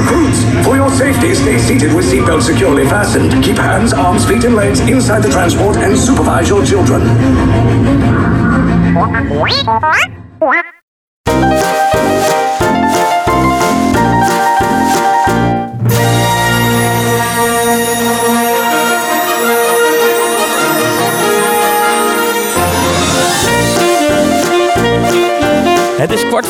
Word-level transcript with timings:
Recruits, 0.00 0.42
for 0.64 0.76
your 0.76 0.90
safety, 0.90 1.34
stay 1.34 1.58
seated 1.58 1.94
with 1.94 2.06
seatbelts 2.10 2.44
securely 2.44 2.84
fastened. 2.84 3.44
Keep 3.44 3.56
hands, 3.56 3.92
arms, 3.92 4.24
feet, 4.26 4.44
and 4.44 4.54
legs 4.54 4.80
inside 4.80 5.22
the 5.22 5.28
transport 5.28 5.76
and 5.76 5.98
supervise 5.98 6.48
your 6.48 6.64
children. 6.64 7.02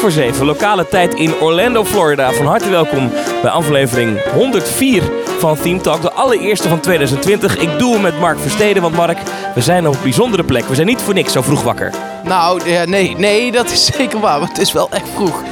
Voor 0.00 0.44
lokale 0.44 0.88
tijd 0.88 1.14
in 1.14 1.34
Orlando, 1.34 1.84
Florida. 1.84 2.32
Van 2.32 2.46
harte 2.46 2.70
welkom 2.70 3.10
bij 3.42 3.50
aflevering 3.50 4.22
104 4.32 5.02
van 5.38 5.56
Theme 5.56 5.80
Talk, 5.80 6.02
de 6.02 6.12
allereerste 6.12 6.68
van 6.68 6.80
2020. 6.80 7.56
Ik 7.56 7.78
doe 7.78 7.92
hem 7.92 8.02
met 8.02 8.20
Mark 8.20 8.38
Versteden, 8.38 8.82
want 8.82 8.94
Mark, 8.94 9.18
we 9.54 9.60
zijn 9.60 9.88
op 9.88 9.94
een 9.94 10.02
bijzondere 10.02 10.44
plek. 10.44 10.64
We 10.64 10.74
zijn 10.74 10.86
niet 10.86 11.00
voor 11.00 11.14
niks 11.14 11.32
zo 11.32 11.42
vroeg 11.42 11.62
wakker. 11.62 11.92
Nou, 12.24 12.70
ja, 12.70 12.84
nee, 12.84 13.14
nee, 13.16 13.52
dat 13.52 13.70
is 13.70 13.86
zeker 13.96 14.20
waar. 14.20 14.38
Maar 14.40 14.48
het 14.48 14.58
is 14.58 14.72
wel 14.72 14.90
echt 14.90 15.08
vroeg. 15.14 15.42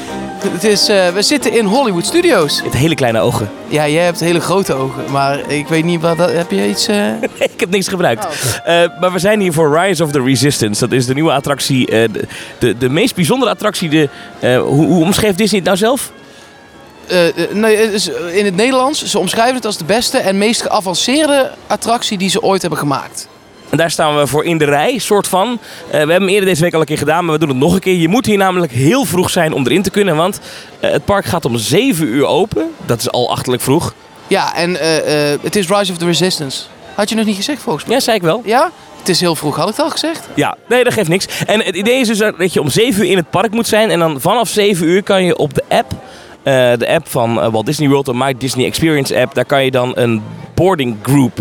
Het 0.42 0.65
is, 0.65 0.88
eh, 0.88 1.09
we 1.09 1.23
zitten 1.23 1.52
in 1.52 1.65
Hollywood 1.65 2.06
Studios. 2.06 2.62
Met 2.62 2.73
hele 2.73 2.95
kleine 2.95 3.20
ogen. 3.20 3.51
Ja, 3.69 3.88
jij 3.88 4.05
hebt 4.05 4.20
hele 4.20 4.41
grote 4.41 4.74
ogen. 4.74 5.11
Maar 5.11 5.51
ik 5.51 5.69
weet 5.69 5.84
niet, 5.84 6.01
wat, 6.01 6.19
heb 6.19 6.51
je 6.51 6.69
iets... 6.69 6.87
eh? 6.87 7.23
ik 7.55 7.61
heb 7.61 7.70
niks 7.70 7.88
gebruikt. 7.88 8.24
Oh. 8.24 8.83
Eh, 8.83 8.91
maar 9.01 9.12
we 9.12 9.19
zijn 9.19 9.41
hier 9.41 9.52
voor 9.52 9.78
Rise 9.78 10.05
of 10.05 10.11
the 10.11 10.23
Resistance. 10.23 10.80
Dat 10.80 10.98
is 10.98 11.06
de 11.06 11.14
nieuwe 11.14 11.33
attractie, 11.33 11.87
de, 11.87 12.24
de, 12.59 12.78
de 12.78 12.88
meest 12.88 13.14
bijzondere 13.14 13.51
attractie. 13.51 13.88
De, 13.88 14.09
hoe, 14.56 14.87
hoe 14.87 15.05
omschreef 15.05 15.34
Disney 15.34 15.61
het 15.61 15.69
nou 15.69 15.77
zelf? 15.77 16.12
Nee, 17.52 17.77
in 18.33 18.45
het 18.45 18.56
Nederlands, 18.56 19.05
ze 19.05 19.19
omschrijven 19.19 19.55
het 19.55 19.64
als 19.64 19.77
de 19.77 19.84
beste 19.84 20.19
en 20.19 20.39
meest 20.39 20.62
geavanceerde 20.62 21.50
attractie 21.67 22.19
die 22.19 22.30
ze 22.30 22.42
ooit 22.42 22.61
hebben 22.61 22.78
gemaakt. 22.78 23.28
En 23.70 23.77
daar 23.77 23.91
staan 23.91 24.16
we 24.16 24.27
voor 24.27 24.44
in 24.44 24.58
de 24.58 24.64
rij, 24.64 24.98
soort 24.98 25.28
van. 25.28 25.48
Eh, 25.48 25.91
we 25.91 25.97
hebben 25.97 26.14
hem 26.14 26.28
eerder 26.28 26.48
deze 26.48 26.62
week 26.62 26.74
al 26.74 26.80
een 26.80 26.86
keer 26.86 26.98
gedaan, 26.98 27.24
maar 27.24 27.34
we 27.34 27.41
doen 27.41 27.48
het 27.48 27.58
nog 27.58 27.74
een 27.74 27.80
keer. 27.80 27.94
Je 27.94 28.08
moet 28.08 28.27
hier 28.27 28.36
namelijk 28.36 28.72
heel 28.72 29.05
vroeg 29.05 29.30
zijn 29.30 29.52
om 29.52 29.66
erin 29.66 29.83
te 29.83 29.91
kunnen, 29.91 30.16
want 30.16 30.41
eh, 30.80 30.91
het 30.91 31.05
park 31.05 31.24
gaat 31.24 31.44
om 31.44 31.56
7 31.56 32.06
uur 32.06 32.27
open. 32.27 32.70
Dat 32.86 33.00
is 33.00 33.11
al 33.11 33.30
achterlijk 33.30 33.62
vroeg. 33.62 33.94
Ja, 34.27 34.55
en 34.55 34.80
eh, 34.80 35.39
het 35.42 35.56
is 35.56 35.69
Rise 35.69 35.92
of 35.92 35.98
the 35.98 36.05
Resistance. 36.05 36.62
Had 36.94 37.08
je 37.08 37.14
nog 37.14 37.24
niet 37.24 37.36
gezegd 37.36 37.62
volgens 37.62 37.84
mij? 37.84 37.94
Ja, 37.94 38.00
zei 38.00 38.16
ik 38.16 38.22
wel. 38.22 38.42
Ja? 38.44 38.70
Het 38.98 39.08
is 39.08 39.20
heel 39.20 39.34
vroeg, 39.34 39.56
had 39.56 39.69
ik 39.69 39.77
het 39.77 39.84
al 39.84 39.91
gezegd? 39.91 40.28
Ja, 40.34 40.56
nee, 40.69 40.84
dat 40.84 40.92
geeft 40.92 41.08
niks. 41.08 41.27
En 41.46 41.62
het 41.62 41.77
idee 41.77 42.00
is 42.00 42.06
dus 42.06 42.19
dat 42.19 42.52
je 42.52 42.61
om 42.61 42.69
7 42.69 43.05
uur 43.05 43.11
in 43.11 43.16
het 43.16 43.30
park 43.30 43.50
moet 43.52 43.66
zijn. 43.66 43.91
En 43.91 43.98
dan 43.98 44.20
vanaf 44.20 44.48
7 44.48 44.86
uur 44.86 45.02
kan 45.02 45.24
je 45.24 45.36
op 45.36 45.55
de 45.55 45.62
app, 45.69 45.92
de 46.78 46.89
app 46.89 47.08
van 47.08 47.50
Walt 47.50 47.66
Disney 47.66 47.89
World, 47.89 48.06
de 48.06 48.14
My 48.14 48.34
Disney 48.39 48.66
Experience 48.66 49.20
app, 49.20 49.34
daar 49.34 49.44
kan 49.44 49.64
je 49.64 49.70
dan 49.70 49.92
een 49.94 50.22
boarding 50.55 50.96
group 51.02 51.39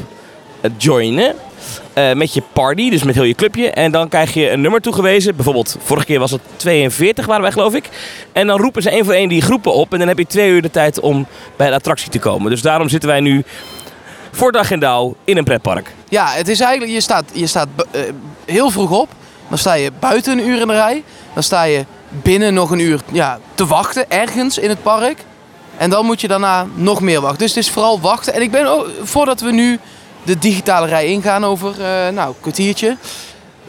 joinen. 0.78 1.36
Eh, 1.98 2.14
met 2.14 2.34
je 2.34 2.44
party, 2.54 2.90
dus 2.90 3.04
met 3.04 3.16
heel 3.16 3.24
je 3.24 3.34
clubje. 3.34 3.72
En 3.72 3.92
dan 3.92 4.10
krijg 4.10 4.34
je 4.34 4.52
een 4.52 4.62
nummer 4.62 4.82
toegewezen. 4.82 5.36
Bijvoorbeeld, 5.36 5.78
vorige 5.84 6.06
keer 6.06 6.20
was 6.20 6.32
het 6.32 6.42
42, 6.56 7.26
waren 7.26 7.42
wij 7.42 7.52
geloof 7.52 7.74
ik. 7.74 7.90
En 8.32 8.48
dan 8.48 8.60
roepen 8.60 8.82
ze 8.82 8.90
één 8.90 9.06
voor 9.06 9.14
één 9.14 9.30
die 9.30 9.42
groepen 9.42 9.74
op. 9.74 9.94
En 9.94 10.00
dan 10.00 10.08
heb 10.08 10.18
je 10.18 10.26
twee 10.26 10.50
uur 10.50 10.62
de 10.62 10.72
tijd 10.72 11.00
om 11.00 11.28
bij 11.56 11.70
de 11.70 11.76
attractie 11.76 12.10
te 12.10 12.20
komen. 12.20 12.50
Dus 12.50 12.62
daarom 12.62 12.90
zitten 12.90 13.10
wij 13.10 13.20
nu 13.20 13.44
voor 14.32 14.52
dag 14.52 14.72
en 14.72 14.80
dauw 14.80 15.16
in 15.24 15.38
een 15.38 15.44
pretpark. 15.44 15.94
Ja, 16.10 16.28
het 16.28 16.48
is 16.48 16.60
eigenlijk, 16.60 16.92
je 16.92 17.02
staat, 17.02 17.24
je 17.34 17.48
staat 17.48 17.68
eh, 17.92 18.02
heel 18.46 18.70
vroeg 18.70 18.92
op. 18.92 19.10
Dan 19.48 19.58
sta 19.58 19.74
je 19.74 19.92
buiten 20.00 20.38
een 20.38 20.48
uur 20.48 20.62
in 20.62 20.68
de 20.68 20.74
rij. 20.74 21.04
Dan 21.34 21.44
sta 21.44 21.64
je 21.64 21.86
binnen 22.10 22.54
nog 22.54 22.72
een 22.72 22.80
uur 22.80 23.00
ja, 23.12 23.40
te 23.56 23.66
wachten, 23.66 24.12
ergens 24.12 24.58
in 24.58 24.70
het 24.70 24.84
park. 24.84 25.24
En 25.78 25.90
dan 25.90 26.06
moet 26.06 26.22
je 26.22 26.28
daarna 26.28 26.68
nog 26.74 27.02
meer 27.02 27.22
wachten. 27.22 27.40
Dus 27.40 27.56
het 27.56 27.64
is 27.64 27.72
vooral 27.72 28.00
wachten. 28.00 28.34
En 28.34 28.42
ik 28.42 28.52
ben 28.52 28.66
ook, 28.66 28.88
voordat 29.04 29.42
we 29.42 29.52
nu 29.52 29.80
de 30.28 30.38
digitale 30.38 30.88
rij 30.88 31.06
ingaan 31.06 31.46
over, 31.46 31.72
eh, 31.72 32.14
nou, 32.14 32.28
een 32.28 32.42
kwartiertje. 32.42 32.98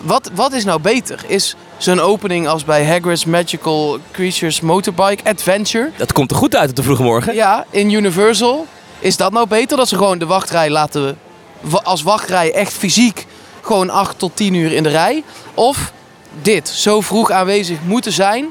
Wat, 0.00 0.30
wat 0.34 0.52
is 0.52 0.64
nou 0.64 0.80
beter? 0.80 1.24
Is 1.26 1.56
zo'n 1.76 2.00
opening 2.00 2.48
als 2.48 2.64
bij 2.64 2.86
Hagrid's 2.86 3.24
Magical 3.24 3.98
Creatures 4.12 4.60
Motorbike 4.60 5.30
Adventure? 5.30 5.90
Dat 5.96 6.12
komt 6.12 6.30
er 6.30 6.36
goed 6.36 6.56
uit 6.56 6.70
op 6.70 6.76
de 6.76 6.82
vroege 6.82 7.02
morgen. 7.02 7.34
Ja, 7.34 7.64
in 7.70 7.90
Universal. 7.90 8.66
Is 8.98 9.16
dat 9.16 9.32
nou 9.32 9.46
beter? 9.46 9.76
Dat 9.76 9.88
ze 9.88 9.96
gewoon 9.96 10.18
de 10.18 10.26
wachtrij 10.26 10.70
laten... 10.70 11.18
Als 11.82 12.02
wachtrij 12.02 12.52
echt 12.52 12.72
fysiek 12.72 13.26
gewoon 13.60 13.90
8 13.90 14.18
tot 14.18 14.36
10 14.36 14.54
uur 14.54 14.72
in 14.72 14.82
de 14.82 14.88
rij. 14.88 15.24
Of 15.54 15.92
dit, 16.42 16.68
zo 16.68 17.00
vroeg 17.00 17.30
aanwezig 17.30 17.78
moeten 17.84 18.12
zijn. 18.12 18.46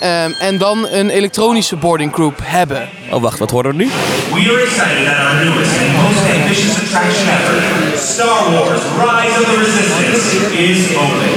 Ehm, 0.00 0.30
en 0.38 0.58
dan 0.58 0.86
een 0.90 1.10
elektronische 1.10 1.76
boarding 1.76 2.12
group 2.12 2.38
hebben. 2.42 2.88
Oh, 3.10 3.22
wacht, 3.22 3.38
wat 3.38 3.50
horen 3.50 3.70
we 3.70 3.76
nu? 3.76 3.88
We 4.34 4.42
are 4.52 4.60
excited 4.62 5.02
that 5.08 5.18
our 5.26 5.36
newest 5.44 5.74
and 5.82 5.92
most 6.06 6.22
ambitious 6.36 6.74
attraction 6.82 7.26
ever, 7.38 7.56
Star 7.98 8.38
Wars 8.54 8.82
Rise 9.04 9.34
of 9.40 9.46
the 9.52 9.58
Resistance, 9.66 10.22
is 10.68 10.78
open. 11.04 11.30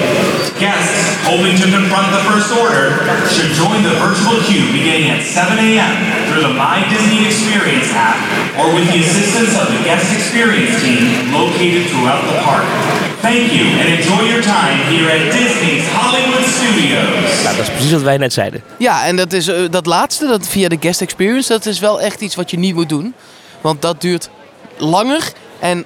Guests 0.59 1.01
hoping 1.25 1.55
to 1.61 1.67
confront 1.77 2.07
the 2.17 2.23
First 2.29 2.49
Order 2.63 2.85
should 3.33 3.51
join 3.61 3.81
the 3.83 3.95
virtual 4.05 4.37
queue 4.47 4.65
beginning 4.71 5.09
at 5.09 5.21
7 5.23 5.57
a.m. 5.57 5.93
through 6.27 6.43
the 6.47 6.53
My 6.53 6.85
Disney 6.93 7.25
Experience 7.25 7.89
app 7.91 8.17
or 8.59 8.73
with 8.75 8.85
the 8.91 8.99
assistance 8.99 9.57
of 9.59 9.67
the 9.73 9.81
guest 9.83 10.13
experience 10.13 10.79
team 10.81 11.33
located 11.33 11.89
throughout 11.89 12.21
the 12.29 12.37
park. 12.45 13.02
Thank 13.23 13.51
you 13.51 13.65
and 13.79 13.87
enjoy 13.97 14.27
your 14.29 14.41
time 14.41 14.77
here 14.91 15.09
at 15.11 15.31
Disney's 15.31 15.87
Hollywood 15.87 16.45
Studios. 16.45 17.43
Nou, 17.43 17.55
dat 17.55 17.67
is 17.67 17.69
precies 17.71 17.91
wat 17.91 18.01
wij 18.01 18.17
net 18.17 18.33
zeiden. 18.33 18.63
Ja, 18.77 19.05
en 19.05 19.15
dat 19.15 19.33
is 19.33 19.47
eh, 19.47 19.61
dat 19.69 19.85
laatste, 19.85 20.27
dat 20.27 20.47
via 20.47 20.67
de 20.69 20.77
guest 20.79 21.01
experience, 21.01 21.49
dat 21.51 21.65
is 21.65 21.79
wel 21.79 22.01
echt 22.01 22.21
iets 22.21 22.35
wat 22.35 22.51
je 22.51 22.57
niet 22.57 22.75
moet 22.75 22.89
doen. 22.89 23.13
Want 23.61 23.81
dat 23.81 24.01
duurt 24.01 24.29
langer. 24.77 25.31
En 25.59 25.85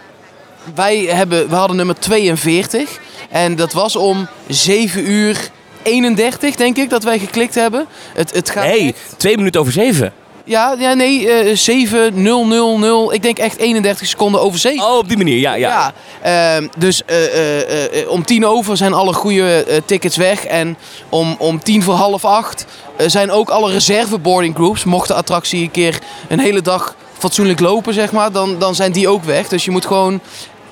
wij 0.75 0.97
hebben, 0.97 1.49
we 1.49 1.55
hadden 1.55 1.77
nummer 1.77 1.99
42. 1.99 2.99
En 3.29 3.55
dat 3.55 3.73
was 3.73 3.95
om 3.95 4.27
7 4.47 5.11
uur 5.11 5.37
31, 5.83 6.55
denk 6.55 6.77
ik, 6.77 6.89
dat 6.89 7.03
wij 7.03 7.19
geklikt 7.19 7.55
hebben. 7.55 7.85
Het, 8.13 8.33
het 8.33 8.49
gaat 8.49 8.63
Nee, 8.67 8.87
echt- 8.87 9.13
twee 9.19 9.37
minuten 9.37 9.61
over 9.61 9.73
zeven. 9.73 10.13
Ja, 10.47 10.75
ja 10.79 10.93
nee, 10.93 11.29
eh 11.29 11.55
7, 11.55 12.21
0, 12.21 12.47
0, 12.47 12.79
0. 12.79 13.13
Ik 13.13 13.21
denk 13.21 13.37
echt 13.37 13.57
31 13.57 14.07
seconden 14.07 14.41
over 14.41 14.59
7. 14.59 14.85
Oh, 14.85 14.97
op 14.97 15.07
die 15.07 15.17
manier, 15.17 15.39
ja. 15.39 15.53
ja. 15.53 15.93
Ja, 16.23 16.55
ehm, 16.55 16.67
dus 16.77 17.05
eh, 17.05 17.25
eh, 17.25 18.01
eh, 18.01 18.09
om 18.09 18.25
tien 18.25 18.45
over 18.45 18.77
zijn 18.77 18.93
alle 18.93 19.13
goede 19.13 19.63
eh, 19.63 19.81
tickets 19.85 20.17
weg. 20.17 20.45
En 20.45 20.77
om, 21.09 21.35
om 21.39 21.63
tien 21.63 21.83
voor 21.83 21.93
half 21.93 22.25
acht 22.25 22.65
eh, 22.95 23.07
zijn 23.07 23.31
ook 23.31 23.49
alle 23.49 23.71
reserve 23.71 24.17
boarding 24.17 24.55
groups. 24.55 24.83
Mocht 24.83 25.07
de 25.07 25.13
attractie 25.13 25.61
een 25.61 25.71
keer 25.71 25.99
een 26.27 26.39
hele 26.39 26.61
dag 26.61 26.95
fatsoenlijk 27.17 27.59
lopen, 27.59 27.93
zeg 27.93 28.11
maar, 28.11 28.31
dan, 28.31 28.59
dan 28.59 28.75
zijn 28.75 28.91
die 28.91 29.07
ook 29.07 29.23
weg. 29.23 29.47
Dus 29.47 29.65
je 29.65 29.71
moet 29.71 29.85
gewoon... 29.85 30.19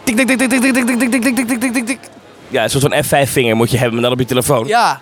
Tik, 0.03 0.15
tik, 0.15 0.27
tik, 0.27 0.37
tik, 0.37 0.49
tik, 0.49 0.61
tik, 0.61 0.73
tik, 0.73 0.99
tik, 0.99 1.11
tik, 1.11 1.35
tik, 1.35 1.59
tik, 1.59 1.73
tik, 1.73 1.85
tik. 1.85 1.99
Ja, 2.47 2.63
een 2.63 2.69
soort 2.69 2.83
van 2.83 3.03
F5-vinger 3.03 3.55
moet 3.55 3.71
je 3.71 3.77
hebben, 3.77 3.93
maar 3.93 4.03
dan 4.03 4.11
op 4.11 4.19
je 4.19 4.25
telefoon. 4.25 4.67
Ja. 4.67 5.01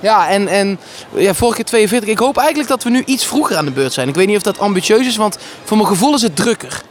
Ja, 0.00 0.28
en, 0.28 0.48
en 0.48 0.78
ja, 1.14 1.34
vorige 1.34 1.56
keer 1.56 1.64
42. 1.64 2.08
Ik 2.08 2.18
hoop 2.18 2.36
eigenlijk 2.36 2.68
dat 2.68 2.82
we 2.82 2.90
nu 2.90 3.02
iets 3.04 3.24
vroeger 3.24 3.56
aan 3.56 3.64
de 3.64 3.70
beurt 3.70 3.92
zijn. 3.92 4.08
Ik 4.08 4.14
weet 4.14 4.26
niet 4.26 4.36
of 4.36 4.42
dat 4.42 4.58
ambitieus 4.58 5.06
is, 5.06 5.16
want 5.16 5.38
voor 5.64 5.76
mijn 5.76 5.88
gevoel 5.88 6.14
is 6.14 6.22
het 6.22 6.36
drukker. 6.36 6.82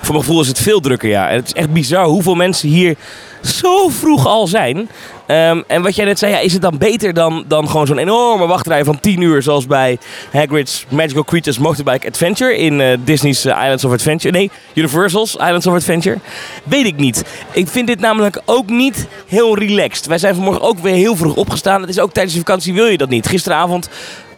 Voor 0.00 0.14
mijn 0.14 0.26
gevoel 0.26 0.40
is 0.40 0.48
het 0.48 0.58
veel 0.58 0.80
drukker, 0.80 1.08
ja. 1.08 1.28
En 1.28 1.36
het 1.36 1.46
is 1.46 1.52
echt 1.52 1.72
bizar 1.72 2.06
hoeveel 2.06 2.34
mensen 2.34 2.68
hier 2.68 2.96
zo 3.42 3.88
vroeg 3.88 4.26
al 4.26 4.46
zijn. 4.46 4.88
Ehm, 5.26 5.62
en 5.66 5.82
wat 5.82 5.96
jij 5.96 6.04
net 6.04 6.18
zei, 6.18 6.32
ja, 6.32 6.38
is 6.38 6.52
het 6.52 6.62
dan 6.62 6.78
beter 6.78 7.14
dan, 7.14 7.44
dan 7.48 7.68
gewoon 7.68 7.86
zo'n 7.86 7.98
enorme 7.98 8.46
wachtrij 8.46 8.84
van 8.84 9.00
10 9.00 9.20
uur... 9.20 9.42
zoals 9.42 9.66
bij 9.66 9.98
Hagrid's 10.32 10.86
Magical 10.88 11.24
Creatures 11.24 11.58
Motorbike 11.58 12.08
Adventure... 12.08 12.56
in 12.56 12.80
eh, 12.80 12.98
Disney's 13.04 13.44
eh, 13.44 13.62
Islands 13.62 13.84
of 13.84 13.92
Adventure. 13.92 14.32
Nee, 14.32 14.50
Universal's 14.74 15.34
Islands 15.34 15.66
of 15.66 15.74
Adventure. 15.74 16.18
Weet 16.64 16.86
ik 16.86 16.96
niet. 16.96 17.24
Ik 17.52 17.68
vind 17.68 17.86
dit 17.86 18.00
namelijk 18.00 18.40
ook 18.44 18.68
niet 18.68 19.06
heel 19.26 19.58
relaxed. 19.58 20.06
Wij 20.06 20.18
zijn 20.18 20.34
vanmorgen 20.34 20.62
ook 20.62 20.78
weer 20.78 20.94
heel 20.94 21.16
vroeg 21.16 21.34
opgestaan. 21.34 21.80
Het 21.80 21.90
is 21.90 22.00
ook 22.00 22.12
tijdens 22.12 22.34
de 22.34 22.40
vakantie 22.40 22.74
wil 22.74 22.86
je 22.86 22.98
dat 22.98 23.08
niet. 23.08 23.26
Gisteravond 23.26 23.88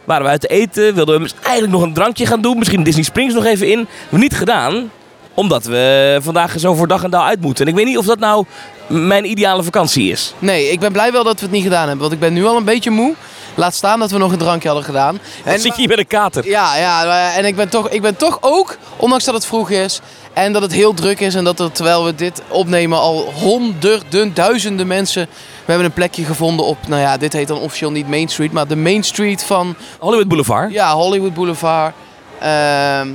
waren 0.03 0.23
we 0.23 0.29
uit 0.29 0.41
te 0.41 0.47
eten. 0.47 0.95
Wilden 0.95 1.21
we 1.21 1.29
eigenlijk 1.41 1.73
nog 1.73 1.81
een 1.81 1.93
drankje 1.93 2.25
gaan 2.25 2.41
doen. 2.41 2.57
Misschien 2.57 2.83
Disney 2.83 3.03
Springs 3.03 3.33
nog 3.33 3.45
even 3.45 3.67
in. 3.67 3.87
We 4.09 4.17
niet 4.17 4.35
gedaan 4.35 4.91
omdat 5.33 5.65
we 5.65 6.17
vandaag 6.21 6.59
zo 6.59 6.73
voor 6.73 6.87
dag 6.87 7.03
en 7.03 7.09
dauw 7.09 7.23
uit 7.23 7.41
moeten. 7.41 7.65
En 7.65 7.71
ik 7.71 7.77
weet 7.77 7.85
niet 7.85 7.97
of 7.97 8.05
dat 8.05 8.19
nou 8.19 8.45
mijn 8.89 9.29
ideale 9.29 9.63
vakantie 9.63 10.11
is. 10.11 10.33
Nee, 10.39 10.71
ik 10.71 10.79
ben 10.79 10.91
blij 10.91 11.11
wel 11.11 11.23
dat 11.23 11.35
we 11.35 11.41
het 11.41 11.51
niet 11.51 11.63
gedaan 11.63 11.81
hebben. 11.87 11.99
Want 11.99 12.13
ik 12.13 12.19
ben 12.19 12.33
nu 12.33 12.45
al 12.45 12.57
een 12.57 12.63
beetje 12.63 12.89
moe. 12.89 13.15
Laat 13.55 13.75
staan 13.75 13.99
dat 13.99 14.11
we 14.11 14.17
nog 14.17 14.31
een 14.31 14.37
drankje 14.37 14.67
hadden 14.67 14.85
gedaan. 14.85 15.19
En, 15.43 15.59
zit 15.59 15.71
je 15.71 15.79
hier 15.79 15.87
met 15.87 15.97
een 15.97 16.07
kater. 16.07 16.47
ja, 16.47 16.77
ja, 16.77 17.05
maar- 17.05 17.33
en 17.33 17.45
ik 17.45 17.55
ben, 17.55 17.69
toch, 17.69 17.89
ik 17.89 18.01
ben 18.01 18.15
toch 18.15 18.37
ook, 18.41 18.77
ondanks 18.95 19.23
dat 19.25 19.33
het 19.33 19.45
vroeg 19.45 19.69
is... 19.69 20.01
en 20.33 20.53
dat 20.53 20.61
het 20.61 20.71
heel 20.73 20.93
druk 20.93 21.19
is 21.19 21.35
en 21.35 21.43
dat 21.43 21.59
er, 21.59 21.71
terwijl 21.71 22.05
we 22.05 22.15
dit 22.15 22.41
opnemen... 22.47 22.99
al 22.99 23.31
honderden, 23.33 24.33
duizenden 24.33 24.87
mensen... 24.87 25.27
We 25.65 25.75
hebben 25.75 25.85
een 25.85 25.93
plekje 25.93 26.23
gevonden 26.23 26.65
op, 26.65 26.77
nou 26.87 27.01
ja, 27.01 27.17
dit 27.17 27.33
heet 27.33 27.47
dan 27.47 27.59
officieel 27.59 27.91
niet 27.91 28.07
Main 28.07 28.27
Street... 28.27 28.51
maar 28.51 28.67
de 28.67 28.75
Main 28.75 29.03
Street 29.03 29.43
van 29.43 29.75
Hollywood 29.99 30.27
Boulevard. 30.27 30.71
ja, 30.71 30.93
Hollywood 30.93 31.33
Boulevard. 31.33 31.93
Ehm, 32.39 33.07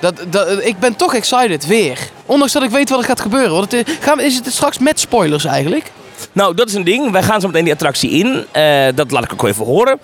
dat, 0.00 0.24
dat, 0.30 0.64
ik 0.64 0.78
ben 0.78 0.96
toch 0.96 1.14
excited, 1.14 1.66
weer. 1.66 1.98
Ondanks 2.26 2.52
dat 2.52 2.62
ik 2.62 2.70
weet 2.70 2.90
wat 2.90 2.98
er 2.98 3.04
gaat 3.04 3.20
gebeuren. 3.20 3.52
Want 3.52 3.72
het 3.72 3.88
is, 3.88 3.94
gaan 4.00 4.16
we, 4.16 4.24
is 4.24 4.34
het 4.34 4.52
straks 4.52 4.78
met 4.78 5.00
spoilers 5.00 5.44
eigenlijk? 5.44 5.90
Nou, 6.32 6.54
dat 6.54 6.68
is 6.68 6.74
een 6.74 6.84
ding. 6.84 7.10
Wij 7.10 7.22
gaan 7.22 7.40
zo 7.40 7.46
meteen 7.46 7.64
die 7.64 7.72
attractie 7.72 8.10
in. 8.10 8.44
Eh, 8.50 8.86
dat 8.94 9.10
laat 9.10 9.24
ik 9.24 9.32
ook 9.32 9.44
even 9.44 9.64
horen. 9.64 9.98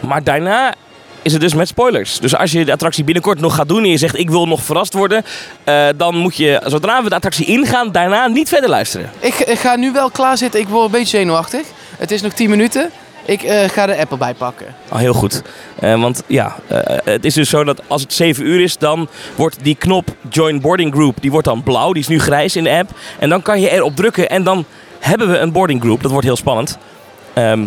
Maar 0.00 0.24
daarna 0.24 0.74
is 1.22 1.32
het 1.32 1.40
dus 1.40 1.54
met 1.54 1.68
spoilers. 1.68 2.18
Dus 2.18 2.36
als 2.36 2.52
je 2.52 2.64
de 2.64 2.72
attractie 2.72 3.04
binnenkort 3.04 3.40
nog 3.40 3.54
gaat 3.54 3.68
doen 3.68 3.82
en 3.82 3.88
je 3.88 3.96
zegt 3.96 4.18
ik 4.18 4.30
wil 4.30 4.46
nog 4.46 4.62
verrast 4.62 4.92
worden, 4.92 5.24
eh, 5.64 5.86
dan 5.96 6.16
moet 6.16 6.36
je 6.36 6.60
zodra 6.66 7.02
we 7.02 7.08
de 7.08 7.14
attractie 7.14 7.46
ingaan, 7.46 7.92
daarna 7.92 8.26
niet 8.26 8.48
verder 8.48 8.70
luisteren. 8.70 9.10
Ik, 9.18 9.34
ik 9.34 9.58
ga 9.58 9.76
nu 9.76 9.92
wel 9.92 10.10
klaarzitten. 10.10 10.60
Ik 10.60 10.68
word 10.68 10.84
een 10.84 10.90
beetje 10.90 11.16
zenuwachtig. 11.16 11.66
Het 11.98 12.10
is 12.10 12.22
nog 12.22 12.32
10 12.32 12.50
minuten. 12.50 12.90
Ik 13.24 13.42
eh, 13.42 13.68
ga 13.68 13.86
de 13.86 13.96
app 13.98 14.10
erbij 14.10 14.34
pakken. 14.34 14.74
Al 14.88 14.98
heel 14.98 15.12
goed. 15.12 15.42
Eh, 15.78 16.00
want 16.00 16.22
ja, 16.26 16.56
eh, 16.66 16.96
het 17.04 17.24
is 17.24 17.34
dus 17.34 17.48
zo 17.48 17.64
dat 17.64 17.82
als 17.86 18.02
het 18.02 18.12
7 18.12 18.46
uur 18.46 18.60
is, 18.60 18.78
dan 18.78 19.08
wordt 19.34 19.56
die 19.62 19.74
knop 19.74 20.08
Join 20.28 20.60
Boarding 20.60 20.92
Group, 20.92 21.16
die 21.20 21.30
wordt 21.30 21.46
dan 21.46 21.62
blauw. 21.62 21.92
Die 21.92 22.02
is 22.02 22.08
nu 22.08 22.20
grijs 22.20 22.56
in 22.56 22.64
de 22.64 22.70
app. 22.70 22.90
En 23.18 23.28
dan 23.28 23.42
kan 23.42 23.60
je 23.60 23.70
erop 23.70 23.96
drukken 23.96 24.30
en 24.30 24.42
dan 24.42 24.64
hebben 25.00 25.30
we 25.30 25.38
een 25.38 25.52
boarding 25.52 25.80
group. 25.80 26.02
Dat 26.02 26.10
wordt 26.10 26.26
heel 26.26 26.36
spannend. 26.36 26.78
Ehm, 27.32 27.64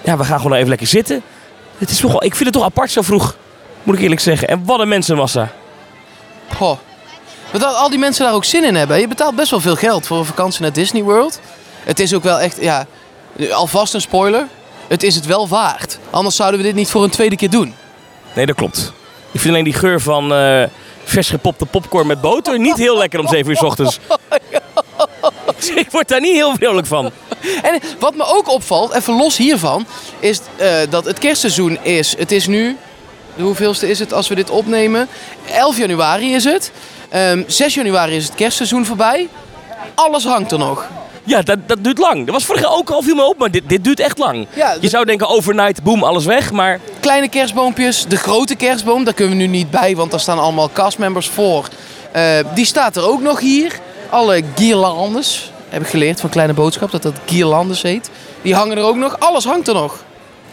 ja, 0.00 0.16
we 0.16 0.24
gaan 0.24 0.40
gewoon 0.40 0.56
even 0.56 0.68
lekker 0.68 0.86
zitten. 0.86 1.22
Het 1.78 1.90
is 1.90 2.00
toch, 2.00 2.10
wel- 2.10 2.24
ik 2.24 2.34
vind 2.34 2.44
het 2.44 2.52
toch 2.52 2.64
apart 2.64 2.90
zo 2.90 3.02
vroeg, 3.02 3.36
moet 3.82 3.94
ik 3.94 4.02
eerlijk 4.02 4.20
zeggen. 4.20 4.48
En 4.48 4.62
wat 4.64 4.80
een 4.80 4.88
mensenmassa. 4.88 5.48
Goh. 6.56 6.78
Dat 7.50 7.74
al 7.74 7.90
die 7.90 7.98
mensen 7.98 8.24
daar 8.24 8.34
ook 8.34 8.44
zin 8.44 8.64
in 8.64 8.74
hebben. 8.74 9.00
Je 9.00 9.08
betaalt 9.08 9.34
best 9.36 9.50
wel 9.50 9.60
veel 9.60 9.76
geld 9.76 10.06
voor 10.06 10.18
een 10.18 10.24
vakantie 10.24 10.62
naar 10.62 10.72
Disney 10.72 11.02
World. 11.02 11.40
Het 11.84 12.00
is 12.00 12.14
ook 12.14 12.22
wel 12.22 12.40
echt, 12.40 12.56
ja, 12.60 12.86
alvast 13.52 13.94
een 13.94 14.00
spoiler. 14.00 14.46
Het 14.88 15.02
is 15.02 15.14
het 15.14 15.26
wel 15.26 15.48
waard. 15.48 15.98
Anders 16.10 16.36
zouden 16.36 16.60
we 16.60 16.66
dit 16.66 16.74
niet 16.74 16.90
voor 16.90 17.04
een 17.04 17.10
tweede 17.10 17.36
keer 17.36 17.50
doen. 17.50 17.74
Nee, 18.34 18.46
dat 18.46 18.56
klopt. 18.56 18.92
Ik 19.32 19.40
vind 19.40 19.52
alleen 19.52 19.64
die 19.64 19.72
geur 19.72 20.00
van 20.00 20.34
eh, 20.34 20.62
vers 21.04 21.28
gepopte 21.28 21.66
popcorn 21.66 22.06
met 22.06 22.20
boter 22.20 22.58
niet 22.58 22.76
heel 22.76 22.98
lekker 22.98 23.20
om 23.20 23.28
7 23.28 23.50
uur 23.50 23.56
's 23.56 23.62
ochtends. 23.62 23.98
ik 25.74 25.90
word 25.90 26.08
daar 26.08 26.20
niet 26.20 26.34
heel 26.34 26.54
vrolijk 26.54 26.86
van. 26.86 27.10
En 27.62 27.80
wat 27.98 28.14
me 28.14 28.24
ook 28.24 28.48
opvalt, 28.48 28.92
even 28.92 29.14
los 29.14 29.36
hiervan, 29.36 29.86
is 30.18 30.40
eh, 30.56 30.76
dat 30.90 31.04
het 31.04 31.18
kerstseizoen 31.18 31.78
is. 31.82 32.16
Het 32.18 32.32
is 32.32 32.46
nu, 32.46 32.76
de 33.36 33.42
hoeveelste 33.42 33.88
is 33.88 33.98
het 33.98 34.12
als 34.12 34.28
we 34.28 34.34
dit 34.34 34.50
opnemen? 34.50 35.08
11 35.46 35.78
januari 35.78 36.34
is 36.34 36.44
het. 36.44 36.72
Ehm 37.08 37.42
6 37.46 37.74
januari 37.74 38.16
is 38.16 38.24
het 38.24 38.34
kerstseizoen 38.34 38.86
voorbij. 38.86 39.28
Alles 39.94 40.24
hangt 40.24 40.52
er 40.52 40.58
nog. 40.58 40.88
Ja, 41.24 41.42
dat, 41.42 41.58
dat 41.66 41.84
duurt 41.84 41.98
lang. 41.98 42.24
Dat 42.24 42.34
was 42.34 42.44
vorig 42.44 42.60
jaar 42.62 42.72
ook 42.72 42.90
al, 42.90 43.02
viel 43.02 43.14
me 43.14 43.22
op, 43.24 43.38
maar 43.38 43.50
dit, 43.50 43.62
dit 43.66 43.84
duurt 43.84 44.00
echt 44.00 44.18
lang. 44.18 44.46
Ja, 44.54 44.76
Je 44.80 44.88
zou 44.88 45.04
denken 45.04 45.28
overnight, 45.28 45.82
boom, 45.82 46.02
alles 46.04 46.24
weg. 46.24 46.52
Maar 46.52 46.80
Kleine 47.00 47.28
kerstboompjes, 47.28 48.06
de 48.06 48.16
grote 48.16 48.54
kerstboom, 48.54 49.04
daar 49.04 49.14
kunnen 49.14 49.36
we 49.36 49.42
nu 49.42 49.48
niet 49.48 49.70
bij, 49.70 49.96
want 49.96 50.10
daar 50.10 50.20
staan 50.20 50.38
allemaal 50.38 50.70
castmembers 50.72 51.28
voor. 51.28 51.68
Eh, 52.12 52.38
die 52.54 52.64
staat 52.66 52.96
er 52.96 53.08
ook 53.08 53.20
nog 53.20 53.40
hier. 53.40 53.78
Alle 54.10 54.42
guirlandes, 54.54 55.50
heb 55.68 55.82
ik 55.82 55.88
geleerd 55.88 56.20
van 56.20 56.30
Kleine 56.30 56.52
Boodschap, 56.54 56.90
dat 56.90 57.02
dat 57.02 57.14
guirlandes 57.26 57.82
heet. 57.82 58.10
Die 58.42 58.54
hangen 58.54 58.76
er 58.76 58.82
ook 58.84 58.96
nog. 58.96 59.16
Alles 59.18 59.44
hangt 59.44 59.68
er 59.68 59.74
nog. 59.74 60.04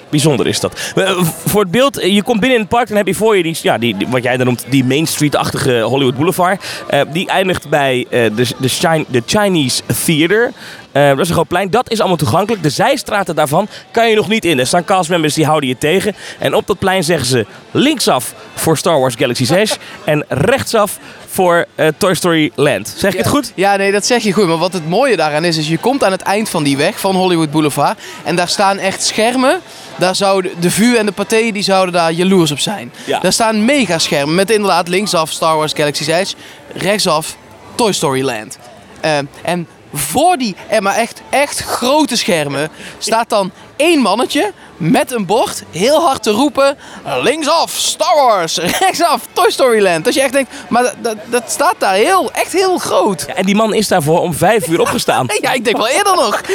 Bijzonder 0.09 0.47
is 0.47 0.59
dat. 0.59 0.91
Eh, 0.95 1.23
Voor 1.45 1.61
het 1.61 1.71
beeld, 1.71 2.00
eh, 2.00 2.13
je 2.13 2.23
komt 2.23 2.39
binnen 2.39 2.57
in 2.57 2.63
het 2.63 2.73
park, 2.73 2.88
dan 2.88 2.97
heb 2.97 3.07
je 3.07 3.15
voor 3.15 3.38
je 3.38 3.44
die, 3.44 3.57
ja, 3.61 3.77
die, 3.77 3.95
wat 4.09 4.23
jij 4.23 4.38
dan 4.38 4.45
noemt, 4.45 4.65
die 4.69 4.83
Main 4.85 5.07
Street-achtige 5.07 5.79
Hollywood 5.79 6.15
Boulevard. 6.15 6.63
Eh, 6.88 7.01
die 7.11 7.27
eindigt 7.27 7.69
bij 7.69 8.06
de, 8.09 8.31
de, 8.59 9.06
de 9.07 9.21
Chinese 9.25 9.81
Theater. 10.06 10.51
Eh, 10.91 11.09
dat 11.09 11.19
is 11.19 11.27
een 11.27 11.33
groot 11.33 11.47
plein. 11.47 11.69
Dat 11.69 11.91
is 11.91 12.00
allemaal 12.00 12.18
toegankelijk. 12.18 12.63
De 12.63 12.69
zijstraten 12.69 13.36
daarvan 13.36 13.68
kan 13.91 14.09
je 14.09 14.15
nog 14.15 14.27
niet 14.27 14.45
in. 14.45 14.59
Er 14.59 14.68
staan 14.68 14.86
castmembers 14.86 15.33
die 15.33 15.45
houden 15.45 15.69
je 15.69 15.77
tegen. 15.77 16.15
En 16.39 16.56
op 16.56 16.68
dat 16.68 16.80
plein 16.80 17.03
zeggen 17.03 17.27
ze 17.27 17.45
linksaf 17.71 18.33
voor 18.56 18.77
Star 18.77 19.00
Wars 19.00 19.15
Galaxy's 19.15 19.50
Edge 19.59 19.75
en 20.06 20.25
rechtsaf 20.27 20.97
voor 21.27 21.65
eh, 21.75 21.88
Toy 21.97 22.13
Story 22.13 22.51
Land. 22.56 22.94
Zeg 22.97 23.12
ik 23.12 23.18
het 23.18 23.27
goed? 23.27 23.51
Ja, 23.56 23.75
nee, 23.75 23.91
dat 23.91 24.06
zeg 24.06 24.24
je 24.24 24.33
goed. 24.33 24.47
Maar 24.47 24.57
wat 24.57 24.74
het 24.74 24.89
mooie 24.89 25.15
daaraan 25.15 25.45
is, 25.45 25.57
is 25.57 25.68
je 25.68 25.77
komt 25.77 26.03
aan 26.03 26.12
het 26.12 26.21
eind 26.21 26.50
van 26.50 26.63
die 26.63 26.77
weg 26.77 27.00
van 27.00 27.15
Hollywood 27.15 27.51
Boulevard. 27.51 28.00
En 28.24 28.36
daar 28.36 28.47
staan 28.47 28.77
echt 28.77 29.03
schermen. 29.03 29.59
Daar 29.95 30.15
zouden 30.15 30.51
de 30.59 30.71
VU 30.71 30.95
en 30.95 31.06
de 31.06 31.12
Pathé, 31.12 31.51
die 31.51 31.63
zouden 31.63 31.94
daar 31.94 32.12
jaloers 32.12 32.51
op 32.51 32.59
zijn. 32.59 32.91
Ja. 33.06 33.19
Daar 33.19 33.33
staan 33.33 33.65
megaschermen 33.65 34.36
met 34.36 34.51
inderdaad 34.51 34.88
linksaf 34.88 35.31
Star 35.31 35.56
Wars 35.56 35.74
Galaxy's 35.74 36.07
Edge. 36.07 36.36
Rechtsaf 36.75 37.36
Toy 37.75 37.91
Story 37.91 38.24
Land. 38.24 38.57
Eh, 39.01 39.18
en 39.41 39.68
voor 39.94 40.38
die, 40.38 40.56
eh, 40.68 40.80
maar 40.80 40.95
echt, 40.95 41.21
echt 41.30 41.59
grote 41.59 42.15
schermen, 42.15 42.69
staat 42.97 43.30
dan 43.30 43.51
één 43.75 44.01
mannetje 44.01 44.53
met 44.79 45.11
een 45.11 45.25
bord 45.25 45.63
heel 45.71 46.01
hard 46.01 46.23
te 46.23 46.31
roepen: 46.31 46.77
linksaf 47.23 47.71
Star 47.71 48.15
Wars, 48.15 48.57
rechtsaf 48.79 49.21
Toy 49.33 49.51
Story 49.51 49.81
Land. 49.83 50.05
Dat 50.05 50.13
je 50.13 50.21
echt 50.21 50.33
denkt, 50.33 50.51
maar 50.69 50.93
dat, 51.01 51.15
dat, 51.25 51.43
staat 51.51 51.75
daar 51.77 51.93
heel, 51.93 52.31
echt 52.31 52.51
heel 52.53 52.77
groot. 52.77 53.23
Ja, 53.27 53.33
en 53.33 53.45
die 53.45 53.55
man 53.55 53.73
is 53.73 53.87
daarvoor 53.87 54.19
om 54.19 54.33
vijf 54.33 54.67
uur 54.67 54.79
opgestaan. 54.89 55.27
Ja, 55.41 55.53
ik 55.53 55.63
denk 55.65 55.77
wel 55.77 55.87
eerder 55.87 56.15
nog. 56.15 56.41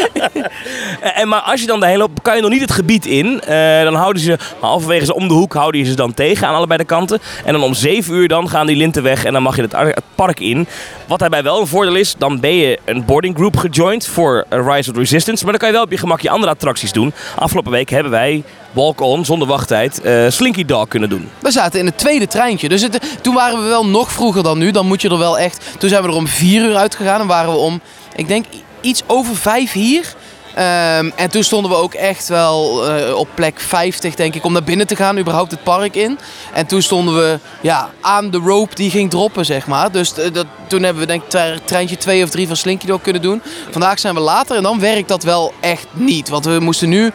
Eh, 1.01 1.19
En 1.21 1.29
maar 1.29 1.41
als 1.41 1.61
je 1.61 1.67
dan 1.67 1.81
daarheen 1.81 1.99
loopt, 1.99 2.23
kan 2.23 2.37
je 2.37 2.43
nog 2.43 2.51
niet 2.51 2.61
het 2.61 2.73
gebied 2.73 3.07
in. 3.07 3.41
Eh, 3.41 3.83
dan 3.83 3.95
houden 3.95 4.23
ze 4.23 4.39
halverwege 4.61 5.05
ze 5.05 5.15
om 5.15 5.29
de 5.29 5.35
hoek 5.35 5.53
houden 5.55 5.87
ze 5.87 5.95
dan 5.95 6.15
tegen 6.15 6.47
aan 6.49 6.55
allebei 6.55 6.79
de 6.79 6.85
kanten. 6.85 7.21
En 7.45 7.53
dan 7.53 7.63
om 7.63 7.75
7 7.75 8.15
uur 8.15 8.29
dan 8.29 8.49
gaan 8.49 8.67
die 8.67 8.77
linten 8.77 9.03
weg 9.03 9.25
en 9.25 9.33
dan 9.33 9.43
mag 9.43 9.57
je 9.57 9.63
het, 9.63 9.75
ar- 9.75 9.87
het 9.87 10.03
park 10.15 10.41
in. 10.41 10.67
Wat 11.07 11.19
daarbij 11.19 11.43
wel 11.43 11.61
een 11.61 11.67
voordeel 11.67 11.95
is, 11.95 12.15
dan 12.19 12.41
ben 12.41 12.55
je 12.55 12.79
een 12.85 13.05
boarding 13.05 13.37
group 13.37 13.57
gejoind 13.57 14.07
voor 14.07 14.45
eh, 14.49 14.67
Rise 14.67 14.91
of 14.91 14.97
Resistance. 14.97 15.43
Maar 15.43 15.53
dan 15.53 15.61
kan 15.61 15.69
je 15.69 15.75
wel 15.75 15.85
op 15.85 15.91
je 15.91 15.99
gemak 15.99 16.21
je 16.21 16.31
andere 16.31 16.53
attracties 16.53 16.93
doen. 16.93 17.13
Afgelopen 17.39 17.73
week 17.73 17.91
hebben 17.91 18.13
wij 18.15 18.43
walk-on 18.73 19.25
zonder 19.25 19.49
wachttijd 19.49 20.01
eh, 20.01 20.25
Slinky 20.29 20.65
Dog 20.65 20.89
kunnen 20.89 21.09
doen. 21.09 21.29
We 21.39 21.51
zaten 21.51 21.81
in 21.81 21.87
het 21.87 21.99
tweede 21.99 22.27
treintje. 22.27 22.69
Dus 22.69 22.87
toen 23.21 23.35
waren 23.35 23.63
we 23.63 23.69
wel 23.69 23.87
nog 23.87 24.13
vroeger 24.13 24.43
dan 24.43 24.59
nu. 24.59 24.71
Dan 24.71 24.87
moet 24.87 25.03
je 25.03 25.09
er 25.09 25.19
wel 25.19 25.39
echt. 25.39 25.65
Toen 25.79 25.89
zijn 25.89 26.03
we 26.03 26.09
er 26.09 26.15
om 26.15 26.27
vier 26.27 26.63
uur 26.63 26.77
uitgegaan. 26.77 27.21
En 27.21 27.27
waren 27.27 27.51
we 27.53 27.59
om, 27.59 27.81
ik 28.17 28.29
denk, 28.29 28.45
iets 28.81 29.03
over 29.07 29.37
vijf 29.37 29.73
hier. 29.73 30.15
Ehm, 30.55 31.11
en 31.17 31.31
toen 31.31 31.43
stonden 31.43 31.71
we 31.71 31.77
ook 31.77 31.95
echt 31.95 32.29
wel 32.29 32.87
eh, 32.89 33.15
op 33.17 33.29
plek 33.35 33.61
50, 33.61 34.15
denk 34.15 34.35
ik, 34.35 34.45
om 34.45 34.53
naar 34.53 34.63
binnen 34.63 34.87
te 34.87 34.97
gaan, 34.97 35.19
überhaupt 35.19 35.51
het 35.51 35.63
park 35.63 35.95
in. 35.97 36.19
En 36.53 36.67
toen 36.67 36.83
stonden 36.83 37.15
we 37.17 37.39
ja, 37.61 37.91
aan 38.01 38.31
de 38.31 38.39
rope 38.39 38.75
die 38.75 38.91
ging 38.91 39.11
droppen, 39.11 39.45
zeg 39.45 39.67
maar. 39.67 39.93
Dus 39.93 40.15
eh, 40.19 40.33
dat, 40.33 40.47
toen 40.69 40.83
hebben 40.83 41.01
we 41.03 41.09
denk 41.09 41.23
ik 41.23 41.29
tre- 41.29 41.59
treintje 41.65 41.97
2 41.97 42.23
of 42.25 42.31
3 42.31 42.47
van 42.47 42.57
Slinky 42.57 42.87
Dog 42.87 43.01
kunnen 43.01 43.23
doen. 43.23 43.43
Vandaag 43.71 43.99
zijn 43.99 44.15
we 44.15 44.21
later 44.21 44.57
en 44.57 44.63
dan 44.63 44.81
werkt 44.81 45.09
dat 45.09 45.23
wel 45.23 45.53
echt 45.61 45.87
niet. 45.93 46.29
Want 46.29 46.45
we 46.45 46.59
moesten 46.61 46.89
nu 46.89 47.13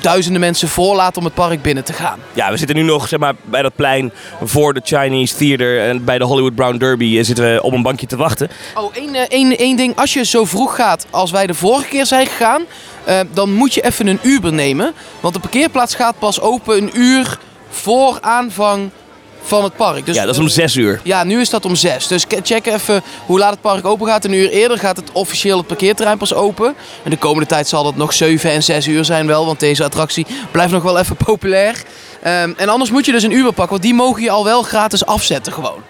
duizenden 0.00 0.40
mensen 0.40 0.68
voorlaten 0.68 1.18
om 1.18 1.24
het 1.24 1.34
park 1.34 1.62
binnen 1.62 1.84
te 1.84 1.92
gaan. 1.92 2.18
Ja, 2.32 2.50
we 2.50 2.56
zitten 2.56 2.76
nu 2.76 2.82
nog 2.82 3.08
zeg 3.08 3.18
maar, 3.18 3.34
bij 3.44 3.62
dat 3.62 3.76
plein 3.76 4.12
voor 4.42 4.74
de 4.74 4.80
Chinese 4.84 5.36
Theater 5.36 5.88
en 5.88 6.04
bij 6.04 6.18
de 6.18 6.24
Hollywood 6.24 6.54
Brown 6.54 6.76
Derby 6.76 7.18
eh, 7.18 7.24
zitten 7.24 7.54
we 7.54 7.62
op 7.62 7.72
een 7.72 7.82
bankje 7.82 8.06
te 8.06 8.16
wachten. 8.16 8.50
Oh, 8.74 8.96
één, 8.96 9.14
eh, 9.14 9.24
één, 9.28 9.58
één 9.58 9.76
ding. 9.76 9.96
Als 9.96 10.12
je 10.12 10.24
zo 10.24 10.44
vroeg 10.44 10.74
gaat 10.74 11.06
als 11.10 11.30
wij 11.30 11.46
de 11.46 11.54
vorige 11.54 11.88
keer 11.88 12.06
zijn 12.06 12.26
gegaan, 12.26 12.62
eh, 13.04 13.20
dan 13.32 13.52
moet 13.52 13.74
je 13.74 13.84
even 13.84 14.06
een 14.06 14.18
Uber 14.22 14.52
nemen. 14.52 14.92
Want 15.20 15.34
de 15.34 15.40
parkeerplaats 15.40 15.94
gaat 15.94 16.18
pas 16.18 16.40
open 16.40 16.82
een 16.82 16.90
uur 16.94 17.38
voor 17.70 18.18
aanvang 18.20 18.90
van 19.42 19.64
het 19.64 19.76
park. 19.76 20.06
Dus, 20.06 20.16
Ja, 20.16 20.24
dat 20.24 20.34
is 20.34 20.40
om 20.40 20.48
6 20.48 20.74
uur. 20.74 21.00
Ja, 21.02 21.24
nu 21.24 21.40
is 21.40 21.50
dat 21.50 21.64
om 21.64 21.74
zes. 21.74 22.06
Dus 22.06 22.24
check 22.42 22.66
even 22.66 23.02
hoe 23.26 23.38
laat 23.38 23.50
het 23.50 23.60
park 23.60 23.86
open 23.86 24.06
gaat. 24.06 24.24
Een 24.24 24.32
uur 24.32 24.50
eerder 24.50 24.78
gaat 24.78 24.96
het 24.96 25.12
officieel 25.12 25.56
het 25.58 25.66
parkeerterrein 25.66 26.18
pas 26.18 26.34
open. 26.34 26.74
En 27.02 27.10
de 27.10 27.16
komende 27.16 27.46
tijd 27.48 27.68
zal 27.68 27.82
dat 27.84 27.96
nog 27.96 28.12
7 28.12 28.50
en 28.50 28.62
6 28.62 28.86
uur 28.86 29.04
zijn 29.04 29.26
wel. 29.26 29.46
Want 29.46 29.60
deze 29.60 29.84
attractie 29.84 30.26
blijft 30.50 30.72
nog 30.72 30.82
wel 30.82 30.98
even 30.98 31.16
populair. 31.26 31.82
Ehm, 32.22 32.52
en 32.56 32.68
anders 32.68 32.90
moet 32.90 33.06
je 33.06 33.12
dus 33.12 33.22
een 33.22 33.32
Uber 33.32 33.52
pakken. 33.52 33.70
Want 33.70 33.82
die 33.82 33.94
mogen 33.94 34.22
je 34.22 34.30
al 34.30 34.44
wel 34.44 34.62
gratis 34.62 35.06
afzetten 35.06 35.52
gewoon. 35.52 35.82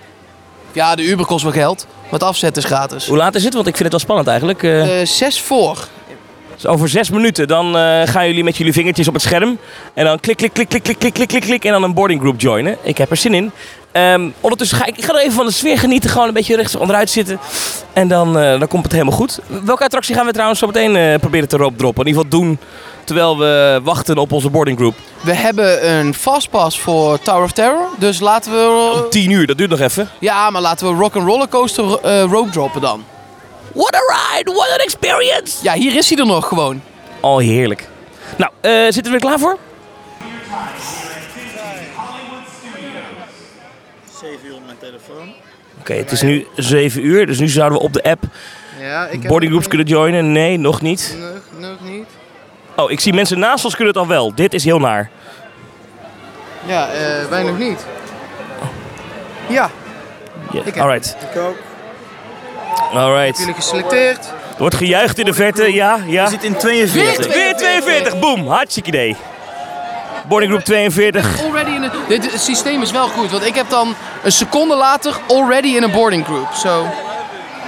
Ja, 0.73 0.95
de 0.95 1.03
Uber 1.05 1.27
kost 1.27 1.43
wel 1.43 1.53
geld. 1.53 1.87
Maar 2.03 2.21
het 2.21 2.23
afzetten 2.29 2.63
is 2.63 2.69
gratis. 2.69 3.07
Hoe 3.07 3.17
laat 3.17 3.35
is 3.35 3.45
het? 3.45 3.55
Want 3.55 3.67
ik 3.67 3.77
vind 3.77 3.93
het 3.93 3.93
wel 3.93 4.01
spannend 4.01 4.29
eigenlijk. 4.29 4.63
Eh, 4.63 5.07
zes 5.07 5.41
voor. 5.41 5.89
Dus 6.63 6.71
over 6.71 6.89
zes 6.89 7.11
minuten 7.11 7.49
dan 7.49 7.77
eh, 7.77 8.03
gaan 8.05 8.27
jullie 8.27 8.45
met 8.45 8.57
jullie 8.57 8.73
vingertjes 8.73 9.09
op 9.09 9.15
het 9.15 9.23
scherm. 9.23 9.59
En 9.95 10.05
dan 10.05 10.21
klik, 10.21 10.37
klik, 10.37 10.53
klik, 10.53 10.69
klik, 10.69 10.83
klik, 10.83 10.99
klik, 10.99 11.13
klik, 11.13 11.29
klik, 11.29 11.43
klik. 11.43 11.65
En 11.65 11.73
dan 11.73 11.83
een 11.83 11.95
boarding 11.95 12.21
group 12.21 12.41
joinen. 12.41 12.77
Ik 12.83 12.99
heb 12.99 13.11
er 13.11 13.17
zin 13.17 13.35
in. 13.35 13.51
Ehm, 13.93 14.29
ondertussen 14.41 14.79
ga 14.79 14.87
ik, 14.87 14.97
ik 14.97 15.05
ga 15.05 15.13
er 15.13 15.21
even 15.21 15.33
van 15.33 15.47
de 15.47 15.53
sfeer 15.53 15.79
genieten. 15.79 16.11
Gewoon 16.11 16.29
een 16.29 16.35
beetje 16.35 16.57
rechts 16.57 16.77
onderuit 16.77 17.11
zitten. 17.11 17.39
En 17.93 18.09
dan, 18.09 18.39
eh, 18.39 18.59
dan 18.59 18.69
komt 18.69 18.85
het 18.85 18.93
helemaal 18.93 19.17
goed. 19.17 19.41
Welke 19.65 19.85
attractie 19.85 20.15
gaan 20.15 20.27
we 20.27 20.33
trouwens 20.33 20.61
zo 20.61 20.67
meteen 20.67 20.97
eh, 20.97 21.19
proberen 21.19 21.49
te 21.49 21.57
rope 21.57 21.77
droppen? 21.77 22.05
In 22.05 22.09
ieder 22.09 22.25
geval 22.25 22.41
doen 22.41 22.59
terwijl 23.05 23.39
we 23.39 23.81
wachten 23.83 24.19
op 24.19 24.33
onze 24.33 24.51
boarding 24.51 24.79
group. 24.79 24.95
We 25.21 25.35
hebben 25.35 25.91
een 25.91 26.15
fastpass 26.15 26.79
voor 26.79 27.19
Tower 27.19 27.43
of 27.45 27.53
Terror. 27.53 27.89
Dus 27.99 28.21
laten 28.21 28.53
we... 28.53 29.07
Tien 29.11 29.31
uur, 29.31 29.47
dat 29.47 29.59
duurt 29.59 29.71
nog 29.71 29.81
even. 29.81 30.09
Ja, 30.19 30.51
maar 30.51 30.63
laten 30.63 30.87
we 30.87 31.01
Rock 31.01 31.17
and 31.17 31.27
Roller 31.27 31.49
Coaster 31.49 31.85
rope 32.29 32.51
droppen 32.51 32.81
dan. 32.81 33.05
What 33.75 33.95
a 33.95 34.01
ride, 34.15 34.53
what 34.53 34.71
an 34.71 34.79
experience! 34.79 35.59
Ja, 35.63 35.73
hier 35.75 35.97
is 35.97 36.09
hij 36.09 36.19
er 36.19 36.27
nog 36.27 36.49
gewoon. 36.49 36.83
Oh, 37.21 37.39
heerlijk. 37.39 37.89
Nou, 38.37 38.51
eh, 38.61 38.71
zitten 38.83 39.05
we 39.05 39.13
er 39.13 39.19
klaar 39.19 39.39
voor? 39.39 39.59
7 44.21 44.47
uur 44.47 44.55
op 44.55 44.65
mijn 44.67 44.79
telefoon. 44.79 45.33
Oké, 45.81 45.93
het 45.95 46.13
is 46.13 46.23
nu 46.23 46.47
7 46.57 47.05
uur, 47.07 47.27
dus 47.27 47.39
nu 47.39 47.49
zouden 47.49 47.79
we 47.79 47.85
op 47.85 47.93
de 47.93 48.03
app 48.03 48.23
Ja, 48.81 49.07
ik 49.07 49.27
boarding 49.27 49.51
groups 49.51 49.69
kunnen 49.69 49.87
joinen. 49.87 50.33
Nee, 50.33 50.59
nog 50.59 50.81
niet. 50.81 51.17
Nog, 51.19 51.41
nog 51.71 51.81
niet. 51.91 52.07
Oh, 52.77 52.91
ik 52.91 53.01
zie 53.01 53.13
mensen 53.13 53.39
naast 53.39 53.65
ons 53.65 53.75
kunnen 53.75 53.93
het 53.95 54.03
al 54.03 54.09
wel. 54.09 54.35
Dit 54.35 54.55
is 54.55 54.65
heel 54.65 54.79
naar. 54.79 55.11
Ja, 56.67 56.89
eh, 56.93 57.25
wij 57.29 57.43
nog 57.43 57.59
niet. 57.59 57.87
Ja, 59.49 59.71
Ja, 60.53 60.59
Ik 60.59 60.75
heb- 60.75 60.79
alright, 60.85 61.17
Ik 61.33 61.41
ook. 61.41 61.57
Alright. 62.93 63.39
jullie 63.39 63.55
geselecteerd. 63.55 64.27
Er 64.27 64.59
wordt 64.59 64.75
gejuicht 64.75 65.19
in 65.19 65.25
de 65.25 65.35
verte, 65.35 65.75
ja, 65.75 65.99
ja. 66.07 66.25
We 66.25 66.31
zitten 66.31 66.49
in 66.49 66.57
42. 66.57 67.35
Weer 67.35 67.57
42, 67.57 68.19
boom, 68.19 68.49
hartstikke 68.49 68.89
idee. 68.89 69.17
Boarding 70.29 70.53
group 70.53 70.65
42. 70.65 71.43
Already 71.43 71.71
in 71.71 71.91
dit, 72.09 72.33
het 72.33 72.41
systeem 72.41 72.83
is 72.83 72.91
wel 72.91 73.09
goed. 73.09 73.31
Want 73.31 73.47
ik 73.47 73.55
heb 73.55 73.71
dan 73.71 73.95
een 74.23 74.33
seconde 74.33 74.77
later 74.77 75.21
already 75.29 75.69
in 75.69 75.83
een 75.83 75.91
boarding 75.91 76.25
group. 76.25 76.53
Zo. 76.53 76.87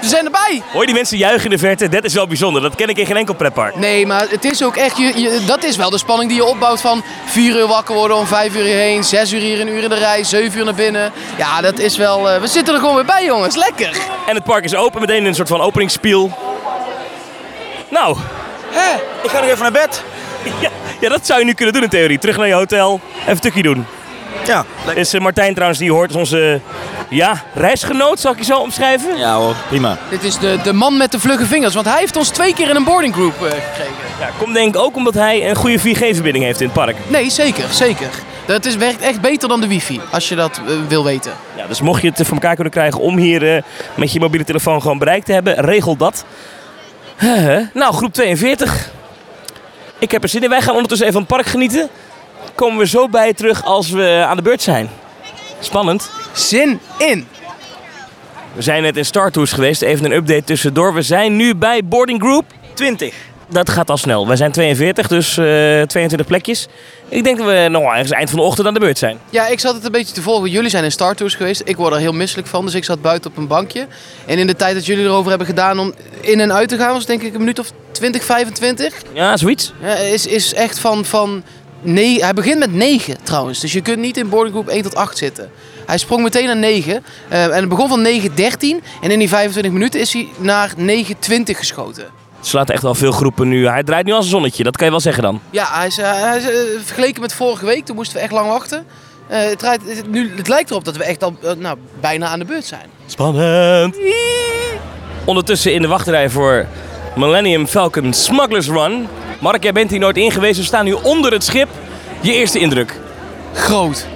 We 0.04 0.10
zijn 0.10 0.24
erbij! 0.24 0.62
Hoor 0.72 0.80
je 0.80 0.86
die 0.86 0.94
mensen 0.94 1.16
juichen 1.18 1.44
in 1.44 1.50
de 1.50 1.58
verte? 1.58 1.88
Dat 1.88 2.04
is 2.04 2.14
wel 2.14 2.26
bijzonder. 2.26 2.62
Dat 2.62 2.74
ken 2.74 2.88
ik 2.88 2.98
in 2.98 3.06
geen 3.06 3.16
enkel 3.16 3.34
pretpark. 3.34 3.76
Nee, 3.76 4.06
maar 4.06 4.26
het 4.28 4.44
is 4.44 4.62
ook 4.64 4.76
echt, 4.76 4.96
je, 4.96 5.18
je- 5.20 5.44
dat 5.46 5.64
is 5.64 5.76
wel 5.76 5.90
de 5.90 5.98
spanning 5.98 6.28
die 6.30 6.38
je 6.40 6.44
opbouwt 6.44 6.80
van 6.80 7.04
4 7.24 7.56
uur 7.56 7.66
wakker 7.66 7.94
worden, 7.94 8.16
om 8.16 8.26
5 8.26 8.54
uur 8.56 8.64
hierheen, 8.64 9.04
6 9.04 9.32
uur 9.32 9.40
hier, 9.40 9.60
een 9.60 9.68
uur 9.68 9.82
in 9.82 9.88
de 9.88 9.94
rij, 9.94 10.24
7 10.24 10.58
uur 10.58 10.64
naar 10.64 10.74
binnen. 10.74 11.12
Ja, 11.36 11.60
dat 11.60 11.78
is 11.78 11.96
wel, 11.96 12.30
eh, 12.30 12.40
we 12.40 12.46
zitten 12.46 12.74
er 12.74 12.80
gewoon 12.80 12.94
weer 12.94 13.04
bij 13.04 13.24
jongens, 13.24 13.56
lekker! 13.56 13.90
En 14.26 14.34
het 14.34 14.44
park 14.44 14.64
is 14.64 14.74
open, 14.74 15.00
meteen 15.00 15.16
in 15.16 15.24
een 15.26 15.34
soort 15.34 15.48
van 15.48 15.60
openingsspiel. 15.60 16.32
Nou, 17.88 18.16
Hè? 18.70 18.94
Ik 19.22 19.30
ga 19.30 19.40
nog 19.40 19.48
even 19.48 19.62
naar 19.62 19.72
bed. 19.72 20.02
ja, 20.60 20.70
ja, 21.00 21.08
dat 21.08 21.26
zou 21.26 21.38
je 21.38 21.44
nu 21.44 21.52
kunnen 21.54 21.74
doen 21.74 21.82
in 21.82 21.88
theorie. 21.88 22.18
Terug 22.18 22.36
naar 22.36 22.46
je 22.46 22.52
hotel, 22.54 23.00
even 23.26 23.40
tukkie 23.40 23.62
doen. 23.62 23.86
Ja. 24.46 24.64
Dit 24.86 24.96
is 24.96 25.14
eh, 25.14 25.20
Martijn 25.20 25.52
trouwens, 25.54 25.80
die 25.80 25.92
hoort, 25.92 26.16
onze 26.16 26.60
ja, 27.08 27.42
reisgenoot, 27.54 28.20
zal 28.20 28.32
ik 28.32 28.38
je 28.38 28.44
zo 28.44 28.58
omschrijven? 28.58 29.16
Ja 29.16 29.36
hoor, 29.36 29.54
prima. 29.68 29.98
Dit 30.10 30.22
is 30.22 30.38
de, 30.38 30.58
de 30.62 30.72
man 30.72 30.96
met 30.96 31.12
de 31.12 31.20
vlugge 31.20 31.46
vingers, 31.46 31.74
want 31.74 31.86
hij 31.86 31.98
heeft 31.98 32.16
ons 32.16 32.28
twee 32.28 32.54
keer 32.54 32.68
in 32.68 32.76
een 32.76 32.84
boarding 32.84 33.14
group 33.14 33.34
eh, 33.34 33.50
gekregen. 33.50 33.94
Ja, 34.20 34.28
komt 34.38 34.54
denk 34.54 34.74
ik 34.74 34.80
ook 34.80 34.96
omdat 34.96 35.14
hij 35.14 35.48
een 35.48 35.56
goede 35.56 35.78
4G-verbinding 35.78 36.44
heeft 36.44 36.60
in 36.60 36.66
het 36.66 36.74
park. 36.74 36.96
Nee, 37.06 37.30
zeker, 37.30 37.64
zeker. 37.70 38.08
Dat 38.46 38.64
is, 38.64 38.76
werkt 38.76 39.02
echt 39.02 39.20
beter 39.20 39.48
dan 39.48 39.60
de 39.60 39.66
wifi, 39.66 40.00
als 40.10 40.28
je 40.28 40.34
dat 40.34 40.60
eh, 40.66 40.74
wil 40.88 41.04
weten. 41.04 41.32
Ja, 41.56 41.66
dus 41.66 41.80
mocht 41.80 42.02
je 42.02 42.08
het 42.08 42.26
voor 42.26 42.34
elkaar 42.34 42.54
kunnen 42.54 42.72
krijgen 42.72 43.00
om 43.00 43.16
hier 43.16 43.56
eh, 43.56 43.62
met 43.94 44.12
je 44.12 44.20
mobiele 44.20 44.44
telefoon 44.44 44.82
gewoon 44.82 44.98
bereik 44.98 45.24
te 45.24 45.32
hebben, 45.32 45.54
regel 45.54 45.96
dat. 45.96 46.24
Huh, 47.18 47.60
nou, 47.74 47.94
groep 47.94 48.12
42. 48.12 48.90
Ik 49.98 50.10
heb 50.10 50.22
er 50.22 50.28
zin 50.28 50.42
in. 50.42 50.48
Wij 50.48 50.60
gaan 50.60 50.74
ondertussen 50.74 51.06
even 51.06 51.20
van 51.20 51.28
het 51.28 51.36
park 51.36 51.52
genieten. 51.52 51.88
Komen 52.54 52.78
we 52.78 52.86
zo 52.86 53.08
bij 53.08 53.32
terug 53.32 53.64
als 53.64 53.90
we 53.90 54.24
aan 54.26 54.36
de 54.36 54.42
beurt 54.42 54.62
zijn. 54.62 54.88
Spannend. 55.60 56.10
Zin 56.32 56.80
in! 56.98 57.26
We 58.54 58.62
zijn 58.62 58.82
net 58.82 58.96
in 58.96 59.04
Star 59.04 59.30
Tours 59.30 59.52
geweest. 59.52 59.82
Even 59.82 60.04
een 60.04 60.12
update 60.12 60.44
tussendoor. 60.44 60.94
We 60.94 61.02
zijn 61.02 61.36
nu 61.36 61.54
bij 61.54 61.84
Boarding 61.84 62.20
Group. 62.20 62.44
20. 62.74 63.14
Dat 63.48 63.70
gaat 63.70 63.90
al 63.90 63.96
snel. 63.96 64.26
Wij 64.26 64.36
zijn 64.36 64.52
42, 64.52 65.08
dus 65.08 65.36
eh 65.36 65.82
22 65.82 66.26
plekjes. 66.26 66.68
Ik 67.08 67.24
denk 67.24 67.38
dat 67.38 67.46
we 67.46 67.66
nog 67.70 67.82
wel 67.82 67.90
ergens 67.90 68.10
eind 68.10 68.30
van 68.30 68.38
de 68.38 68.44
ochtend 68.44 68.66
aan 68.66 68.74
de 68.74 68.80
beurt 68.80 68.98
zijn. 68.98 69.18
Ja, 69.30 69.46
ik 69.46 69.60
zat 69.60 69.74
het 69.74 69.84
een 69.84 69.92
beetje 69.92 70.14
te 70.14 70.22
volgen. 70.22 70.50
Jullie 70.50 70.70
zijn 70.70 70.84
in 70.84 70.92
Star 70.92 71.14
Tours 71.14 71.34
geweest. 71.34 71.62
Ik 71.64 71.76
word 71.76 71.92
er 71.92 71.98
heel 71.98 72.12
misselijk 72.12 72.48
van, 72.48 72.64
dus 72.64 72.74
ik 72.74 72.84
zat 72.84 73.02
buiten 73.02 73.30
op 73.30 73.36
een 73.36 73.46
bankje. 73.46 73.86
En 74.26 74.38
in 74.38 74.46
de 74.46 74.56
tijd 74.56 74.74
dat 74.74 74.86
jullie 74.86 75.04
erover 75.04 75.28
hebben 75.28 75.46
gedaan 75.46 75.78
om 75.78 75.94
in 76.20 76.40
en 76.40 76.52
uit 76.52 76.68
te 76.68 76.76
gaan, 76.76 76.92
was 76.92 77.06
denk 77.06 77.22
ik 77.22 77.32
een 77.32 77.40
minuut 77.40 77.58
of 77.58 77.70
20, 77.92 78.24
25. 78.24 78.94
Ja, 79.12 79.36
zoiets. 79.36 79.72
Ja, 79.82 79.94
is, 79.94 80.26
is 80.26 80.54
echt 80.54 80.78
van, 80.78 81.04
van 81.04 81.42
nee, 81.84 82.22
hij 82.22 82.32
begint 82.34 82.58
met 82.58 82.72
9 82.72 83.16
trouwens. 83.22 83.60
Dus 83.60 83.72
je 83.72 83.80
kunt 83.80 83.98
niet 83.98 84.16
in 84.16 84.28
boarding 84.28 84.54
group 84.54 84.68
1 84.68 84.82
tot 84.82 84.94
8 84.94 85.18
zitten. 85.18 85.50
Hij 85.86 85.98
sprong 85.98 86.22
meteen 86.22 86.46
naar 86.46 86.56
9. 86.56 87.04
eh, 87.28 87.44
en 87.44 87.52
het 87.52 87.68
begon 87.68 87.88
van 87.88 88.02
9.13. 88.06 88.82
En 89.00 89.10
in 89.10 89.18
die 89.18 89.28
25 89.28 89.72
minuten 89.72 90.00
is 90.00 90.12
hij 90.12 90.28
naar 90.38 90.72
9.20 90.78 90.84
geschoten. 91.44 92.04
Er 92.04 92.50
slaat 92.50 92.70
echt 92.70 92.82
wel 92.82 92.94
veel 92.94 93.12
groepen 93.12 93.48
nu. 93.48 93.66
Hij 93.68 93.82
draait 93.82 94.06
nu 94.06 94.12
als 94.12 94.24
een 94.24 94.30
zonnetje, 94.30 94.62
dat 94.64 94.76
kan 94.76 94.84
je 94.86 94.92
wel 94.92 95.00
zeggen 95.00 95.22
dan. 95.22 95.40
Ja, 95.50 95.66
hij 95.72 95.86
is, 95.86 95.98
eh, 95.98 96.20
hij 96.22 96.36
is, 96.38 96.44
eh, 96.48 96.56
vergeleken 96.84 97.20
met 97.20 97.32
vorige 97.32 97.64
week, 97.66 97.84
toen 97.84 97.96
moesten 97.96 98.16
we 98.16 98.22
echt 98.22 98.32
lang 98.32 98.48
wachten. 98.48 98.86
Het, 99.26 99.58
draait, 99.58 99.80
het- 99.86 100.10
nu, 100.10 100.32
het 100.36 100.48
lijkt 100.48 100.70
erop 100.70 100.84
dat 100.84 100.96
we 100.96 101.04
echt 101.04 101.22
al 101.22 101.36
nou, 101.58 101.76
bijna 102.00 102.26
aan 102.26 102.38
de 102.38 102.44
beurt 102.44 102.64
zijn. 102.64 102.86
Spannend. 103.06 103.96
Ondertussen 105.24 105.72
in 105.74 105.82
de 105.82 105.88
wachtrij 105.88 106.30
voor 106.30 106.66
Millennium 107.16 107.66
Falcon 107.66 108.12
Smugglers 108.12 108.68
Run. 108.68 109.08
Mark, 109.40 109.62
jij 109.62 109.72
bent 109.72 109.90
hier 109.90 109.98
nooit 110.00 110.16
in 110.16 110.30
geweest. 110.32 110.58
We 110.58 110.64
staan 110.64 110.84
nu 110.84 110.92
onder 110.92 111.32
het 111.32 111.44
schip. 111.44 111.68
Je 112.20 112.32
eerste 112.34 112.58
indruk. 112.58 113.00
Groot. 113.54 114.06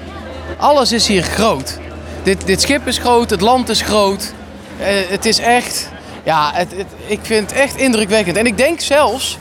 Alles 0.57 0.93
is 0.93 1.07
hier 1.07 1.23
groot. 1.23 1.79
Dit, 2.23 2.47
dit 2.47 2.61
schip 2.61 2.87
is 2.87 2.99
groot, 2.99 3.31
het 3.31 3.41
land 3.41 3.69
is 3.69 3.81
groot. 3.81 4.33
Eh, 4.81 4.87
het 5.09 5.25
is 5.25 5.39
echt, 5.39 5.89
ja, 6.25 6.51
het, 6.55 6.71
het- 6.77 6.87
ik 7.07 7.19
vind 7.23 7.51
het 7.51 7.61
echt 7.61 7.77
indrukwekkend. 7.77 8.37
En 8.37 8.47
ik 8.47 8.57
denk 8.57 8.81
zelfs 8.81 9.39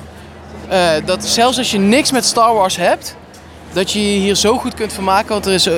eh, 0.69 0.89
dat 1.05 1.25
zelfs 1.25 1.57
als 1.57 1.71
je 1.71 1.77
niks 1.79 2.11
met 2.11 2.25
Star 2.25 2.53
Wars 2.53 2.75
hebt, 2.75 3.15
dat 3.73 3.91
je 3.91 4.13
je 4.13 4.19
hier 4.19 4.35
zo 4.35 4.57
goed 4.57 4.73
kunt 4.73 4.93
vermaken. 4.93 5.29
Want 5.29 5.45
er 5.45 5.53
is, 5.53 5.65
eh, 5.65 5.73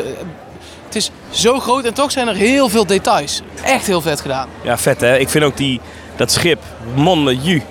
het 0.86 0.96
is 0.96 1.12
zo 1.30 1.60
groot 1.60 1.86
en 1.86 1.94
toch 1.94 2.12
zijn 2.12 2.28
er 2.28 2.36
heel 2.36 2.70
veel 2.70 2.86
details. 2.86 3.42
Echt 3.64 3.86
heel 3.88 4.02
vet 4.02 4.22
gedaan. 4.22 4.48
Ja, 4.62 4.78
vet 4.78 5.02
hè. 5.02 5.18
Ik 5.18 5.30
vind 5.30 5.44
ook 5.44 5.58
die, 5.58 5.80
dat 6.16 6.32
schip, 6.32 6.60
mon 6.96 7.40
ju. 7.44 7.62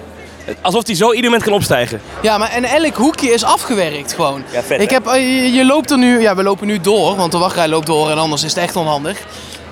Alsof 0.60 0.82
die 0.82 0.96
zo 0.96 1.08
ieder 1.08 1.24
moment 1.24 1.42
kan 1.42 1.52
opstijgen. 1.52 2.00
Ja, 2.22 2.38
maar 2.38 2.50
en 2.50 2.64
elk 2.64 2.94
hoekje 2.94 3.30
is 3.30 3.44
afgewerkt 3.44 4.12
gewoon. 4.12 4.42
Ja, 4.52 4.62
vet, 4.62 4.80
ik 4.80 4.90
heb, 4.90 5.06
eh, 5.06 5.44
je, 5.44 5.52
je 5.52 5.64
loopt 5.64 5.90
er 5.90 5.98
nu, 5.98 6.20
ja, 6.20 6.36
we 6.36 6.42
lopen 6.42 6.66
nu 6.66 6.80
door, 6.80 7.16
want 7.16 7.32
de 7.32 7.38
wachtrij 7.38 7.68
loopt 7.68 7.86
door 7.86 8.10
en 8.10 8.18
anders 8.18 8.44
is 8.44 8.54
het 8.54 8.62
echt 8.62 8.76
onhandig. 8.76 9.18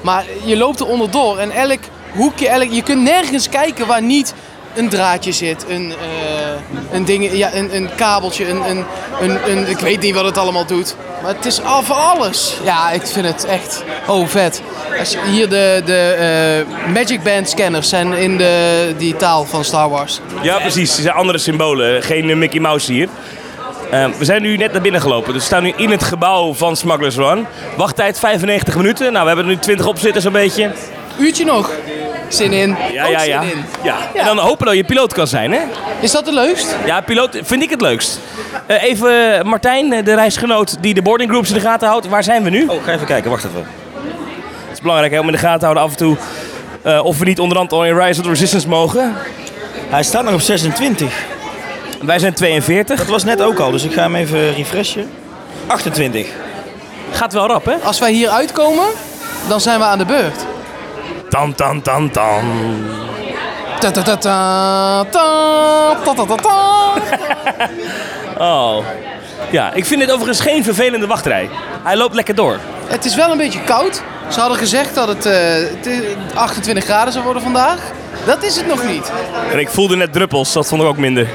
Maar 0.00 0.25
je 0.45 0.56
loopt 0.56 0.80
er 0.80 0.87
onderdoor 0.87 1.38
en 1.38 1.50
elk 1.50 1.80
hoekje, 2.14 2.49
elk, 2.49 2.71
je 2.71 2.83
kunt 2.83 3.02
nergens 3.02 3.49
kijken 3.49 3.87
waar 3.87 4.02
niet 4.02 4.35
een 4.76 4.88
draadje 4.88 5.33
zit, 5.33 5.64
een, 5.68 5.92
eh, 5.92 6.95
een, 6.97 7.04
ding, 7.04 7.33
ja, 7.33 7.54
een, 7.54 7.76
een 7.76 7.88
kabeltje, 7.97 8.49
een, 8.49 8.62
een, 8.71 8.85
een, 9.21 9.38
een, 9.50 9.68
ik 9.68 9.78
weet 9.78 10.00
niet 10.00 10.14
wat 10.14 10.25
het 10.25 10.38
allemaal 10.38 10.66
doet. 10.66 10.97
Maar 11.23 11.35
het 11.35 11.45
is 11.47 11.62
al 11.62 11.83
voor 11.83 11.97
alles. 11.97 12.56
Ja, 12.64 12.90
ik 12.90 13.06
vind 13.06 13.26
het 13.26 13.45
echt, 13.45 13.85
oh 14.06 14.26
vet. 14.28 14.62
Als 14.99 15.11
je- 15.11 15.18
hier 15.30 15.49
de, 15.49 15.83
de 15.85 15.99
eh, 16.87 16.92
Magic 16.92 17.23
Band 17.23 17.49
scanners 17.49 17.88
zijn 17.88 18.12
in 18.12 18.37
de, 18.37 18.95
die 18.99 19.16
taal 19.16 19.45
van 19.45 19.64
Star 19.64 19.88
Wars. 19.90 20.21
Ja, 20.42 20.59
precies. 20.59 20.97
Er 20.97 21.02
zijn 21.02 21.14
andere 21.14 21.38
symbolen. 21.38 22.02
Geen 22.02 22.30
eh, 22.30 22.37
Mickey 22.37 22.61
Mouse 22.61 22.92
hier. 22.92 23.09
Eh, 23.90 24.06
we 24.18 24.25
zijn 24.25 24.42
nu 24.42 24.56
net 24.56 24.73
naar 24.73 24.80
binnen 24.83 25.00
gelopen. 25.00 25.33
Dus 25.33 25.40
we 25.42 25.47
staan 25.49 25.62
nu 25.62 25.73
in 25.76 25.90
het 25.90 26.02
gebouw 26.02 26.54
van 26.54 26.76
Smugglers 26.76 27.16
Run. 27.16 27.47
Wachttijd 27.76 28.18
95 28.18 28.76
minuten. 28.76 29.12
Nou, 29.12 29.21
we 29.23 29.26
hebben 29.28 29.45
er 29.47 29.50
nu 29.54 29.59
20 29.59 29.87
op 29.87 29.99
zitten 29.99 30.23
zo'n 30.23 30.33
beetje. 30.33 30.71
Uurtje 31.18 31.45
nog. 31.45 31.71
Zin 32.28 32.52
in. 32.52 32.76
Ja, 32.92 33.06
ja, 33.06 33.18
zin 33.18 33.28
ja. 33.28 33.40
in. 33.40 33.64
ja. 33.83 33.97
Ja. 34.14 34.21
En 34.21 34.26
dan 34.26 34.38
hopen 34.38 34.66
dat 34.66 34.75
je 34.75 34.85
piloot 34.85 35.12
kan 35.12 35.26
zijn, 35.26 35.52
hè? 35.52 35.61
Is 36.00 36.11
dat 36.11 36.25
de 36.25 36.33
leukst? 36.33 36.76
Ja, 36.87 37.00
piloot 37.00 37.38
vind 37.42 37.62
ik 37.62 37.71
het 37.71 37.80
leukst. 37.80 38.21
Eh, 38.66 38.83
even 38.83 39.38
eh, 39.38 39.45
Martijn, 39.45 39.92
eh, 39.92 40.04
de 40.04 40.14
reisgenoot 40.14 40.76
die 40.80 40.95
de 40.95 41.02
boarding 41.02 41.30
groups 41.30 41.49
in 41.49 41.54
de 41.54 41.61
gaten 41.61 41.88
houdt. 41.88 42.09
Waar 42.09 42.25
zijn 42.25 42.42
we 42.42 42.50
nu? 42.50 42.66
Oh, 42.66 42.85
ga 42.85 42.92
even 42.92 43.06
kijken, 43.06 43.30
wacht 43.30 43.45
even. 43.45 43.66
Het 44.66 44.73
is 44.73 44.80
belangrijk 44.80 45.12
hè, 45.12 45.18
om 45.18 45.26
in 45.26 45.33
de 45.33 45.38
gaten 45.38 45.59
te 45.59 45.64
houden 45.64 45.85
af 45.85 45.90
en 45.90 45.97
toe 45.97 46.16
eh, 46.87 47.04
of 47.04 47.18
we 47.18 47.25
niet 47.25 47.40
onderhand 47.40 47.73
al 47.73 47.85
in 47.85 47.99
Rise 47.99 48.21
of 48.21 48.25
the 48.26 48.33
Resistance 48.33 48.68
mogen. 48.68 49.14
Hij 49.88 50.02
staat 50.02 50.25
nog 50.25 50.35
op 50.35 50.40
26. 50.40 51.12
Wij 52.02 52.18
zijn 52.18 52.35
42. 52.35 52.99
Dat 52.99 53.06
was 53.06 53.25
net 53.25 53.42
ook 53.42 53.59
al, 53.59 53.71
dus 53.71 53.85
ik 53.85 53.92
ga 53.92 54.02
hem 54.02 54.14
even 54.14 54.54
refreshen. 54.54 55.11
28. 55.66 56.26
Gaat 57.11 57.33
wel 57.33 57.47
rap, 57.47 57.64
hè? 57.64 57.75
Als 57.83 57.99
wij 57.99 58.12
hier 58.12 58.28
uitkomen, 58.28 58.87
dan 59.49 59.61
zijn 59.61 59.78
we 59.78 59.85
aan 59.85 59.99
de 59.99 60.04
beurt. 60.04 60.45
Tan 61.28 61.54
tan 61.54 61.83
tan 61.83 62.11
tan. 62.11 62.45
Ta 63.80 63.90
ta 63.90 64.02
ta 64.02 64.16
ta 64.16 65.04
ta 65.11 65.97
ta 66.04 66.25
ta 66.26 66.35
ta. 66.37 66.92
Oh. 68.38 68.85
Ja, 69.50 69.73
ik 69.73 69.85
vind 69.87 70.00
dit 70.00 70.11
overigens 70.11 70.40
geen 70.40 70.64
vervelende 70.64 71.06
wachtrij. 71.06 71.50
Hij 71.83 71.97
loopt 71.97 72.14
lekker 72.14 72.35
door. 72.35 72.59
Het 72.87 73.04
is 73.04 73.14
wel 73.14 73.30
een 73.30 73.37
beetje 73.38 73.61
koud. 73.64 74.02
Ze 74.30 74.40
hadden 74.40 74.59
gezegd 74.59 74.95
dat 74.95 75.09
het 75.09 75.26
eh, 75.26 76.35
28 76.35 76.85
graden 76.85 77.12
zou 77.12 77.25
worden 77.25 77.42
vandaag. 77.42 77.78
Dat 78.26 78.42
is 78.42 78.56
het 78.56 78.66
nog 78.66 78.85
niet. 78.85 79.12
En 79.52 79.59
ik 79.59 79.68
voelde 79.68 79.97
net 79.97 80.12
druppels, 80.12 80.52
dat 80.52 80.66
vond 80.66 80.83
ik 80.83 80.88
ook 80.88 80.97
minder. 80.97 81.28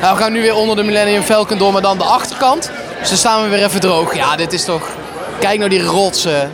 Nou, 0.00 0.16
we 0.16 0.22
gaan 0.22 0.32
nu 0.32 0.40
weer 0.40 0.54
onder 0.54 0.76
de 0.76 0.82
Millennium 0.82 1.22
Falcon 1.22 1.58
door, 1.58 1.72
maar 1.72 1.82
dan 1.82 1.98
de 1.98 2.04
achterkant. 2.04 2.70
Dus 3.00 3.08
dan 3.08 3.18
staan 3.18 3.42
we 3.42 3.48
weer 3.48 3.64
even 3.64 3.80
droog. 3.80 4.14
Ja, 4.16 4.36
dit 4.36 4.52
is 4.52 4.64
toch... 4.64 4.88
Kijk 5.38 5.58
nou 5.58 5.70
die 5.70 5.82
rotsen. 5.82 6.52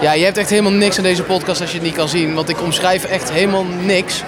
Ja, 0.00 0.12
je 0.12 0.24
hebt 0.24 0.36
echt 0.36 0.50
helemaal 0.50 0.72
niks 0.72 0.96
aan 0.96 1.02
deze 1.02 1.22
podcast 1.22 1.60
als 1.60 1.70
je 1.70 1.76
het 1.76 1.86
niet 1.86 1.94
kan 1.94 2.08
zien. 2.08 2.34
Want 2.34 2.48
ik 2.48 2.60
omschrijf 2.62 3.04
echt 3.04 3.30
helemaal 3.32 3.64
niks. 3.64 4.22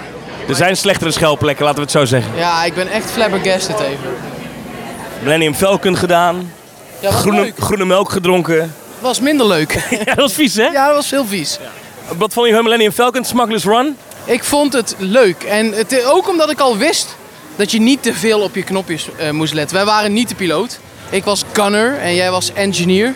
Er 0.47 0.55
zijn 0.55 0.77
slechtere 0.77 1.11
schelplekken, 1.11 1.63
laten 1.65 1.79
we 1.79 1.83
het 1.85 1.97
zo 1.97 2.05
zeggen. 2.05 2.31
Ja, 2.35 2.63
ik 2.63 2.73
ben 2.73 2.87
echt 2.87 3.11
flabbergasted 3.11 3.79
even. 3.79 4.15
Millennium 5.21 5.53
Falcon 5.55 5.97
gedaan. 5.97 6.51
Ja, 6.99 7.11
Groene, 7.11 7.53
groene 7.59 7.85
melk 7.85 8.09
gedronken. 8.11 8.75
was 8.99 9.19
minder 9.19 9.47
leuk. 9.47 9.71
Ja, 9.89 10.03
dat 10.03 10.15
was 10.15 10.33
vies, 10.33 10.55
hè? 10.55 10.63
ja, 10.65 10.85
dat 10.87 10.95
was 10.95 11.09
heel 11.11 11.25
vies. 11.25 11.59
Wat 12.17 12.33
vond 12.33 12.47
je 12.47 12.53
van 12.53 12.63
Millennium 12.63 12.91
Falcon, 12.91 13.23
Smugglers 13.23 13.63
Run? 13.63 13.97
Ik 14.25 14.43
vond 14.43 14.73
het 14.73 14.95
leuk. 14.97 15.43
En 15.43 15.71
het, 15.71 16.05
ook 16.05 16.29
omdat 16.29 16.49
ik 16.51 16.59
al 16.59 16.77
wist 16.77 17.15
dat 17.55 17.71
je 17.71 17.79
niet 17.79 18.03
te 18.03 18.13
veel 18.13 18.39
op 18.41 18.55
je 18.55 18.63
knopjes 18.63 19.07
eh, 19.17 19.29
moest 19.29 19.53
letten. 19.53 19.75
Wij 19.75 19.85
waren 19.85 20.13
niet 20.13 20.29
de 20.29 20.35
piloot. 20.35 20.79
Ik 21.09 21.23
was 21.23 21.43
gunner 21.53 21.97
en 21.97 22.15
jij 22.15 22.31
was 22.31 22.53
engineer. 22.53 23.13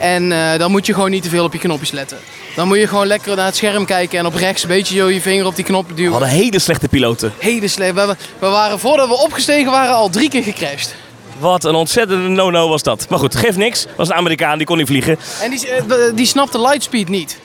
En 0.00 0.32
eh, 0.32 0.58
dan 0.58 0.70
moet 0.70 0.86
je 0.86 0.94
gewoon 0.94 1.10
niet 1.10 1.22
te 1.22 1.28
veel 1.28 1.44
op 1.44 1.52
je 1.52 1.58
knopjes 1.58 1.90
letten. 1.90 2.18
Dan 2.56 2.68
moet 2.68 2.78
je 2.78 2.86
gewoon 2.86 3.06
lekker 3.06 3.36
naar 3.36 3.46
het 3.46 3.56
scherm 3.56 3.84
kijken 3.84 4.18
en 4.18 4.26
op 4.26 4.34
rechts 4.34 4.62
een 4.62 4.68
beetje 4.68 4.96
zo 4.96 5.08
je 5.08 5.20
vinger 5.20 5.46
op 5.46 5.56
die 5.56 5.64
knop 5.64 5.88
We 5.88 5.94
duwen. 5.94 6.10
hadden 6.12 6.28
hele 6.28 6.58
slechte 6.58 6.88
piloten. 6.88 7.32
Hele 7.38 7.68
slecht. 7.68 7.94
We, 7.94 8.16
we 8.38 8.46
waren 8.46 8.78
voordat 8.78 9.08
we 9.08 9.14
opgestegen 9.18 9.70
waren 9.70 9.94
al 9.94 10.08
drie 10.08 10.28
keer 10.28 10.42
gecrashed. 10.42 10.94
Wat 11.38 11.64
een 11.64 11.74
ontzettende 11.74 12.28
no-no 12.28 12.68
was 12.68 12.82
dat. 12.82 13.06
Maar 13.08 13.18
goed, 13.18 13.36
geeft 13.36 13.56
niks. 13.56 13.86
was 13.96 14.08
een 14.08 14.14
Amerikaan, 14.14 14.58
die 14.58 14.66
kon 14.66 14.76
niet 14.76 14.86
vliegen. 14.86 15.18
En 15.42 15.50
die, 15.50 15.68
eh, 15.70 15.84
die 16.14 16.26
snapte 16.26 16.60
lightspeed 16.60 17.08
niet. 17.08 17.38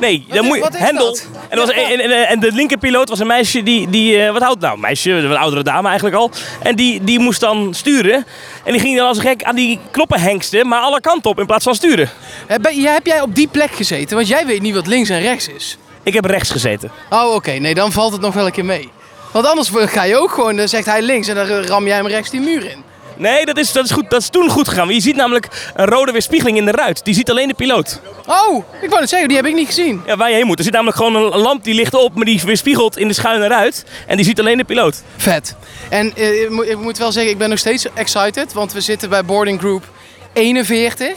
Nee, 0.00 0.24
Wat 0.28 0.36
dan 0.36 0.44
is- 0.44 0.50
moet 0.50 0.72
je... 0.72 0.78
Hendel. 0.78 1.18
En, 1.48 1.58
was, 1.58 1.70
en, 1.70 2.00
en, 2.00 2.28
en 2.28 2.40
de 2.40 2.52
linkerpiloot 2.52 3.08
was 3.08 3.18
een 3.18 3.26
meisje 3.26 3.62
die... 3.62 3.90
die 3.90 4.22
eh, 4.22 4.32
wat 4.32 4.42
oud 4.42 4.60
nou? 4.60 4.74
Een 4.74 4.80
meisje, 4.80 5.10
een 5.10 5.36
oudere 5.36 5.62
dame 5.62 5.86
eigenlijk 5.86 6.16
al. 6.16 6.30
En 6.62 6.76
die, 6.76 7.04
die 7.04 7.18
moest 7.18 7.40
dan 7.40 7.74
sturen. 7.74 8.26
En 8.64 8.72
die 8.72 8.80
ging 8.80 8.96
dan 8.96 9.06
als 9.06 9.16
een 9.16 9.22
gek 9.22 9.42
aan 9.42 9.54
die 9.56 9.78
knoppen 9.90 10.20
hengsten, 10.20 10.68
maar 10.68 10.80
alle 10.80 11.00
kanten 11.00 11.30
op 11.30 11.38
in 11.40 11.46
plaats 11.46 11.64
van 11.64 11.74
sturen. 11.74 12.10
Heb, 12.46 12.68
jij- 12.72 12.92
heb 12.92 13.06
jij 13.06 13.20
op 13.20 13.34
die 13.34 13.48
plek 13.48 13.70
gezeten? 13.74 14.16
Want 14.16 14.28
jij 14.28 14.46
weet 14.46 14.62
niet 14.62 14.74
wat 14.74 14.86
links 14.86 15.08
en 15.08 15.20
rechts 15.20 15.48
is. 15.48 15.76
Ik 16.02 16.12
heb 16.12 16.24
rechts 16.24 16.50
gezeten. 16.50 16.90
Oh, 17.10 17.34
oké. 17.34 17.50
Nee, 17.52 17.74
dan 17.74 17.92
valt 17.92 18.12
het 18.12 18.20
nog 18.20 18.34
wel 18.34 18.46
een 18.46 18.52
keer 18.52 18.64
mee. 18.64 18.88
Want 19.32 19.46
anders 19.46 19.70
ga 19.74 20.04
je 20.04 20.16
ook 20.16 20.30
gewoon, 20.30 20.56
dan 20.56 20.68
zegt 20.68 20.86
hij 20.86 21.02
links 21.02 21.28
en 21.28 21.34
dan 21.34 21.46
ram 21.46 21.86
jij 21.86 21.96
hem 21.96 22.06
rechts 22.06 22.30
die 22.30 22.40
muur 22.40 22.64
in. 22.70 22.82
Nee, 23.16 23.46
dat 23.46 23.58
is, 23.58 23.72
dat 23.72 23.84
is, 23.84 23.90
goed, 23.90 24.10
dat 24.10 24.20
is 24.20 24.28
toen 24.28 24.48
goed 24.48 24.68
gegaan. 24.68 24.88
Je 24.88 25.00
ziet 25.00 25.16
namelijk 25.16 25.48
een 25.74 25.86
rode 25.86 26.12
weerspiegeling 26.12 26.56
in 26.56 26.64
de 26.64 26.70
ruit. 26.70 27.04
Die 27.04 27.14
ziet 27.14 27.30
alleen 27.30 27.48
de 27.48 27.54
piloot. 27.54 28.00
Oh, 28.26 28.64
ik 28.80 28.88
wou 28.88 29.00
het 29.00 29.08
zeggen, 29.08 29.28
die 29.28 29.36
heb 29.36 29.46
ik 29.46 29.54
niet 29.54 29.66
gezien. 29.66 30.02
Ja, 30.06 30.16
waar 30.16 30.30
je 30.30 30.34
heen 30.34 30.46
moet. 30.46 30.58
Er 30.58 30.64
zit 30.64 30.72
namelijk 30.72 30.96
gewoon 30.96 31.14
een 31.14 31.38
lamp 31.38 31.64
die 31.64 31.74
ligt 31.74 31.94
op, 31.94 32.14
maar 32.14 32.24
die 32.24 32.40
weerspiegelt 32.44 32.96
in 32.96 33.08
de 33.08 33.14
schuine 33.14 33.46
ruit. 33.46 33.84
En 34.06 34.16
die 34.16 34.24
ziet 34.24 34.40
alleen 34.40 34.56
de 34.56 34.64
piloot. 34.64 35.02
Vet. 35.16 35.54
En 35.88 36.16
eh, 36.16 36.42
ik, 36.42 36.50
moet, 36.50 36.68
ik 36.68 36.78
moet 36.78 36.98
wel 36.98 37.12
zeggen, 37.12 37.32
ik 37.32 37.38
ben 37.38 37.48
nog 37.48 37.58
steeds 37.58 37.86
excited, 37.94 38.52
want 38.52 38.72
we 38.72 38.80
zitten 38.80 39.08
bij 39.08 39.24
boarding 39.24 39.58
group 39.58 39.84
41. 40.32 41.08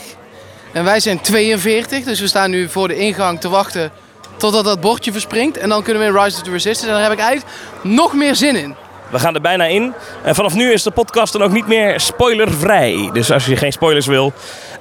En 0.72 0.84
wij 0.84 1.00
zijn 1.00 1.20
42, 1.20 2.04
dus 2.04 2.20
we 2.20 2.26
staan 2.26 2.50
nu 2.50 2.68
voor 2.68 2.88
de 2.88 2.96
ingang 2.96 3.40
te 3.40 3.48
wachten 3.48 3.92
totdat 4.36 4.64
dat 4.64 4.80
bordje 4.80 5.12
verspringt. 5.12 5.58
En 5.58 5.68
dan 5.68 5.82
kunnen 5.82 6.02
we 6.02 6.08
in 6.08 6.22
Rise 6.22 6.36
of 6.36 6.42
the 6.42 6.50
Resistance. 6.50 6.86
En 6.86 6.92
daar 6.92 7.02
heb 7.02 7.12
ik 7.12 7.24
eigenlijk 7.24 7.56
nog 7.82 8.14
meer 8.14 8.34
zin 8.34 8.56
in. 8.56 8.74
We 9.10 9.18
gaan 9.18 9.34
er 9.34 9.40
bijna 9.40 9.64
in. 9.64 9.92
En 10.22 10.34
vanaf 10.34 10.54
nu 10.54 10.72
is 10.72 10.82
de 10.82 10.90
podcast 10.90 11.32
dan 11.32 11.42
ook 11.42 11.52
niet 11.52 11.66
meer 11.66 12.00
spoilervrij. 12.00 13.10
Dus 13.12 13.32
als 13.32 13.46
je 13.46 13.56
geen 13.56 13.72
spoilers 13.72 14.06
wil, 14.06 14.32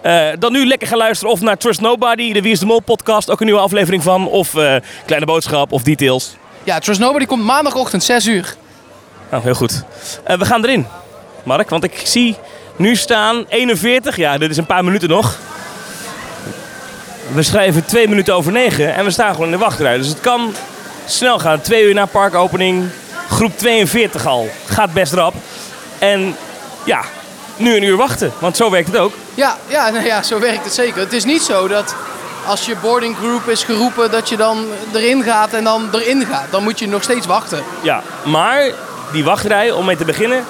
eh, 0.01 0.27
dan 0.39 0.51
nu 0.51 0.65
lekker 0.65 0.87
gaan 0.87 0.97
luisteren 0.97 1.33
of 1.33 1.41
naar 1.41 1.57
Trust 1.57 1.81
Nobody, 1.81 2.33
de 2.33 2.41
Wie 2.41 2.51
is 2.51 2.59
de 2.59 2.65
Mol 2.65 2.79
podcast, 2.79 3.29
ook 3.29 3.39
een 3.39 3.45
nieuwe 3.45 3.61
aflevering 3.61 4.03
van. 4.03 4.27
Of 4.27 4.55
eh, 4.55 4.75
Kleine 5.05 5.25
Boodschap 5.25 5.71
of 5.71 5.83
Details. 5.83 6.35
Ja, 6.63 6.79
Trust 6.79 6.99
Nobody 6.99 7.25
komt 7.25 7.43
maandagochtend 7.43 8.03
6 8.03 8.27
uur. 8.27 8.55
Nou, 9.31 9.43
heel 9.43 9.53
goed. 9.53 9.83
Eh, 10.23 10.37
we 10.37 10.45
gaan 10.45 10.63
erin, 10.63 10.87
Mark, 11.43 11.69
want 11.69 11.83
ik 11.83 12.01
zie 12.03 12.35
nu 12.75 12.95
staan 12.95 13.45
41. 13.49 14.15
Ja, 14.15 14.37
dit 14.37 14.49
is 14.49 14.57
een 14.57 14.65
paar 14.65 14.83
minuten 14.83 15.09
nog. 15.09 15.39
We 17.33 17.43
schrijven 17.43 17.85
twee 17.85 18.07
minuten 18.07 18.35
over 18.35 18.51
negen 18.51 18.95
en 18.95 19.05
we 19.05 19.11
staan 19.11 19.31
gewoon 19.31 19.45
in 19.45 19.51
de 19.51 19.57
wachtrij. 19.57 19.97
Dus 19.97 20.07
het 20.07 20.19
kan 20.19 20.53
snel 21.05 21.39
gaan. 21.39 21.61
Twee 21.61 21.83
uur 21.83 21.93
na 21.93 22.05
parkopening, 22.05 22.89
groep 23.29 23.57
42 23.57 24.25
al. 24.25 24.49
Gaat 24.65 24.93
best 24.93 25.13
rap. 25.13 25.33
En 25.99 26.35
ja, 26.83 27.01
nu 27.57 27.75
een 27.75 27.83
uur 27.83 27.97
wachten, 27.97 28.33
want 28.39 28.57
zo 28.57 28.69
werkt 28.69 28.87
het 28.87 28.97
ook. 28.97 29.13
Ja, 29.33 29.57
ja, 29.67 29.89
nou 29.93 30.05
ja, 30.05 30.23
zo 30.23 30.39
werkt 30.39 30.63
het 30.63 30.73
zeker. 30.73 30.99
Het 30.99 31.13
is 31.13 31.25
niet 31.25 31.41
zo 31.41 31.67
dat 31.67 31.95
als 32.45 32.65
je 32.65 32.75
boarding 32.81 33.15
group 33.17 33.49
is 33.49 33.63
geroepen 33.63 34.11
dat 34.11 34.29
je 34.29 34.37
dan 34.37 34.65
erin 34.93 35.23
gaat 35.23 35.53
en 35.53 35.63
dan 35.63 35.89
erin 35.91 36.25
gaat. 36.25 36.47
Dan 36.49 36.63
moet 36.63 36.79
je 36.79 36.87
nog 36.87 37.03
steeds 37.03 37.25
wachten. 37.25 37.63
Ja, 37.81 38.01
maar 38.23 38.71
die 39.11 39.23
wachtrij, 39.23 39.71
om 39.71 39.85
mee 39.85 39.97
te 39.97 40.05
beginnen, 40.05 40.43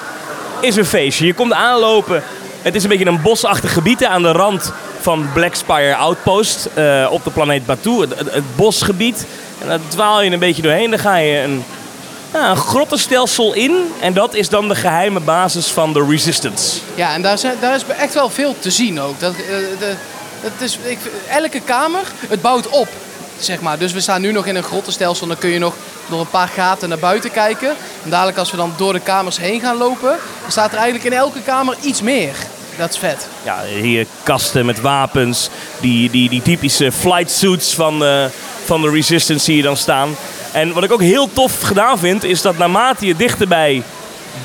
is 0.60 0.76
een 0.76 0.84
feestje. 0.84 1.26
Je 1.26 1.34
komt 1.34 1.52
aanlopen. 1.52 2.22
Het 2.62 2.74
is 2.74 2.82
een 2.82 2.88
beetje 2.88 3.06
een 3.06 3.22
bosachtig 3.22 3.72
gebied 3.72 4.04
aan 4.04 4.22
de 4.22 4.32
rand 4.32 4.72
van 5.00 5.28
Black 5.34 5.54
Spire 5.54 5.94
Outpost 5.94 6.68
eh, 6.74 7.06
op 7.10 7.24
de 7.24 7.30
planeet 7.30 7.66
Batu. 7.66 8.00
Het, 8.00 8.18
het, 8.18 8.32
het 8.32 8.56
bosgebied. 8.56 9.26
En 9.60 9.68
daar 9.68 9.78
dwaal 9.88 10.22
je 10.22 10.30
een 10.30 10.38
beetje 10.38 10.62
doorheen. 10.62 10.90
Dan 10.90 10.98
ga 10.98 11.16
je 11.16 11.38
een, 11.38 11.64
ja, 12.32 12.50
een 12.50 12.56
grottenstelsel 12.56 13.52
in. 13.52 13.92
En 14.00 14.12
dat 14.12 14.34
is 14.34 14.48
dan 14.48 14.68
de 14.68 14.74
geheime 14.74 15.20
basis 15.20 15.66
van 15.66 15.92
de 15.92 16.06
Resistance. 16.08 16.78
Ja, 16.94 17.14
en 17.14 17.22
daar, 17.22 17.38
zijn, 17.38 17.56
daar 17.60 17.74
is 17.74 17.84
echt 17.98 18.14
wel 18.14 18.30
veel 18.30 18.54
te 18.58 18.70
zien 18.70 19.00
ook. 19.00 19.20
Dat, 19.20 19.32
eh, 19.32 19.38
de, 19.78 19.96
is, 20.58 20.78
ik, 20.82 20.98
elke 21.28 21.60
kamer, 21.60 22.00
het 22.28 22.42
bouwt 22.42 22.68
op, 22.68 22.88
zeg 23.38 23.60
maar. 23.60 23.78
Dus 23.78 23.92
we 23.92 24.00
staan 24.00 24.20
nu 24.20 24.32
nog 24.32 24.46
in 24.46 24.56
een 24.56 24.62
grottenstelsel. 24.62 25.26
Dan 25.26 25.38
kun 25.38 25.50
je 25.50 25.58
nog 25.58 25.74
door 26.08 26.20
een 26.20 26.30
paar 26.30 26.48
gaten 26.48 26.88
naar 26.88 26.98
buiten 26.98 27.30
kijken. 27.30 27.68
En 28.04 28.10
dadelijk 28.10 28.38
als 28.38 28.50
we 28.50 28.56
dan 28.56 28.72
door 28.76 28.92
de 28.92 29.00
kamers 29.00 29.38
heen 29.38 29.60
gaan 29.60 29.76
lopen... 29.76 30.16
dan 30.42 30.50
staat 30.50 30.72
er 30.72 30.78
eigenlijk 30.78 31.04
in 31.04 31.18
elke 31.18 31.42
kamer 31.42 31.76
iets 31.80 32.02
meer. 32.02 32.36
Dat 32.76 32.90
is 32.90 32.98
vet. 32.98 33.26
Ja, 33.44 33.62
hier 33.80 34.06
kasten 34.22 34.66
met 34.66 34.80
wapens. 34.80 35.48
Die, 35.80 36.10
die, 36.10 36.28
die 36.28 36.42
typische 36.42 36.92
flight 36.92 37.30
suits 37.30 37.74
van, 37.74 38.04
eh, 38.04 38.24
van 38.64 38.82
de 38.82 38.90
Resistance 38.90 39.44
zie 39.44 39.56
je 39.56 39.62
dan 39.62 39.76
staan. 39.76 40.16
En 40.56 40.72
wat 40.72 40.84
ik 40.84 40.92
ook 40.92 41.02
heel 41.02 41.32
tof 41.32 41.60
gedaan 41.60 41.98
vind, 41.98 42.24
is 42.24 42.42
dat 42.42 42.58
naarmate 42.58 43.06
je 43.06 43.16
dichter 43.16 43.48
bij 43.48 43.82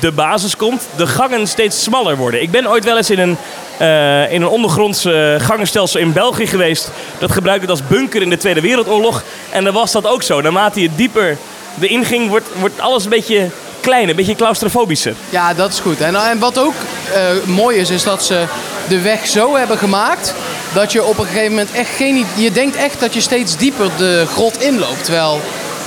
de 0.00 0.12
basis 0.12 0.56
komt, 0.56 0.82
de 0.96 1.06
gangen 1.06 1.46
steeds 1.46 1.82
smaller 1.82 2.16
worden. 2.16 2.42
Ik 2.42 2.50
ben 2.50 2.68
ooit 2.68 2.84
wel 2.84 2.96
eens 2.96 3.10
in 3.10 3.18
een, 3.18 3.36
eh, 3.78 4.32
in 4.32 4.42
een 4.42 4.48
ondergronds 4.48 5.04
eh, 5.04 5.34
gangenstelsel 5.38 6.00
in 6.00 6.12
België 6.12 6.46
geweest. 6.46 6.90
Dat 7.18 7.32
gebruikte 7.32 7.60
het 7.60 7.70
als 7.70 7.88
bunker 7.88 8.22
in 8.22 8.30
de 8.30 8.36
Tweede 8.36 8.60
Wereldoorlog. 8.60 9.22
En 9.50 9.64
dan 9.64 9.74
was 9.74 9.92
dat 9.92 10.06
ook 10.06 10.22
zo. 10.22 10.40
Naarmate 10.40 10.80
je 10.80 10.88
dieper 10.94 11.36
erin 11.80 12.04
ging, 12.04 12.28
wordt, 12.28 12.48
wordt 12.58 12.80
alles 12.80 13.04
een 13.04 13.10
beetje 13.10 13.50
kleiner, 13.80 14.10
een 14.10 14.16
beetje 14.16 14.36
claustrofobischer. 14.36 15.14
Ja, 15.30 15.54
dat 15.54 15.72
is 15.72 15.80
goed. 15.80 16.00
En, 16.00 16.14
en 16.14 16.38
wat 16.38 16.58
ook 16.58 16.74
eh, 17.14 17.22
mooi 17.44 17.78
is, 17.78 17.90
is 17.90 18.02
dat 18.02 18.24
ze 18.24 18.44
de 18.88 19.00
weg 19.00 19.26
zo 19.26 19.56
hebben 19.56 19.78
gemaakt... 19.78 20.34
dat 20.72 20.92
je 20.92 21.04
op 21.04 21.18
een 21.18 21.26
gegeven 21.26 21.50
moment 21.50 21.72
echt 21.72 21.90
geen... 21.96 22.26
Je 22.34 22.52
denkt 22.52 22.76
echt 22.76 23.00
dat 23.00 23.14
je 23.14 23.20
steeds 23.20 23.56
dieper 23.56 23.90
de 23.96 24.24
grot 24.26 24.62
inloopt. 24.62 25.04
Terwijl, 25.04 25.40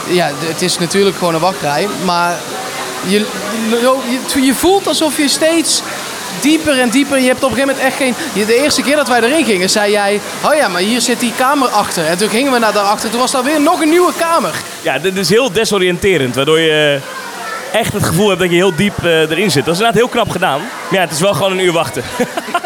ja, 0.08 0.32
het 0.40 0.62
is 0.62 0.78
natuurlijk 0.78 1.18
gewoon 1.18 1.34
een 1.34 1.40
wachtrij. 1.40 1.88
Maar 2.04 2.38
je, 3.08 3.26
je, 4.42 4.54
voelt 4.54 4.88
alsof 4.88 5.18
je 5.18 5.28
steeds 5.28 5.82
dieper 6.42 6.80
en 6.80 6.90
dieper... 6.90 7.20
Je 7.20 7.28
hebt 7.28 7.44
op 7.44 7.52
een 7.52 7.56
gegeven 7.56 7.76
moment 7.76 7.94
echt 7.94 7.98
geen... 8.34 8.46
De 8.46 8.62
eerste 8.62 8.82
keer 8.82 8.96
dat 8.96 9.08
wij 9.08 9.22
erin 9.22 9.46
gingen, 9.46 9.70
zei 9.70 9.92
jij... 9.92 10.22
Oh 10.46 10.56
ja, 10.56 10.68
maar 10.68 10.82
hier 10.82 11.02
zit 11.02 11.20
die 11.20 11.34
kamer 11.38 11.68
achter. 11.68 12.06
En 12.06 12.18
toen 12.18 12.30
gingen 12.30 12.52
we 12.52 12.60
naar 12.60 12.74
daarachter. 12.74 13.10
Toen 13.10 13.20
was 13.20 13.32
daar 13.32 13.44
weer 13.44 13.62
nog 13.62 13.82
een 13.82 13.90
nieuwe 13.90 14.12
kamer. 14.18 14.54
Ja, 14.82 15.00
dit 15.00 15.18
is 15.18 15.30
heel 15.30 15.52
desoriënterend, 15.52 16.36
waardoor 16.36 16.60
je 16.60 17.00
echt 17.72 17.94
het 17.94 18.04
gevoel 18.04 18.28
hebt 18.28 18.40
dat 18.40 18.50
je 18.50 18.56
heel 18.56 18.76
diep 18.76 19.04
eh, 19.04 19.20
erin 19.20 19.52
zit. 19.52 19.66
Dat 19.66 19.74
is 19.74 19.80
inderdaad 19.80 20.02
heel 20.02 20.08
knap 20.08 20.30
gedaan. 20.30 20.60
Maar 20.60 21.00
ja, 21.00 21.02
het 21.02 21.12
is 21.12 21.20
wel 21.20 21.34
gewoon 21.34 21.52
een 21.52 21.60
uur 21.60 21.72
wachten. 21.72 22.04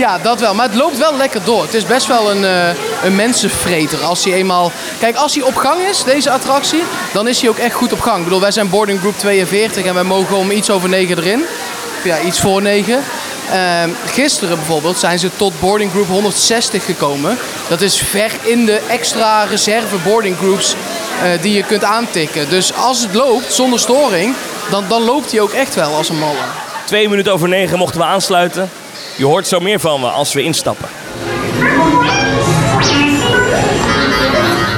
Ja, 0.00 0.18
dat 0.18 0.40
wel. 0.40 0.54
Maar 0.54 0.66
het 0.66 0.74
loopt 0.74 0.98
wel 0.98 1.16
lekker 1.16 1.44
door. 1.44 1.62
Het 1.62 1.74
is 1.74 1.86
best 1.86 2.06
wel 2.06 2.30
een, 2.30 2.44
eh, 2.44 2.68
een 3.04 3.14
mensenvreter. 3.14 4.04
Als 4.04 4.24
hij 4.24 4.32
eenmaal... 4.32 4.72
Kijk, 4.98 5.16
als 5.16 5.34
hij 5.34 5.44
op 5.44 5.56
gang 5.56 5.80
is, 5.80 6.04
deze 6.04 6.30
attractie, 6.30 6.82
dan 7.12 7.28
is 7.28 7.40
hij 7.40 7.50
ook 7.50 7.58
echt 7.58 7.74
goed 7.74 7.92
op 7.92 8.00
gang. 8.00 8.18
Ik 8.18 8.24
bedoel, 8.24 8.40
wij 8.40 8.50
zijn 8.50 8.70
boarding 8.70 8.98
group 8.98 9.18
42 9.18 9.84
en 9.84 9.94
wij 9.94 10.02
mogen 10.02 10.36
om 10.36 10.50
iets 10.50 10.70
over 10.70 10.88
9 10.88 11.18
erin. 11.18 11.44
Ja, 12.04 12.20
iets 12.20 12.40
voor 12.40 12.62
9. 12.62 13.02
Ehm, 13.50 13.90
gisteren 14.06 14.56
bijvoorbeeld 14.56 14.98
zijn 14.98 15.18
ze 15.18 15.30
tot 15.36 15.60
boarding 15.60 15.90
group 15.90 16.08
160 16.08 16.84
gekomen. 16.84 17.38
Dat 17.68 17.80
is 17.80 17.96
ver 17.96 18.30
in 18.42 18.66
de 18.66 18.80
extra 18.88 19.44
reserve 19.44 19.96
boarding 20.04 20.36
groups 20.36 20.74
eh, 21.22 21.42
die 21.42 21.52
je 21.52 21.62
kunt 21.62 21.84
aantikken. 21.84 22.48
Dus 22.48 22.74
als 22.74 23.00
het 23.02 23.14
loopt 23.14 23.52
zonder 23.52 23.78
storing, 23.78 24.34
dan, 24.70 24.84
dan 24.88 25.02
loopt 25.02 25.30
hij 25.30 25.40
ook 25.40 25.52
echt 25.52 25.74
wel 25.74 25.94
als 25.94 26.08
een 26.08 26.18
malle. 26.18 26.44
Twee 26.84 27.08
minuten 27.08 27.32
over 27.32 27.48
negen 27.48 27.78
mochten 27.78 28.00
we 28.00 28.06
aansluiten. 28.06 28.70
Je 29.20 29.26
hoort 29.26 29.46
zo 29.46 29.60
meer 29.60 29.80
van 29.80 30.00
me 30.00 30.06
als 30.08 30.32
we 30.32 30.42
instappen. 30.42 30.88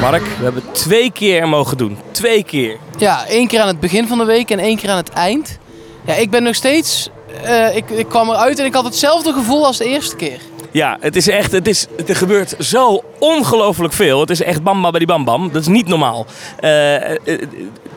Mark, 0.01 0.23
we 0.39 0.43
hebben 0.43 0.63
twee 0.73 1.11
keer 1.13 1.49
mogen 1.49 1.77
doen. 1.77 1.99
Twee 2.11 2.43
keer. 2.45 2.77
Ja, 2.99 3.27
één 3.27 3.47
keer 3.47 3.61
aan 3.61 3.67
het 3.67 3.81
begin 3.81 4.07
van 4.07 4.19
de 4.19 4.25
week 4.25 4.51
en 4.51 4.59
één 4.59 4.77
keer 4.77 4.91
aan 4.91 4.97
het 4.97 5.09
eind. 5.09 5.59
Ja, 6.07 6.15
ik 6.15 6.31
ben 6.31 6.43
nog 6.43 6.55
steeds... 6.55 7.09
eh, 7.43 7.77
ik, 7.77 7.91
ik 7.91 8.09
kwam 8.09 8.29
eruit 8.31 8.59
en 8.59 8.65
ik 8.65 8.75
had 8.75 8.85
hetzelfde 8.85 9.33
gevoel 9.33 9.67
als 9.67 9.79
de 9.79 9.85
eerste 9.85 10.17
keer. 10.17 10.39
Ja, 10.71 10.97
het 11.01 11.17
is 11.17 11.29
echt, 11.29 11.53
het 11.53 11.69
is, 11.69 11.87
er 12.07 12.17
gebeurt 12.17 12.55
zo 12.59 13.05
ongelooflijk 13.19 13.93
veel. 13.93 14.21
Het 14.21 14.31
is 14.31 14.43
echt 14.43 14.63
bam 14.63 14.83
bam 14.83 14.93
die 14.93 15.07
bam 15.07 15.25
bam. 15.25 15.53
Dat 15.53 15.63
is 15.63 15.69
niet 15.69 15.89
normaal. 15.89 16.27
Eh, 16.61 16.95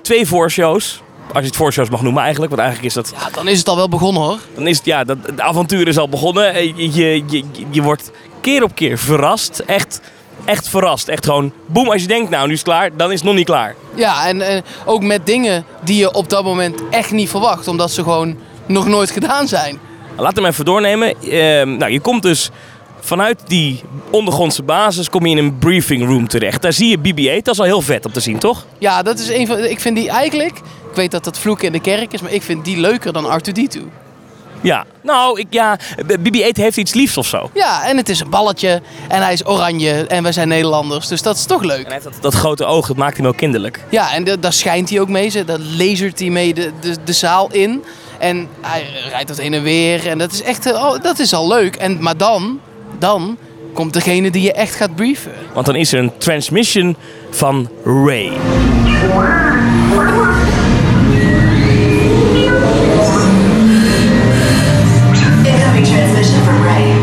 twee 0.01 0.27
voorshows. 0.27 1.01
Als 1.27 1.43
je 1.43 1.49
het 1.49 1.55
voorshows 1.55 1.89
mag 1.89 2.01
noemen 2.01 2.21
eigenlijk. 2.21 2.51
Want 2.51 2.63
eigenlijk 2.67 2.95
is 2.95 3.01
dat 3.01 3.21
Ja, 3.23 3.29
dan 3.31 3.47
is 3.47 3.57
het 3.57 3.67
al 3.67 3.75
wel 3.75 3.89
begonnen 3.89 4.21
hoor. 4.23 4.37
Dan 4.55 4.67
is 4.67 4.77
het, 4.77 4.85
ja, 4.85 5.03
dat, 5.03 5.17
het 5.21 5.39
avontuur 5.41 5.87
is 5.87 5.97
al 5.97 6.09
begonnen. 6.09 6.53
Eh, 6.53 6.63
Je, 6.75 6.93
je, 6.93 7.23
je, 7.27 7.43
je 7.71 7.81
wordt 7.81 8.11
keer 8.41 8.63
op 8.63 8.75
keer 8.75 8.97
verrast. 8.97 9.59
Echt, 9.59 10.01
echt 10.45 10.69
verrast. 10.69 11.07
Echt 11.07 11.25
gewoon, 11.25 11.51
boem, 11.65 11.89
als 11.91 12.01
je 12.01 12.07
denkt, 12.07 12.29
nou, 12.29 12.47
nu 12.47 12.53
is 12.53 12.59
het 12.59 12.67
klaar, 12.67 12.89
dan 12.97 13.11
is 13.11 13.15
het 13.19 13.27
nog 13.27 13.35
niet 13.35 13.45
klaar. 13.45 13.75
Ja, 13.95 14.27
en 14.27 14.41
eh, 14.41 14.61
ook 14.85 15.03
met 15.03 15.25
dingen 15.25 15.65
die 15.83 15.97
je 15.97 16.13
op 16.13 16.29
dat 16.29 16.43
moment 16.43 16.81
echt 16.89 17.11
niet 17.11 17.29
verwacht. 17.29 17.67
Omdat 17.67 17.91
ze 17.91 18.03
gewoon 18.03 18.37
nog 18.65 18.87
nooit 18.87 19.11
gedaan 19.11 19.47
zijn. 19.47 19.79
Laat 20.17 20.35
hem 20.35 20.45
even 20.45 20.65
doornemen. 20.65 21.21
Ehm, 21.21 21.77
nou, 21.77 21.91
je 21.91 21.99
komt 21.99 22.21
dus 22.23 22.49
vanuit 23.05 23.39
die 23.47 23.81
ondergrondse 24.09 24.63
basis 24.63 25.09
kom 25.09 25.25
je 25.25 25.31
in 25.31 25.37
een 25.43 25.57
briefing 25.57 26.05
room 26.05 26.27
terecht. 26.27 26.61
Daar 26.61 26.73
zie 26.73 26.89
je 26.89 26.97
BB-8, 26.97 27.43
dat 27.43 27.53
is 27.53 27.59
al 27.59 27.65
heel 27.65 27.81
vet 27.81 28.05
om 28.05 28.11
te 28.11 28.19
zien, 28.19 28.39
toch? 28.39 28.65
Ja, 28.77 29.01
dat 29.03 29.19
is 29.19 29.27
een 29.29 29.47
van... 29.47 29.63
Ik 29.63 29.79
vind 29.79 29.95
die 29.95 30.09
eigenlijk... 30.09 30.57
Ik 30.89 30.95
weet 31.01 31.11
dat 31.11 31.23
dat 31.23 31.39
vloeken 31.39 31.65
in 31.65 31.71
de 31.71 31.79
kerk 31.79 32.13
is, 32.13 32.21
maar 32.21 32.31
ik 32.31 32.41
vind 32.41 32.65
die 32.65 32.77
leuker 32.79 33.13
dan 33.13 33.25
R2-D2. 33.39 33.79
Ja. 34.61 34.85
Nou, 35.03 35.39
ik, 35.39 35.47
ja, 35.49 35.79
BB-8 36.19 36.51
heeft 36.51 36.77
iets 36.77 36.93
liefs 36.93 37.17
of 37.17 37.27
zo. 37.27 37.49
Ja, 37.53 37.87
en 37.87 37.97
het 37.97 38.09
is 38.09 38.19
een 38.19 38.29
balletje 38.29 38.81
en 39.07 39.21
hij 39.21 39.33
is 39.33 39.47
oranje 39.47 39.91
en 40.07 40.23
wij 40.23 40.31
zijn 40.31 40.47
Nederlanders. 40.47 41.07
Dus 41.07 41.21
dat 41.21 41.35
is 41.35 41.45
toch 41.45 41.61
leuk. 41.63 41.83
hij 41.83 41.91
heeft 41.93 42.03
dat, 42.03 42.13
dat 42.21 42.33
grote 42.33 42.65
oog, 42.65 42.87
dat 42.87 42.95
maakt 42.97 43.17
hem 43.17 43.25
ook 43.27 43.37
kinderlijk. 43.37 43.83
Ja, 43.89 44.13
en 44.13 44.23
de- 44.23 44.39
daar 44.39 44.53
schijnt 44.53 44.89
hij 44.89 44.99
ook 44.99 45.09
mee. 45.09 45.43
Daar 45.45 45.59
lasert 45.59 46.19
hij 46.19 46.29
mee 46.29 46.53
de, 46.53 46.71
de, 46.81 46.95
de 47.03 47.13
zaal 47.13 47.49
in. 47.51 47.83
En 48.19 48.47
hij 48.61 48.85
rijdt 49.09 49.27
dat 49.27 49.37
heen 49.37 49.53
en 49.53 49.63
weer. 49.63 50.07
En 50.07 50.17
dat 50.17 50.31
is 50.31 50.41
echt, 50.41 50.73
oh, 50.73 51.01
dat 51.01 51.19
is 51.19 51.33
al 51.33 51.47
leuk. 51.47 51.75
En, 51.75 52.01
maar 52.01 52.17
dan, 52.17 52.59
dan 52.99 53.37
komt 53.73 53.93
degene 53.93 54.31
die 54.31 54.41
je 54.41 54.53
echt 54.53 54.75
gaat 54.75 54.95
brieven. 54.95 55.31
Want 55.53 55.65
dan 55.65 55.75
is 55.75 55.93
er 55.93 55.99
een 55.99 56.11
transmission 56.17 56.95
van 57.29 57.69
Ray. 57.83 58.31
Incoming 65.43 65.85
transmission 65.85 66.43
from 66.43 66.63
Ray. 66.63 66.93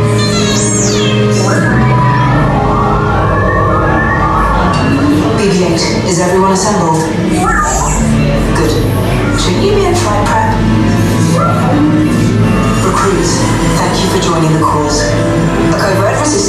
BB-8, 5.36 6.08
is 6.08 6.18
everyone 6.18 6.52
assembled? 6.52 7.11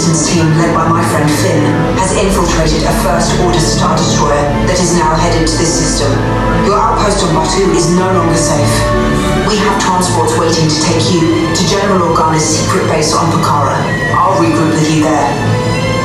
Resistance 0.04 0.36
team 0.36 0.52
led 0.60 0.76
by 0.76 0.84
my 0.92 1.00
friend 1.16 1.32
Finn 1.40 1.64
has 1.96 2.12
infiltrated 2.20 2.84
a 2.84 2.92
First 3.08 3.40
Order 3.40 3.64
Star 3.64 3.96
Destroyer 3.96 4.44
that 4.68 4.76
is 4.76 5.00
now 5.00 5.16
headed 5.16 5.48
to 5.48 5.56
this 5.56 5.72
system. 5.72 6.12
Your 6.68 6.76
outpost 6.76 7.24
on 7.24 7.32
Batu 7.32 7.72
is 7.72 7.96
no 7.96 8.12
longer 8.12 8.36
safe. 8.36 8.68
We 9.48 9.56
have 9.64 9.80
transports 9.80 10.36
waiting 10.36 10.68
to 10.68 10.80
take 10.84 11.08
you 11.08 11.48
to 11.56 11.62
General 11.72 12.12
Organa's 12.12 12.44
secret 12.44 12.84
base 12.92 13.16
on 13.16 13.32
Pucara. 13.32 13.80
I'll 14.12 14.36
regroup 14.44 14.76
with 14.76 14.92
you 14.92 15.08
there. 15.08 15.32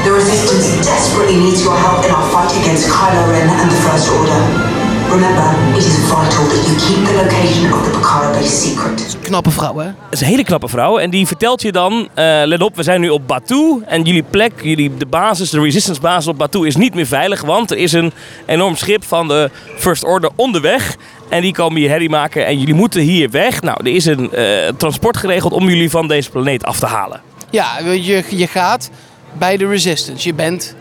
The 0.07 0.15
Resistance 0.15 0.79
desperately 0.87 1.35
needs 1.35 1.67
your 1.67 1.75
help 1.75 2.07
in 2.07 2.15
our 2.15 2.27
fight 2.31 2.55
against 2.55 2.87
Kylo 2.87 3.35
Ren 3.35 3.51
and 3.51 3.67
the 3.67 3.81
First 3.83 4.15
Order. 4.15 4.78
Remember, 5.11 5.77
it 5.77 5.85
is 5.87 5.99
vital 5.99 6.45
that 6.49 6.67
you 6.67 6.77
keep 6.77 7.07
the 7.07 7.15
location 7.23 7.73
of 7.73 7.85
the 7.85 7.91
Pucara 7.91 8.33
base 8.33 8.69
secret. 8.69 9.17
Knappe 9.23 9.51
vrouw, 9.51 9.77
hè? 9.77 9.85
Dat 9.85 9.95
is 10.11 10.21
een 10.21 10.27
hele 10.27 10.45
knappe 10.45 10.69
vrouw. 10.69 10.99
En 10.99 11.11
die 11.11 11.27
vertelt 11.27 11.63
je 11.63 11.73
dan, 11.73 12.09
eh, 12.15 12.41
let 12.45 12.63
op, 12.63 12.77
we 12.77 12.83
zijn 12.83 13.01
nu 13.01 13.09
op 13.09 13.27
Batu. 13.27 13.83
En 13.87 14.03
jullie 14.03 14.23
plek, 14.23 14.53
jullie, 14.63 14.97
de 14.97 15.07
basis, 15.07 15.51
de 15.51 15.61
resistance 15.61 16.01
basis 16.01 16.27
op 16.27 16.39
Batu 16.39 16.67
is 16.67 16.77
niet 16.77 16.95
meer 16.95 17.07
veilig. 17.07 17.41
Want 17.43 17.71
er 17.71 17.77
is 17.77 17.93
een 17.93 18.13
enorm 18.47 18.77
schip 18.77 19.05
van 19.05 19.29
de 19.29 19.51
First 19.77 20.05
Order 20.05 20.31
onderweg. 20.35 20.97
En 21.29 21.43
die 21.43 21.53
komen 21.53 21.81
hier 21.81 21.91
herrie 21.91 22.11
maken 22.11 22.47
en 22.47 22.59
jullie 22.59 22.75
moeten 22.75 23.01
hier 23.01 23.31
weg. 23.31 23.63
Nou, 23.63 23.79
er 23.81 23.95
is 23.95 24.05
een 24.05 24.33
eh, 24.33 24.69
transport 24.77 25.17
geregeld 25.17 25.53
om 25.53 25.69
jullie 25.69 25.91
van 25.91 26.09
deze 26.09 26.31
planeet 26.31 26.65
af 26.65 26.79
te 26.79 26.87
halen. 26.87 27.21
Ja, 27.51 27.79
je, 27.79 28.25
je 28.29 28.47
gaat 28.47 28.91
bij 29.33 29.57
de 29.57 29.67
Resistance. 29.67 30.29
Je 30.29 30.35
bent... 30.35 30.77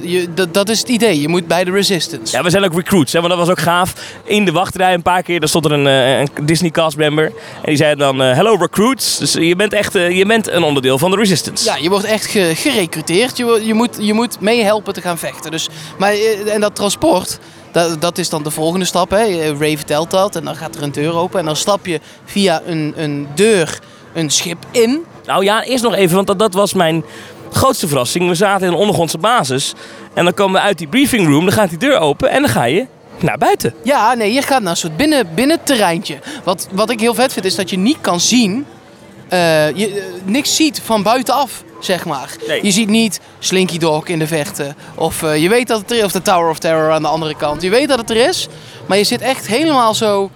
Je, 0.00 0.34
dat, 0.34 0.54
dat 0.54 0.68
is 0.68 0.78
het 0.78 0.88
idee. 0.88 1.20
Je 1.20 1.28
moet 1.28 1.46
bij 1.46 1.64
de 1.64 1.70
Resistance. 1.70 2.36
Ja, 2.36 2.42
we 2.42 2.50
zijn 2.50 2.64
ook 2.64 2.74
recruits, 2.74 3.12
hè, 3.12 3.18
want 3.18 3.30
dat 3.30 3.40
was 3.40 3.50
ook 3.50 3.58
gaaf. 3.60 3.94
In 4.24 4.44
de 4.44 4.52
wachtrij 4.52 4.94
een 4.94 5.02
paar 5.02 5.22
keer, 5.22 5.40
daar 5.40 5.48
stond 5.48 5.64
er 5.64 5.72
een, 5.72 5.86
eh, 5.86 6.18
een 6.18 6.28
Disney 6.46 6.70
cast 6.70 6.96
member. 6.96 7.24
En 7.26 7.32
die 7.64 7.76
zei 7.76 7.94
dan, 7.94 8.22
eh, 8.22 8.34
hello 8.34 8.54
recruits. 8.60 9.18
Dus 9.18 9.32
je 9.32 9.56
bent 9.56 9.72
echt 9.72 9.94
eh, 9.94 10.16
je 10.16 10.26
bent 10.26 10.48
een 10.50 10.62
onderdeel 10.62 10.98
van 10.98 11.10
de 11.10 11.16
Resistance. 11.16 11.64
Ja, 11.64 11.76
je 11.76 11.88
wordt 11.88 12.04
echt 12.04 12.26
ge- 12.26 12.52
gerecruiteerd. 12.54 13.36
Je, 13.36 13.60
je, 13.64 13.74
moet, 13.74 13.96
je 14.00 14.12
moet 14.14 14.40
meehelpen 14.40 14.94
te 14.94 15.00
gaan 15.00 15.18
vechten. 15.18 15.50
Dus, 15.50 15.68
maar, 15.98 16.12
eh, 16.12 16.54
en 16.54 16.60
dat 16.60 16.74
transport, 16.74 17.38
dat, 17.72 18.00
dat 18.00 18.18
is 18.18 18.28
dan 18.28 18.42
de 18.42 18.50
volgende 18.50 18.84
stap. 18.84 19.10
Hè. 19.10 19.16
Eh, 19.24 19.58
Ray 19.58 19.76
vertelt 19.76 20.10
dat 20.10 20.36
en 20.36 20.44
dan 20.44 20.56
gaat 20.56 20.74
er 20.74 20.82
een 20.82 20.92
deur 20.92 21.14
open. 21.14 21.38
En 21.38 21.44
dan 21.46 21.56
stap 21.56 21.86
je 21.86 22.00
via 22.24 22.62
een, 22.66 22.94
een 22.96 23.26
deur 23.34 23.78
een 24.14 24.30
schip 24.30 24.58
in. 24.70 25.04
Nou 25.24 25.44
ja, 25.44 25.64
eerst 25.64 25.84
nog 25.84 25.94
even, 25.94 26.14
want 26.14 26.26
dat, 26.26 26.38
dat 26.38 26.54
was 26.54 26.72
mijn 26.74 27.04
grootste 27.56 27.88
verrassing. 27.88 28.28
We 28.28 28.34
zaten 28.34 28.66
in 28.66 28.72
een 28.72 28.78
ondergrondse 28.78 29.18
basis. 29.18 29.72
En 30.14 30.24
dan 30.24 30.34
komen 30.34 30.60
we 30.60 30.66
uit 30.66 30.78
die 30.78 30.86
briefing 30.86 31.28
room, 31.28 31.44
dan 31.44 31.54
gaat 31.54 31.68
die 31.68 31.78
deur 31.78 31.98
open 31.98 32.30
en 32.30 32.40
dan 32.42 32.50
ga 32.50 32.64
je 32.64 32.86
naar 33.20 33.38
buiten. 33.38 33.74
Ja, 33.82 34.14
nee, 34.14 34.32
je 34.32 34.42
gaat 34.42 34.62
naar 34.62 34.70
een 34.70 34.76
soort 34.76 34.96
binnen, 34.96 35.34
binnenterreintje. 35.34 36.18
Wat, 36.44 36.68
wat 36.72 36.90
ik 36.90 37.00
heel 37.00 37.14
vet 37.14 37.32
vind, 37.32 37.44
is 37.44 37.54
dat 37.54 37.70
je 37.70 37.78
niet 37.78 37.98
kan 38.00 38.20
zien... 38.20 38.66
eh, 39.28 39.76
je 39.76 39.88
eh, 39.90 40.02
niks 40.24 40.56
ziet 40.56 40.80
van 40.84 41.02
buitenaf, 41.02 41.64
zeg 41.80 42.04
maar. 42.04 42.36
Nee. 42.46 42.64
Je 42.64 42.70
ziet 42.70 42.88
niet 42.88 43.20
Slinky 43.38 43.78
Dog 43.78 44.06
in 44.06 44.18
de 44.18 44.26
vechten. 44.26 44.76
Of 44.94 45.22
eh, 45.22 45.42
je 45.42 45.48
weet 45.48 45.68
dat 45.68 45.80
het 45.80 45.90
er 45.90 45.96
is, 45.96 46.04
of 46.04 46.12
de 46.12 46.22
Tower 46.22 46.50
of 46.50 46.58
Terror 46.58 46.90
aan 46.90 47.02
de 47.02 47.08
andere 47.08 47.34
kant. 47.36 47.62
Je 47.62 47.70
weet 47.70 47.88
dat 47.88 47.98
het 47.98 48.10
er 48.10 48.28
is, 48.28 48.48
maar 48.86 48.98
je 48.98 49.04
zit 49.04 49.20
echt 49.20 49.46
helemaal 49.46 49.94
zo 49.94 50.30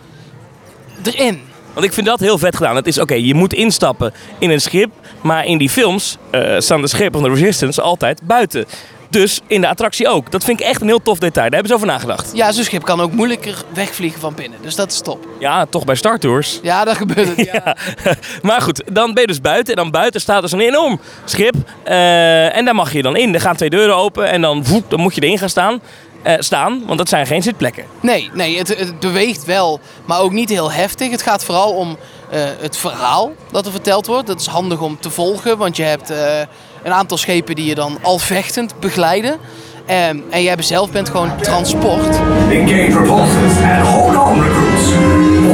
erin. 1.03 1.49
Want 1.73 1.87
ik 1.87 1.93
vind 1.93 2.07
dat 2.07 2.21
heel 2.21 2.39
vet 2.39 2.57
gedaan. 2.57 2.77
Het 2.77 2.87
is 2.87 2.99
oké, 2.99 3.15
je 3.15 3.35
moet 3.35 3.53
instappen 3.55 4.13
in 4.39 4.51
een 4.51 4.61
schip. 4.61 4.91
Maar 5.21 5.47
in 5.47 5.59
die 5.59 5.71
films 5.71 6.17
eh, 6.31 6.55
staan 6.59 6.81
de 6.81 6.89
schepen 6.89 7.21
van 7.21 7.31
de 7.31 7.37
Resistance 7.37 7.81
altijd 7.83 8.21
buiten. 8.25 8.65
Dus 9.11 9.41
in 9.47 9.61
de 9.61 9.69
attractie 9.69 10.09
ook. 10.09 10.31
Dat 10.31 10.45
vind 10.45 10.61
ik 10.61 10.67
echt 10.67 10.81
een 10.81 10.87
heel 10.87 11.03
tof 11.03 11.19
detail. 11.19 11.45
Daar 11.51 11.53
hebben 11.61 11.69
ze 11.69 11.75
over 11.75 11.87
nagedacht. 11.87 12.31
Ja, 12.35 12.53
zo'n 12.53 12.65
schip 12.65 12.85
kan 12.85 13.01
ook 13.01 13.13
moeilijker 13.13 13.55
wegvliegen 13.75 14.21
van 14.21 14.35
binnen. 14.35 14.59
Dus 14.63 14.75
dat 14.75 14.91
is 14.91 15.01
top. 15.01 15.27
Ja, 15.39 15.67
toch 15.67 15.85
bij 15.85 15.95
Star 15.95 16.19
Tours. 16.19 16.59
Ja, 16.63 16.85
dat 16.85 16.97
gebeurt 16.97 17.37
het. 17.37 17.39
Ja. 17.53 17.77
Ja. 18.05 18.15
maar 18.43 18.61
goed, 18.61 18.83
dan 18.93 19.13
ben 19.15 19.21
je 19.21 19.27
dus 19.29 19.41
buiten. 19.41 19.75
En 19.75 19.83
dan 19.83 19.91
buiten 19.91 20.21
staat 20.21 20.43
dus 20.43 20.53
een 20.53 20.61
enorm 20.61 21.01
schip. 21.25 21.55
Eh, 21.83 22.57
en 22.57 22.65
daar 22.65 22.75
mag 22.75 22.93
je 22.93 23.03
dan 23.03 23.17
in. 23.17 23.35
Er 23.35 23.41
gaan 23.41 23.57
twee 23.57 23.71
deuren 23.71 23.97
open. 23.97 24.29
En 24.31 24.41
dan, 24.41 24.65
voep, 24.65 24.91
dan 24.91 25.01
moet 25.01 25.15
je 25.15 25.21
erin 25.23 25.39
gaan 25.39 25.49
staan. 25.49 25.81
Eh, 26.23 26.35
staan, 26.39 26.83
want 26.87 26.99
dat 26.99 27.09
zijn 27.09 27.27
geen 27.27 27.43
zitplekken. 27.43 27.85
Nee, 28.01 28.31
nee 28.35 28.59
het, 28.59 28.69
het 28.69 29.01
beweegt 29.01 29.45
wel, 29.45 29.81
maar 30.05 30.21
ook 30.21 30.33
niet 30.33 30.49
heel 30.49 30.73
heftig. 30.73 31.11
Het 31.11 31.23
gaat 31.23 31.45
vooral 31.45 31.73
om 31.73 31.97
eh, 32.31 32.41
het 32.61 32.77
verhaal 32.77 33.33
dat 33.51 33.67
er 33.67 33.73
verteld 33.73 34.07
wordt. 34.07 34.27
Dat 34.27 34.41
is 34.41 34.47
handig 34.47 34.81
om 34.81 35.01
te 35.01 35.11
volgen, 35.11 35.59
want 35.59 35.77
je 35.77 35.83
hebt 35.83 36.11
eh, 36.11 36.39
een 36.83 36.93
aantal 36.93 37.17
schepen 37.17 37.55
die 37.55 37.67
je 37.67 37.75
dan 37.75 37.99
al 38.03 38.19
vechtend 38.19 38.81
begeleiden. 38.81 39.39
Ehm, 39.87 40.19
en 40.31 40.43
jij 40.43 40.63
zelf 40.63 40.91
bent 40.91 41.09
gewoon 41.09 41.41
transport. 41.41 42.17
Engage 42.51 42.99
repulsors 42.99 43.57
and 43.63 43.87
hold 43.87 44.17
on, 44.17 44.43
recruits. 44.43 44.93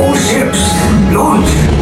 All 0.00 0.16
ships, 0.16 0.58
launch. 1.10 1.75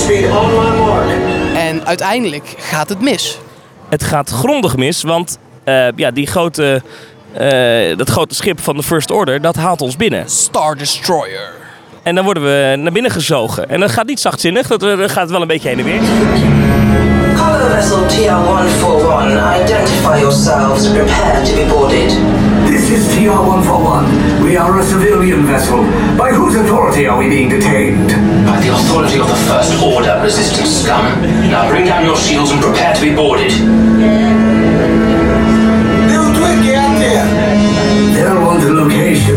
Speed 0.00 0.30
on 0.30 0.48
my 0.48 0.78
mark. 0.78 1.08
En 1.54 1.86
uiteindelijk 1.86 2.54
gaat 2.58 2.88
het 2.88 3.00
mis. 3.00 3.38
Het 3.88 4.04
gaat 4.04 4.30
grondig 4.30 4.76
mis, 4.76 5.02
want 5.02 5.38
eh, 5.64 5.86
ja, 5.96 6.10
die 6.10 6.26
grote, 6.26 6.82
eh, 7.32 7.96
dat 7.96 8.08
grote 8.08 8.34
schip 8.34 8.60
van 8.60 8.76
de 8.76 8.82
First 8.82 9.10
Order, 9.10 9.40
dat 9.40 9.56
haalt 9.56 9.80
ons 9.80 9.96
binnen. 9.96 10.30
Star 10.30 10.76
Destroyer. 10.76 11.52
En 12.02 12.14
dan 12.14 12.24
worden 12.24 12.42
we 12.42 12.76
naar 12.76 12.92
binnen 12.92 13.10
gezogen. 13.10 13.68
En 13.68 13.80
dat 13.80 13.90
gaat 13.90 14.06
niet 14.06 14.20
zachtzinnig, 14.20 14.66
dat 14.66 14.82
eh, 14.82 14.98
dat 14.98 15.10
gaat 15.10 15.30
wel 15.30 15.40
een 15.40 15.46
beetje 15.46 15.68
heen 15.68 15.78
en 15.78 15.84
weer. 15.84 16.00
Cargo 17.60 17.74
vessel 17.74 18.00
TR-141, 18.08 19.36
identify 19.36 20.18
yourselves 20.18 20.86
and 20.86 20.96
prepare 20.96 21.44
to 21.44 21.52
be 21.54 21.68
boarded. 21.68 22.08
This 22.64 22.88
is 22.88 23.06
TR-141. 23.12 24.42
We 24.42 24.56
are 24.56 24.78
a 24.78 24.82
civilian 24.82 25.44
vessel. 25.44 25.82
By 26.16 26.32
whose 26.32 26.54
authority 26.54 27.06
are 27.06 27.18
we 27.18 27.28
being 27.28 27.50
detained? 27.50 28.08
By 28.46 28.60
the 28.60 28.72
authority 28.72 29.20
of 29.20 29.28
the 29.28 29.36
First 29.44 29.76
Order, 29.82 30.20
resistance 30.22 30.70
scum. 30.70 31.04
Now 31.50 31.68
bring 31.68 31.84
down 31.84 32.06
your 32.06 32.16
shields 32.16 32.50
and 32.50 32.62
prepare 32.62 32.94
to 32.94 33.00
be 33.02 33.14
boarded. 33.14 33.52
Bill 36.08 36.32
Dwick, 36.32 36.64
get 36.64 36.80
out 36.80 36.96
there. 36.96 37.26
They'll 38.16 38.40
want 38.40 38.62
the 38.62 38.72
location 38.72 39.29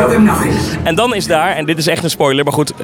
Tell 0.00 0.08
them 0.08 0.24
nothing. 0.24 0.54
En 0.82 0.94
dan 0.94 1.14
is 1.14 1.26
daar, 1.26 1.56
en 1.56 1.66
dit 1.66 1.78
is 1.78 1.86
echt 1.86 2.04
een 2.04 2.10
spoiler, 2.10 2.44
maar 2.44 2.52
goed, 2.52 2.70
eh, 2.70 2.82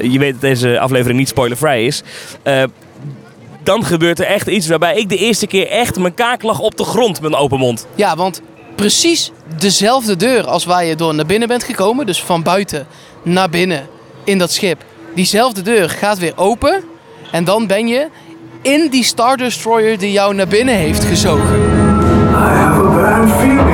je 0.00 0.18
weet 0.18 0.32
dat 0.32 0.40
deze 0.40 0.78
aflevering 0.78 1.18
niet 1.18 1.28
spoilervrij 1.28 1.84
is. 1.84 2.02
Eh, 2.42 2.62
dan 3.62 3.84
gebeurt 3.84 4.18
er 4.18 4.26
echt 4.26 4.46
iets 4.46 4.68
waarbij 4.68 4.96
ik 4.96 5.08
de 5.08 5.16
eerste 5.16 5.46
keer 5.46 5.68
echt 5.68 5.98
mijn 5.98 6.14
kaak 6.14 6.42
lag 6.42 6.58
op 6.58 6.76
de 6.76 6.84
grond 6.84 7.20
met 7.20 7.32
een 7.32 7.38
open 7.38 7.58
mond. 7.58 7.86
Ja, 7.94 8.16
want 8.16 8.42
precies 8.74 9.32
dezelfde 9.58 10.16
deur 10.16 10.46
als 10.46 10.64
waar 10.64 10.84
je 10.84 10.96
door 10.96 11.14
naar 11.14 11.26
binnen 11.26 11.48
bent 11.48 11.64
gekomen, 11.64 12.06
dus 12.06 12.22
van 12.22 12.42
buiten 12.42 12.86
naar 13.22 13.50
binnen 13.50 13.86
in 14.24 14.38
dat 14.38 14.52
schip, 14.52 14.84
diezelfde 15.14 15.62
deur 15.62 15.90
gaat 15.90 16.18
weer 16.18 16.32
open 16.36 16.84
en 17.30 17.44
dan 17.44 17.66
ben 17.66 17.86
je 17.86 18.08
in 18.62 18.88
die 18.90 19.04
Star 19.04 19.36
Destroyer 19.36 19.98
die 19.98 20.12
jou 20.12 20.34
naar 20.34 20.48
binnen 20.48 20.74
heeft 20.74 21.04
gezogen. 21.04 21.60
I 22.30 22.34
have 22.34 22.80
a 22.82 23.67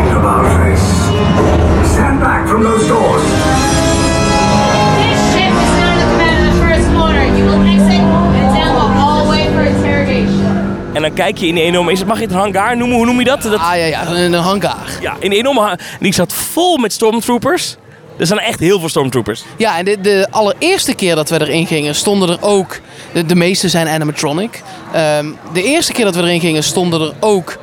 dan 11.04 11.14
kijk 11.14 11.38
je 11.38 11.46
in 11.46 11.54
die 11.54 11.64
enorme, 11.64 11.92
is 11.92 11.98
het, 11.98 12.08
mag 12.08 12.18
je 12.18 12.24
het 12.24 12.34
hangar 12.34 12.76
noemen? 12.76 12.96
Hoe 12.96 13.06
noem 13.06 13.18
je 13.18 13.24
dat? 13.24 13.42
dat 13.42 13.60
Ah 13.60 13.76
ja, 13.76 13.84
ja, 13.84 14.06
een 14.06 14.32
hangar. 14.32 14.98
ja, 15.00 15.16
in 15.18 15.30
die 15.30 15.38
enorme. 15.38 15.78
Die 16.00 16.14
zat 16.14 16.32
vol 16.32 16.76
met 16.76 16.92
stormtroopers. 16.92 17.76
Er 18.18 18.26
zijn 18.26 18.38
echt 18.38 18.60
heel 18.60 18.78
veel 18.78 18.88
stormtroopers. 18.88 19.44
Ja, 19.56 19.78
en 19.78 19.84
de, 19.84 20.00
de 20.00 20.26
allereerste 20.30 20.94
keer 20.94 21.14
dat 21.14 21.28
we 21.28 21.40
erin 21.40 21.66
gingen, 21.66 21.94
stonden 21.94 22.28
er 22.28 22.38
ook. 22.40 22.80
De, 23.12 23.26
de 23.26 23.34
meeste 23.34 23.68
zijn 23.68 23.88
animatronic. 23.88 24.62
Ehm, 24.92 25.26
de 25.52 25.62
eerste 25.62 25.92
keer 25.92 26.04
dat 26.04 26.14
we 26.14 26.22
erin 26.22 26.40
gingen, 26.40 26.64
stonden 26.64 27.00
er 27.00 27.12
ook 27.20 27.58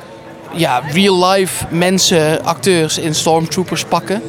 ja, 0.52 0.82
real-life 0.92 1.64
mensen, 1.68 2.44
acteurs 2.44 2.98
in 2.98 3.14
Stormtroopers 3.14 3.84
pakken. 3.84 4.22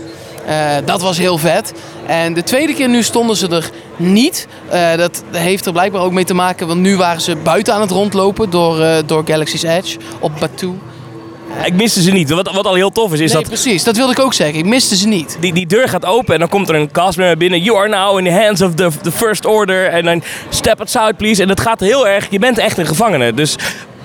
Eh, 0.45 0.75
dat 0.85 1.01
was 1.01 1.17
heel 1.17 1.37
vet. 1.37 1.73
En 2.05 2.33
de 2.33 2.43
tweede 2.43 2.73
keer 2.73 2.89
nu 2.89 3.03
stonden 3.03 3.35
ze 3.35 3.47
er 3.47 3.69
niet. 3.95 4.47
Eh, 4.69 4.95
dat 4.95 5.23
heeft 5.31 5.65
er 5.65 5.71
blijkbaar 5.71 6.01
ook 6.01 6.11
mee 6.11 6.23
te 6.23 6.33
maken, 6.33 6.67
want 6.67 6.79
nu 6.79 6.97
waren 6.97 7.21
ze 7.21 7.35
buiten 7.35 7.73
aan 7.73 7.81
het 7.81 7.91
rondlopen 7.91 8.49
door, 8.49 8.81
eh, 8.81 8.97
door 9.05 9.23
Galaxy's 9.25 9.63
Edge 9.63 9.97
op 10.19 10.31
Batuu. 10.39 10.73
Ik 11.63 11.73
miste 11.73 12.01
ze 12.01 12.11
niet. 12.11 12.29
Wat, 12.29 12.51
wat 12.51 12.65
al 12.65 12.73
heel 12.73 12.89
tof 12.89 13.13
is, 13.13 13.19
is 13.19 13.31
nee, 13.31 13.41
dat 13.41 13.51
precies. 13.51 13.83
Dat 13.83 13.95
wilde 13.95 14.11
ik 14.11 14.19
ook 14.19 14.33
zeggen. 14.33 14.57
Ik 14.57 14.65
miste 14.65 14.95
ze 14.95 15.07
niet. 15.07 15.37
die, 15.39 15.53
die 15.53 15.67
deur 15.67 15.89
gaat 15.89 16.05
open 16.05 16.33
en 16.33 16.39
dan 16.39 16.49
komt 16.49 16.69
er 16.69 16.75
een 16.75 16.91
castmember 16.91 17.37
binnen. 17.37 17.61
You 17.61 17.77
are 17.77 17.89
now 17.89 18.17
in 18.17 18.23
the 18.23 18.31
hands 18.31 18.61
of 18.61 18.73
the, 18.73 18.89
the 19.01 19.11
first 19.11 19.45
order. 19.45 19.87
En 19.87 20.05
dan 20.05 20.23
step 20.49 20.79
outside 20.79 21.13
please. 21.17 21.41
En 21.41 21.49
het 21.49 21.59
gaat 21.59 21.79
heel 21.79 22.07
erg, 22.07 22.27
je 22.29 22.39
bent 22.39 22.57
echt 22.57 22.77
een 22.77 22.85
gevangene. 22.85 23.33
Dus 23.33 23.55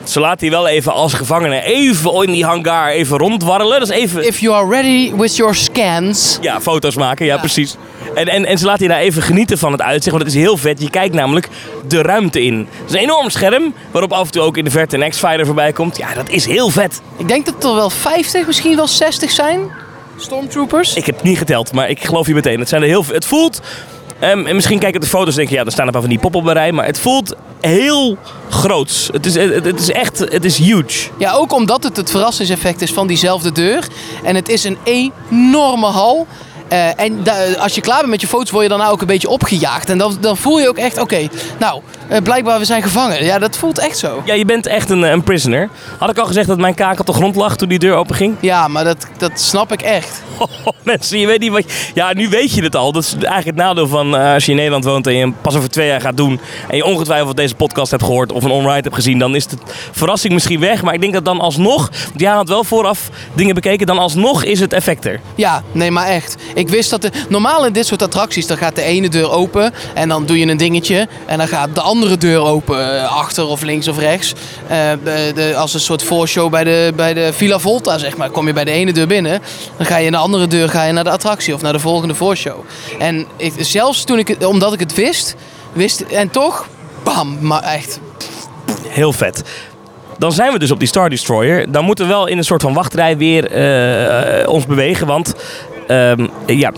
ze 0.08 0.20
laat 0.20 0.40
hij 0.40 0.50
wel 0.50 0.68
even 0.68 0.92
als 0.92 1.12
gevangene 1.12 1.62
even 1.62 2.22
in 2.22 2.32
die 2.32 2.44
hangar 2.44 2.88
even 2.88 3.18
rondwarrelen. 3.18 3.78
Dat 3.78 3.88
is 3.88 3.94
even... 3.94 4.26
If 4.26 4.38
you 4.38 4.54
are 4.54 4.68
ready 4.68 5.14
with 5.16 5.36
your 5.36 5.54
scans. 5.54 6.38
Ja, 6.40 6.60
foto's 6.60 6.96
maken, 6.96 7.26
ja, 7.26 7.38
precies. 7.38 7.76
En, 8.14 8.28
en, 8.28 8.44
en 8.44 8.58
ze 8.58 8.64
laat 8.64 8.80
je 8.80 8.88
daar 8.88 8.98
even 8.98 9.22
genieten 9.22 9.58
van 9.58 9.72
het 9.72 9.82
uitzicht, 9.82 10.16
want 10.16 10.22
het 10.22 10.34
is 10.34 10.40
heel 10.40 10.56
vet. 10.56 10.80
Je 10.80 10.90
kijkt 10.90 11.14
namelijk 11.14 11.48
de 11.88 12.02
ruimte 12.02 12.42
in. 12.42 12.58
Het 12.58 12.88
is 12.88 12.92
een 12.92 13.00
enorm 13.00 13.30
scherm, 13.30 13.74
waarop 13.90 14.12
af 14.12 14.26
en 14.26 14.32
toe 14.32 14.42
ook 14.42 14.56
in 14.56 14.64
de 14.64 14.70
verte 14.70 14.96
een 14.96 15.10
X-Fighter 15.10 15.46
voorbij 15.46 15.72
komt. 15.72 15.96
Ja, 15.96 16.14
dat 16.14 16.28
is 16.28 16.46
heel 16.46 16.70
vet. 16.70 17.00
Ik 17.16 17.28
denk 17.28 17.46
dat 17.46 17.64
er 17.64 17.74
wel 17.74 17.90
50, 17.90 18.46
misschien 18.46 18.76
wel 18.76 18.88
60 18.88 19.30
zijn. 19.30 19.60
Stormtroopers. 20.16 20.94
Ik 20.94 21.06
heb 21.06 21.14
het 21.14 21.24
niet 21.24 21.38
geteld, 21.38 21.72
maar 21.72 21.90
ik 21.90 22.04
geloof 22.04 22.26
je 22.26 22.34
meteen. 22.34 22.58
Het, 22.58 22.68
zijn 22.68 22.82
er 22.82 22.88
heel, 22.88 23.04
het 23.12 23.24
voelt... 23.24 23.60
ehm, 24.20 24.46
en 24.46 24.54
misschien 24.54 24.78
kijk 24.78 24.94
op 24.94 25.00
de 25.00 25.06
foto's 25.06 25.32
en 25.32 25.36
denk 25.36 25.48
je, 25.48 25.54
ja, 25.54 25.64
er 25.64 25.72
staan 25.72 25.86
een 25.86 25.92
paar 25.92 26.00
van 26.00 26.10
die 26.10 26.18
pop 26.18 26.34
op 26.34 26.46
een 26.46 26.52
rij. 26.52 26.72
Maar 26.72 26.86
het 26.86 26.98
voelt 26.98 27.34
heel 27.60 28.16
groots. 28.48 29.08
Het 29.12 29.26
is, 29.26 29.34
het 29.34 29.80
is 29.80 29.90
echt, 29.90 30.18
het 30.18 30.44
is 30.44 30.58
huge. 30.58 31.08
Ja, 31.18 31.32
ook 31.32 31.52
omdat 31.52 31.82
het 31.82 31.96
het 31.96 32.10
verrassingseffect 32.10 32.80
is 32.80 32.92
van 32.92 33.06
diezelfde 33.06 33.52
deur. 33.52 33.86
En 34.22 34.34
het 34.34 34.48
is 34.48 34.64
een 34.64 34.78
enorme 34.84 35.86
hal. 35.86 36.26
Eh, 36.68 37.00
en 37.00 37.22
da- 37.22 37.52
als 37.58 37.74
je 37.74 37.80
klaar 37.80 37.98
bent 37.98 38.10
met 38.10 38.20
je 38.20 38.26
foto's, 38.26 38.50
word 38.50 38.62
je 38.62 38.68
dan 38.68 38.82
ook 38.86 39.00
een 39.00 39.06
beetje 39.06 39.28
opgejaagd. 39.28 39.90
En 39.90 39.98
dan, 39.98 40.16
dan 40.20 40.36
voel 40.36 40.60
je 40.60 40.68
ook 40.68 40.76
echt, 40.78 41.00
oké, 41.00 41.28
nou, 41.58 41.80
eh, 42.08 42.22
blijkbaar 42.22 42.58
we 42.58 42.64
zijn 42.64 42.82
gevangen. 42.82 43.24
Ja, 43.24 43.38
dat 43.38 43.56
voelt 43.56 43.78
echt 43.78 43.98
zo. 43.98 44.22
Ja, 44.24 44.34
je 44.34 44.44
bent 44.44 44.66
echt 44.66 44.90
een, 44.90 45.04
eh, 45.04 45.10
een 45.10 45.22
prisoner. 45.22 45.68
Had 45.98 46.10
ik 46.10 46.18
al 46.18 46.26
gezegd 46.26 46.46
dat 46.48 46.58
mijn 46.58 46.74
kaak 46.74 47.00
op 47.00 47.06
de 47.06 47.12
grond 47.12 47.36
lag 47.36 47.56
toen 47.56 47.68
die 47.68 47.78
deur 47.78 47.94
open 47.94 48.14
ging? 48.14 48.34
Ja, 48.40 48.68
maar 48.68 48.84
dat, 48.84 49.06
dat 49.16 49.30
snap 49.40 49.72
ik 49.72 49.82
echt. 49.82 50.22
Mensen, 50.82 51.18
je 51.18 51.26
weet 51.26 51.40
niet 51.40 51.50
wat... 51.52 51.62
je- 51.66 51.90
Ja, 51.94 52.12
nu 52.14 52.28
weet 52.28 52.52
je 52.54 52.62
het 52.62 52.76
al. 52.76 52.92
Dat 52.92 53.02
is 53.02 53.12
eigenlijk 53.12 53.46
het 53.46 53.56
nadeel 53.56 53.88
van 53.88 54.14
als 54.14 54.44
je 54.44 54.50
in 54.50 54.56
Nederland 54.56 54.84
woont 54.84 55.06
en 55.06 55.14
je 55.14 55.32
pas 55.42 55.56
over 55.56 55.70
twee 55.70 55.86
jaar 55.86 56.00
gaat 56.00 56.16
doen. 56.16 56.40
En 56.68 56.76
je 56.76 56.84
ongetwijfeld 56.84 57.36
deze 57.36 57.54
podcast 57.54 57.90
hebt 57.90 58.02
gehoord 58.02 58.32
of 58.32 58.44
een 58.44 58.50
on-ride 58.50 58.80
hebt 58.82 58.94
gezien. 58.94 59.18
Dan 59.18 59.34
is 59.34 59.46
de 59.46 59.56
verrassing 59.92 60.32
misschien 60.32 60.60
weg. 60.60 60.82
Maar 60.82 60.94
ik 60.94 61.00
denk 61.00 61.12
dat 61.12 61.24
dan 61.24 61.40
alsnog... 61.40 61.90
Want 62.08 62.20
jij 62.20 62.30
had 62.32 62.48
wel 62.48 62.64
vooraf 62.64 63.08
dingen 63.34 63.54
bekeken. 63.54 63.86
Dan 63.86 63.98
alsnog 63.98 64.44
is 64.44 64.60
het 64.60 64.72
effect 64.72 65.04
er. 65.06 65.20
Ja, 65.34 65.62
nee, 65.72 65.90
maar 65.90 66.06
echt. 66.06 66.36
Ik 66.58 66.68
wist 66.68 66.90
dat 66.90 67.02
de, 67.02 67.10
normaal 67.28 67.66
in 67.66 67.72
dit 67.72 67.86
soort 67.86 68.02
attracties, 68.02 68.46
dan 68.46 68.56
gaat 68.56 68.74
de 68.74 68.82
ene 68.82 69.08
deur 69.08 69.30
open 69.30 69.72
en 69.94 70.08
dan 70.08 70.26
doe 70.26 70.38
je 70.38 70.46
een 70.46 70.56
dingetje. 70.56 71.08
En 71.26 71.38
dan 71.38 71.48
gaat 71.48 71.74
de 71.74 71.80
andere 71.80 72.16
deur 72.16 72.40
open, 72.40 73.00
eh, 73.00 73.16
achter 73.16 73.46
of 73.46 73.62
links 73.62 73.88
of 73.88 73.98
rechts. 73.98 74.32
Eh, 74.66 74.90
de, 75.04 75.54
als 75.56 75.74
een 75.74 75.80
soort 75.80 76.02
voorshow 76.02 76.50
bij 76.50 76.64
de, 76.64 76.92
bij 76.96 77.14
de 77.14 77.32
Villa 77.32 77.58
Volta, 77.58 77.98
zeg 77.98 78.16
maar. 78.16 78.30
Kom 78.30 78.46
je 78.46 78.52
bij 78.52 78.64
de 78.64 78.70
ene 78.70 78.92
deur 78.92 79.06
binnen, 79.06 79.40
dan 79.76 79.86
ga 79.86 79.96
je 79.96 80.06
in 80.06 80.12
de 80.12 80.18
andere 80.18 80.46
deur 80.46 80.68
ga 80.68 80.84
je 80.84 80.92
naar 80.92 81.04
de 81.04 81.10
attractie 81.10 81.54
of 81.54 81.62
naar 81.62 81.72
de 81.72 81.78
volgende 81.78 82.14
voorshow. 82.14 82.64
En 82.98 83.26
ik, 83.36 83.52
zelfs 83.58 84.04
toen 84.04 84.18
ik 84.18 84.36
omdat 84.46 84.72
ik 84.72 84.80
het 84.80 84.94
wist, 84.94 85.34
wist 85.72 86.00
en 86.00 86.30
toch, 86.30 86.68
bam, 87.02 87.38
maar 87.40 87.62
echt. 87.62 88.00
Heel 88.88 89.12
vet. 89.12 89.42
Dan 90.18 90.32
zijn 90.32 90.52
we 90.52 90.58
dus 90.58 90.70
op 90.70 90.78
die 90.78 90.88
Star 90.88 91.10
Destroyer. 91.10 91.72
Dan 91.72 91.84
moeten 91.84 92.06
we 92.06 92.10
wel 92.10 92.26
in 92.26 92.38
een 92.38 92.44
soort 92.44 92.62
van 92.62 92.74
wachtrij 92.74 93.16
weer 93.16 93.50
eh, 93.50 94.48
ons 94.48 94.66
bewegen. 94.66 95.06
Want 95.06 95.34
ehm, 95.88 96.26
ja, 96.46 96.72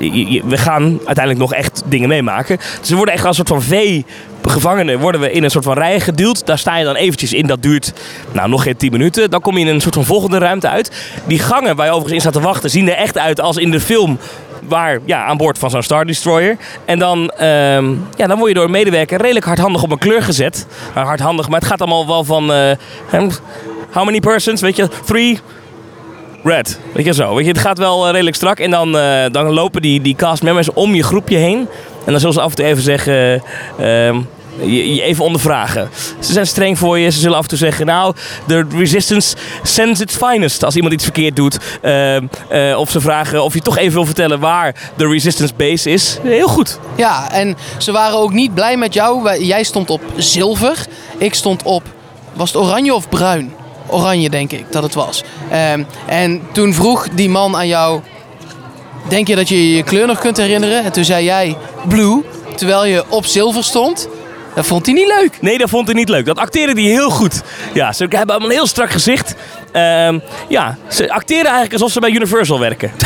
we 0.45 0.57
gaan 0.57 0.83
uiteindelijk 0.83 1.39
nog 1.39 1.55
echt 1.55 1.83
dingen 1.87 2.09
meemaken. 2.09 2.59
Dus 2.81 2.91
worden 2.91 3.15
echt 3.15 3.25
als 3.25 3.39
een 3.39 3.47
soort 3.47 3.65
van 3.65 3.77
V-gevangenen 3.77 4.99
worden 4.99 5.21
we 5.21 5.33
in 5.33 5.45
een 5.45 5.51
soort 5.51 5.65
van 5.65 5.75
rij 5.75 6.01
geduwd. 6.01 6.47
Daar 6.47 6.59
sta 6.59 6.77
je 6.77 6.85
dan 6.85 6.95
eventjes 6.95 7.33
in. 7.33 7.47
Dat 7.47 7.63
duurt 7.63 7.93
nou, 8.33 8.49
nog 8.49 8.63
geen 8.63 8.77
10 8.77 8.93
minuten. 8.93 9.31
Dan 9.31 9.41
kom 9.41 9.59
je 9.59 9.65
in 9.65 9.75
een 9.75 9.81
soort 9.81 9.95
van 9.95 10.05
volgende 10.05 10.39
ruimte 10.39 10.69
uit. 10.69 10.91
Die 11.27 11.39
gangen 11.39 11.77
waar 11.77 11.87
je 11.87 11.93
overigens 11.93 12.25
in 12.25 12.31
staat 12.31 12.43
te 12.43 12.49
wachten 12.49 12.71
zien 12.71 12.89
er 12.89 12.97
echt 12.97 13.19
uit 13.19 13.41
als 13.41 13.57
in 13.57 13.71
de 13.71 13.81
film 13.81 14.19
waar, 14.69 14.99
ja, 15.05 15.25
aan 15.25 15.37
boord 15.37 15.59
van 15.59 15.71
zo'n 15.71 15.83
Star 15.83 16.07
Destroyer. 16.07 16.57
En 16.85 16.99
dan, 16.99 17.31
ehm, 17.31 17.95
ja, 18.17 18.27
dan 18.27 18.37
word 18.37 18.49
je 18.49 18.55
door 18.55 18.65
een 18.65 18.71
medewerker 18.71 19.21
redelijk 19.21 19.47
hardhandig 19.47 19.83
op 19.83 19.91
een 19.91 19.99
kleur 19.99 20.23
gezet. 20.23 20.67
Nou, 20.95 21.07
hardhandig, 21.07 21.49
maar 21.49 21.61
het 21.61 21.69
gaat 21.69 21.81
allemaal 21.81 22.07
wel 22.07 22.25
van... 22.25 22.53
eh, 22.53 22.77
how 23.91 24.05
many 24.05 24.21
persons? 24.21 24.61
Weet 24.61 24.77
je, 24.77 24.89
three... 25.05 25.39
Red, 26.43 26.79
weet 26.93 27.05
je 27.05 27.15
zo. 27.15 27.35
Weet 27.35 27.45
je, 27.45 27.51
het 27.51 27.61
gaat 27.61 27.79
wel 27.79 28.05
eh, 28.05 28.11
redelijk 28.11 28.37
strak. 28.37 28.59
En 28.59 28.71
dan, 28.71 28.99
eh, 28.99 29.25
dan 29.31 29.53
lopen 29.53 29.83
die, 29.83 30.01
die 30.01 30.15
cast 30.15 30.43
members 30.43 30.73
om 30.73 30.95
je 30.95 31.03
groepje 31.03 31.37
heen. 31.37 31.69
En 32.05 32.11
dan 32.13 32.21
zullen 32.21 32.35
ze 32.35 32.41
af 32.41 32.51
en 32.51 32.57
toe 32.57 32.65
even 32.65 32.83
zeggen... 32.83 33.43
ehm, 33.79 34.21
je, 34.65 35.03
even 35.03 35.25
ondervragen. 35.25 35.91
Ze 36.19 36.33
zijn 36.33 36.47
streng 36.47 36.79
voor 36.79 36.99
je. 36.99 37.11
Ze 37.11 37.19
zullen 37.19 37.37
af 37.37 37.43
en 37.43 37.49
toe 37.49 37.59
zeggen... 37.59 37.87
Nou, 37.87 38.15
de 38.47 38.67
resistance 38.77 39.37
sends 39.63 40.01
its 40.01 40.17
finest. 40.17 40.65
Als 40.65 40.75
iemand 40.75 40.95
iets 40.95 41.05
verkeerd 41.05 41.37
doet. 41.37 41.59
Ehm, 41.83 42.27
eh, 42.49 42.79
of 42.79 42.91
ze 42.91 43.01
vragen 43.01 43.43
of 43.43 43.55
je 43.55 43.61
toch 43.61 43.79
even 43.79 43.95
wil 43.95 44.05
vertellen 44.05 44.41
waar 44.41 44.75
de 44.97 45.09
resistance 45.09 45.55
base 45.57 45.91
is. 45.91 46.19
Heel 46.23 46.49
goed. 46.49 46.79
Ja, 46.97 47.33
en 47.33 47.57
ze 47.79 47.93
waren 47.93 48.19
ook 48.19 48.33
niet 48.33 48.55
blij 48.55 48.77
met 48.77 48.95
jou. 48.95 49.39
Jij 49.45 49.63
stond 49.63 49.91
op 49.91 50.01
zilver. 50.17 50.87
Ik 51.19 51.35
stond 51.35 51.63
op, 51.63 51.83
was 52.33 52.53
het 52.53 52.63
oranje 52.63 52.95
of 52.95 53.09
bruin? 53.09 53.53
Oranje, 53.91 54.31
denk 54.31 54.53
ik 54.53 54.73
dat 54.73 54.83
het 54.83 54.95
was. 54.95 55.23
Ehm, 55.51 55.83
en 56.07 56.43
toen 56.53 56.75
vroeg 56.75 57.09
die 57.09 57.29
man 57.29 57.57
aan 57.57 57.69
jou: 57.69 58.01
Denk 59.09 59.27
je 59.27 59.37
dat 59.37 59.49
je 59.49 59.77
je 59.77 59.83
kleur 59.83 60.07
nog 60.07 60.19
kunt 60.19 60.37
herinneren? 60.37 60.85
En 60.85 60.93
toen 60.93 61.05
zei 61.05 61.25
jij 61.25 61.57
blue, 61.89 62.23
terwijl 62.57 62.85
je 62.85 63.05
op 63.09 63.27
zilver 63.27 63.65
stond. 63.65 64.09
Dat 64.55 64.67
vond 64.67 64.87
hij 64.87 64.95
niet 64.95 65.07
leuk. 65.07 65.39
Nee, 65.41 65.59
dat 65.59 65.69
vond 65.69 65.87
hij 65.87 65.97
niet 65.97 66.09
leuk. 66.09 66.27
Dat 66.27 66.39
acteren 66.39 66.75
die 66.75 66.89
heel 66.89 67.11
goed. 67.11 67.43
Ja, 67.73 67.93
ze 67.93 68.03
hebben 68.03 68.29
allemaal 68.29 68.49
een 68.49 68.55
heel 68.55 68.67
strak 68.67 68.91
gezicht. 68.91 69.35
Ehm, 69.73 70.19
ja, 70.49 70.79
ze 70.89 71.13
acteren 71.13 71.45
eigenlijk 71.45 71.73
alsof 71.73 71.93
ze 71.93 72.01
bij 72.01 72.11
Universal 72.11 72.59
werken. 72.59 72.93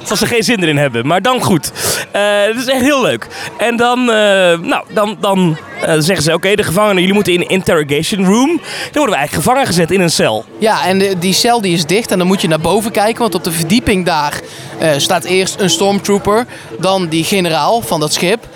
Alsof 0.00 0.18
ze 0.18 0.34
geen 0.34 0.42
zin 0.42 0.62
erin 0.62 0.76
hebben, 0.76 1.06
maar 1.06 1.22
dan 1.22 1.42
goed. 1.42 1.72
Eh 2.12 2.46
dat 2.46 2.56
is 2.56 2.66
echt 2.66 2.80
heel 2.80 3.02
leuk. 3.02 3.26
En 3.56 3.76
dan, 3.76 3.98
eh, 3.98 4.58
nou, 4.58 4.84
dan, 4.88 5.16
dan 5.20 5.56
eh, 5.82 5.94
zeggen 5.98 6.22
ze: 6.22 6.34
Oké, 6.34 6.54
de 6.54 6.62
gevangenen, 6.62 6.98
jullie 6.98 7.14
moeten 7.14 7.32
in 7.32 7.48
interrogation 7.48 8.24
room. 8.24 8.48
Dan 8.56 8.92
worden 8.92 9.10
we 9.10 9.16
eigenlijk 9.16 9.32
gevangen 9.32 9.66
gezet 9.66 9.90
in 9.90 10.00
een 10.00 10.10
cel. 10.10 10.44
Ja, 10.58 10.86
en 10.86 11.18
die 11.18 11.32
cel 11.32 11.60
die 11.60 11.74
is 11.74 11.86
dicht 11.86 12.10
en 12.10 12.18
dan 12.18 12.26
moet 12.26 12.40
je 12.40 12.48
naar 12.48 12.60
boven 12.60 12.90
kijken. 12.90 13.20
Want 13.20 13.34
op 13.34 13.44
de 13.44 13.52
verdieping 13.52 14.04
daar 14.06 14.40
eh, 14.78 14.90
staat 14.96 15.24
eerst 15.24 15.60
een 15.60 15.70
stormtrooper, 15.70 16.46
dan 16.78 17.08
die 17.08 17.24
generaal 17.24 17.80
van 17.80 18.00
dat 18.00 18.12
schip. 18.12 18.48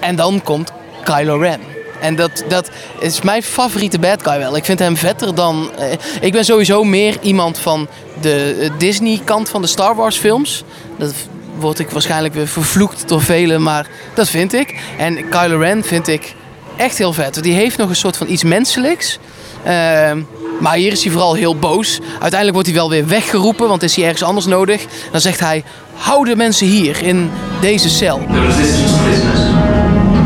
En 0.00 0.16
dan 0.16 0.42
komt 0.42 0.72
Kylo 1.04 1.36
Ren. 1.38 1.60
En 2.00 2.16
dat, 2.16 2.44
dat 2.48 2.70
is 2.98 3.22
mijn 3.22 3.42
favoriete 3.42 3.98
bad 3.98 4.22
guy 4.22 4.38
wel. 4.38 4.56
Ik 4.56 4.64
vind 4.64 4.78
hem 4.78 4.96
vetter 4.96 5.34
dan... 5.34 5.70
eh, 5.78 5.92
ik 6.20 6.32
ben 6.32 6.44
sowieso 6.44 6.84
meer 6.84 7.16
iemand 7.20 7.58
van 7.58 7.88
de 8.20 8.56
eh, 8.60 8.70
Disney-kant 8.78 9.48
van 9.48 9.62
de 9.62 9.68
Star 9.68 9.94
Wars 9.94 10.16
films. 10.16 10.64
Dat 10.98 11.14
word 11.58 11.78
ik 11.78 11.90
waarschijnlijk 11.90 12.34
weer 12.34 12.48
vervloekt 12.48 13.08
door 13.08 13.22
velen, 13.22 13.62
maar 13.62 13.86
dat 14.14 14.28
vind 14.28 14.52
ik. 14.52 14.74
En 14.98 15.28
Kylo 15.28 15.58
Ren 15.58 15.84
vind 15.84 16.08
ik 16.08 16.34
echt 16.76 16.98
heel 16.98 17.12
vet. 17.12 17.42
Die 17.42 17.54
heeft 17.54 17.78
nog 17.78 17.88
een 17.88 17.96
soort 17.96 18.16
van 18.16 18.28
iets 18.28 18.44
menselijks. 18.44 19.18
Ehm, 19.64 20.22
maar 20.60 20.74
hier 20.74 20.92
is 20.92 21.02
hij 21.02 21.12
vooral 21.12 21.34
heel 21.34 21.56
boos. 21.56 22.00
Uiteindelijk 22.10 22.52
wordt 22.52 22.68
hij 22.68 22.76
wel 22.76 22.90
weer 22.90 23.06
weggeroepen, 23.06 23.68
want 23.68 23.82
is 23.82 23.96
hij 23.96 24.04
ergens 24.04 24.22
anders 24.22 24.46
nodig. 24.46 24.84
Dan 25.10 25.20
zegt 25.20 25.40
hij, 25.40 25.64
hou 25.94 26.24
de 26.24 26.36
mensen 26.36 26.66
hier 26.66 27.02
in 27.02 27.30
deze 27.60 27.88
cel. 27.88 28.20
The 28.32 28.40
resistance 28.40 28.94
prisoners. 29.02 29.40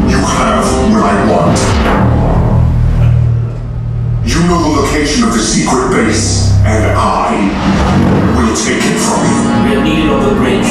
You 0.07 0.23
have 0.23 0.91
what 0.91 1.13
I 1.13 1.31
want. 1.31 1.59
You 4.25 4.45
know 4.45 4.63
the 4.63 4.81
location 4.81 5.29
of 5.29 5.33
the 5.33 5.45
secret 5.45 5.91
base, 5.91 6.53
and 6.65 6.85
I 6.85 7.51
will 8.37 8.55
take 8.55 8.85
it 8.93 8.99
from 9.01 9.23
you. 9.25 9.69
We're 9.69 9.83
needed 9.83 10.11
on 10.11 10.21
the 10.21 10.35
bridge. 10.35 10.69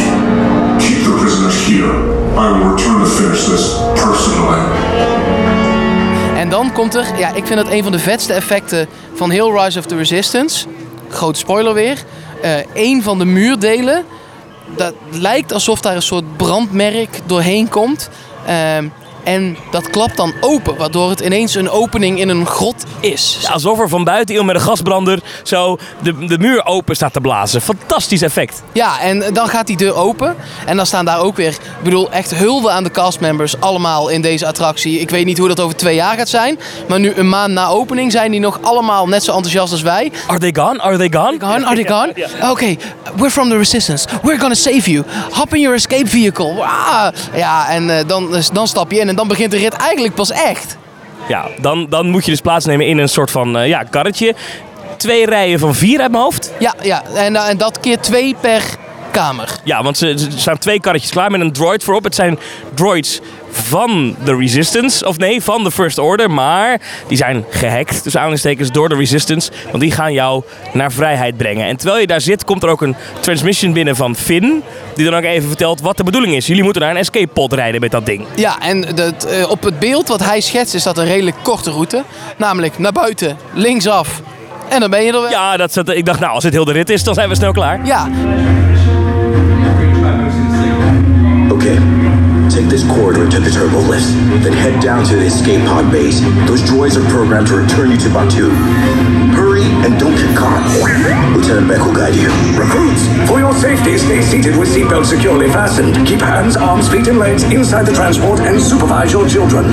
Keep 0.79 1.03
the 1.03 1.17
prisoners 1.19 1.65
here. 1.65 1.91
I 2.37 2.51
will 2.51 2.69
return 2.73 2.99
to 2.99 3.05
finish 3.05 3.45
this 3.45 3.77
personally. 3.95 4.76
Komt 6.77 6.95
er, 6.95 7.17
ja, 7.17 7.33
ik 7.33 7.45
vind 7.45 7.59
dat 7.59 7.71
een 7.71 7.83
van 7.83 7.91
de 7.91 7.99
vetste 7.99 8.33
effecten 8.33 8.87
van 9.13 9.29
heel 9.29 9.63
Rise 9.63 9.79
of 9.79 9.85
the 9.85 9.95
Resistance. 9.95 10.67
Grote 11.09 11.39
spoiler 11.39 11.73
weer. 11.73 12.03
Eh 12.41 12.53
een 12.73 13.03
van 13.03 13.17
de 13.17 13.25
muurdelen, 13.25 14.05
dat 14.75 14.93
lijkt 15.11 15.53
alsof 15.53 15.81
daar 15.81 15.95
een 15.95 16.01
soort 16.01 16.37
brandmerk 16.37 17.19
doorheen 17.25 17.69
komt. 17.69 18.09
Ehm, 18.45 18.87
En 19.27 19.57
dat 19.71 19.89
klapt 19.89 20.17
dan 20.17 20.33
open, 20.39 20.75
waardoor 20.75 21.09
het 21.09 21.19
ineens 21.19 21.55
een 21.55 21.69
opening 21.69 22.19
in 22.19 22.29
een 22.29 22.45
grot 22.45 22.83
is. 22.99 23.37
Ja, 23.41 23.49
alsof 23.49 23.79
er 23.79 23.89
van 23.89 24.03
buiten 24.03 24.35
iemand 24.35 24.53
met 24.53 24.61
een 24.61 24.67
gasbrander 24.67 25.19
zo 25.43 25.77
de, 26.01 26.25
de 26.25 26.37
muur 26.37 26.65
open 26.65 26.95
staat 26.95 27.13
te 27.13 27.21
blazen. 27.21 27.61
Fantastisch 27.61 28.21
effect. 28.21 28.63
Ja, 28.71 28.99
en 28.99 29.33
dan 29.33 29.47
gaat 29.47 29.67
die 29.67 29.77
deur 29.77 29.95
open. 29.95 30.35
En 30.65 30.77
dan 30.77 30.85
staan 30.85 31.05
daar 31.05 31.19
ook 31.19 31.35
weer, 31.35 31.49
ik 31.49 31.83
bedoel, 31.83 32.11
echt 32.11 32.35
hulde 32.35 32.69
aan 32.69 32.83
de 32.83 32.91
castmembers 32.91 33.59
allemaal 33.59 34.09
in 34.09 34.21
deze 34.21 34.47
attractie. 34.47 34.99
Ik 34.99 35.09
weet 35.09 35.25
niet 35.25 35.37
hoe 35.37 35.47
dat 35.47 35.59
over 35.59 35.75
twee 35.75 35.95
jaar 35.95 36.17
gaat 36.17 36.29
zijn. 36.29 36.59
Maar 36.87 36.99
nu 36.99 37.13
een 37.15 37.29
maand 37.29 37.53
na 37.53 37.67
opening 37.67 38.11
zijn 38.11 38.31
die 38.31 38.39
nog 38.39 38.59
allemaal 38.61 39.07
net 39.07 39.23
zo 39.23 39.31
enthousiast 39.31 39.71
als 39.71 39.81
wij. 39.81 40.11
Are 40.27 40.39
they 40.39 40.53
gone? 40.53 40.81
Are 40.81 40.97
they 40.97 41.11
gone? 41.11 41.37
Gone? 41.39 41.65
Are 41.65 41.75
they 41.75 41.87
gone? 41.95 42.13
Oké, 42.51 42.75
we're 43.15 43.31
from 43.31 43.49
the 43.49 43.57
resistance. 43.57 44.07
We're 44.23 44.39
gonna 44.39 44.55
save 44.55 44.91
you. 44.91 45.05
Hop 45.31 45.53
in 45.53 45.61
your 45.61 45.75
escape 45.75 46.07
vehicle. 46.07 46.53
Wah! 46.53 47.07
Ja, 47.35 47.69
en 47.69 47.97
eh, 47.97 48.07
dan, 48.07 48.35
dan 48.53 48.67
stap 48.67 48.91
je 48.91 48.99
in 48.99 49.09
en 49.09 49.15
dan 49.17 49.27
begint 49.27 49.51
de 49.51 49.57
rit 49.57 49.73
eigenlijk 49.73 50.13
pas 50.13 50.31
echt. 50.31 50.77
Ja, 51.27 51.47
dan, 51.61 51.85
dan 51.89 52.09
moet 52.09 52.25
je 52.25 52.31
dus 52.31 52.41
plaatsnemen 52.41 52.87
in 52.87 52.97
een 52.97 53.09
soort 53.09 53.31
van 53.31 53.57
eh, 53.57 53.67
ja, 53.67 53.83
karretje. 53.83 54.35
Twee 54.97 55.25
rijen 55.25 55.59
van 55.59 55.75
vier 55.75 56.01
uit 56.01 56.11
mijn 56.11 56.23
hoofd. 56.23 56.53
Ja, 56.59 56.75
ja. 56.81 57.03
En, 57.15 57.35
eh, 57.35 57.49
en 57.49 57.57
dat 57.57 57.79
keer 57.79 57.99
twee 57.99 58.35
per 58.41 58.63
kamer. 59.11 59.59
Ja, 59.63 59.83
want 59.83 59.97
ze, 59.97 60.07
er 60.09 60.19
staan 60.35 60.57
twee 60.57 60.79
karretjes 60.79 61.11
klaar 61.11 61.31
met 61.31 61.41
een 61.41 61.51
droid 61.51 61.83
voorop. 61.83 62.03
Het 62.03 62.15
zijn 62.15 62.39
droids 62.73 63.19
van 63.63 64.15
de 64.23 64.35
Resistance, 64.35 65.07
of 65.07 65.17
nee, 65.17 65.41
van 65.41 65.63
de 65.63 65.71
First 65.71 65.97
Order. 65.97 66.31
Maar 66.31 66.81
die 67.07 67.17
zijn 67.17 67.45
gehackt, 67.49 68.03
dus 68.03 68.15
aanhalingstekens, 68.15 68.71
door 68.71 68.89
de 68.89 68.95
Resistance. 68.95 69.51
Want 69.69 69.79
die 69.79 69.91
gaan 69.91 70.13
jou 70.13 70.43
naar 70.73 70.91
vrijheid 70.91 71.37
brengen. 71.37 71.67
En 71.67 71.77
terwijl 71.77 71.99
je 71.99 72.07
daar 72.07 72.21
zit, 72.21 72.43
komt 72.43 72.63
er 72.63 72.69
ook 72.69 72.81
een 72.81 72.95
transmission 73.19 73.73
binnen 73.73 73.95
van 73.95 74.15
Finn. 74.15 74.63
Die 74.95 75.05
dan 75.05 75.15
ook 75.15 75.23
even 75.23 75.47
vertelt 75.47 75.81
wat 75.81 75.97
de 75.97 76.03
bedoeling 76.03 76.35
is. 76.35 76.47
Jullie 76.47 76.63
moeten 76.63 76.81
naar 76.81 76.91
een 76.91 76.97
escape 76.97 77.27
pod 77.27 77.53
rijden 77.53 77.81
met 77.81 77.91
dat 77.91 78.05
ding. 78.05 78.25
Ja, 78.35 78.59
en 78.59 78.81
dat, 78.95 79.23
eh, 79.23 79.49
op 79.49 79.63
het 79.63 79.79
beeld 79.79 80.07
wat 80.07 80.23
hij 80.23 80.41
schetst 80.41 80.73
is 80.73 80.83
dat 80.83 80.97
een 80.97 81.05
redelijk 81.05 81.37
korte 81.43 81.71
route. 81.71 82.03
Namelijk 82.37 82.77
naar 82.77 82.91
buiten, 82.91 83.37
linksaf. 83.53 84.21
En 84.69 84.79
dan 84.79 84.89
ben 84.89 85.03
je 85.03 85.11
er 85.11 85.21
weer. 85.21 85.29
Ja, 85.29 85.57
dat 85.57 85.73
zat, 85.73 85.89
ik 85.89 86.05
dacht, 86.05 86.19
nou, 86.19 86.33
als 86.33 86.43
het 86.43 86.53
heel 86.53 86.65
de 86.65 86.71
rit 86.71 86.89
is, 86.89 87.03
dan 87.03 87.13
zijn 87.13 87.29
we 87.29 87.35
snel 87.35 87.51
klaar. 87.51 87.85
Ja, 87.85 88.07
Okay. 91.51 91.96
Take 92.57 92.69
this 92.69 92.83
corridor 92.87 93.29
to 93.29 93.39
the 93.39 93.51
turbo 93.51 93.77
lift, 93.77 94.09
then 94.41 94.51
head 94.51 94.81
down 94.81 95.05
to 95.05 95.15
the 95.15 95.25
escape 95.25 95.61
pod 95.67 95.91
base. 95.91 96.21
Those 96.49 96.63
droids 96.63 96.97
are 96.97 97.07
programmed 97.07 97.45
to 97.49 97.57
return 97.57 97.91
you 97.91 97.97
to 97.97 98.09
Batu. 98.09 98.49
Hurry 99.37 99.61
and 99.85 99.99
don't 99.99 100.15
get 100.15 100.35
caught. 100.35 100.65
Lieutenant 101.37 101.67
Beck 101.67 101.85
will 101.85 101.93
guide 101.93 102.15
you. 102.15 102.33
Recruits, 102.57 103.05
for 103.29 103.37
your 103.37 103.53
safety, 103.53 103.95
stay 103.99 104.23
seated 104.23 104.57
with 104.57 104.69
seatbelts 104.69 105.05
securely 105.05 105.49
fastened. 105.49 106.07
Keep 106.07 106.21
hands, 106.21 106.57
arms, 106.57 106.89
feet, 106.89 107.05
and 107.05 107.19
legs 107.19 107.43
inside 107.43 107.85
the 107.85 107.93
transport 107.93 108.39
and 108.39 108.59
supervise 108.59 109.11
your 109.13 109.29
children. 109.29 109.65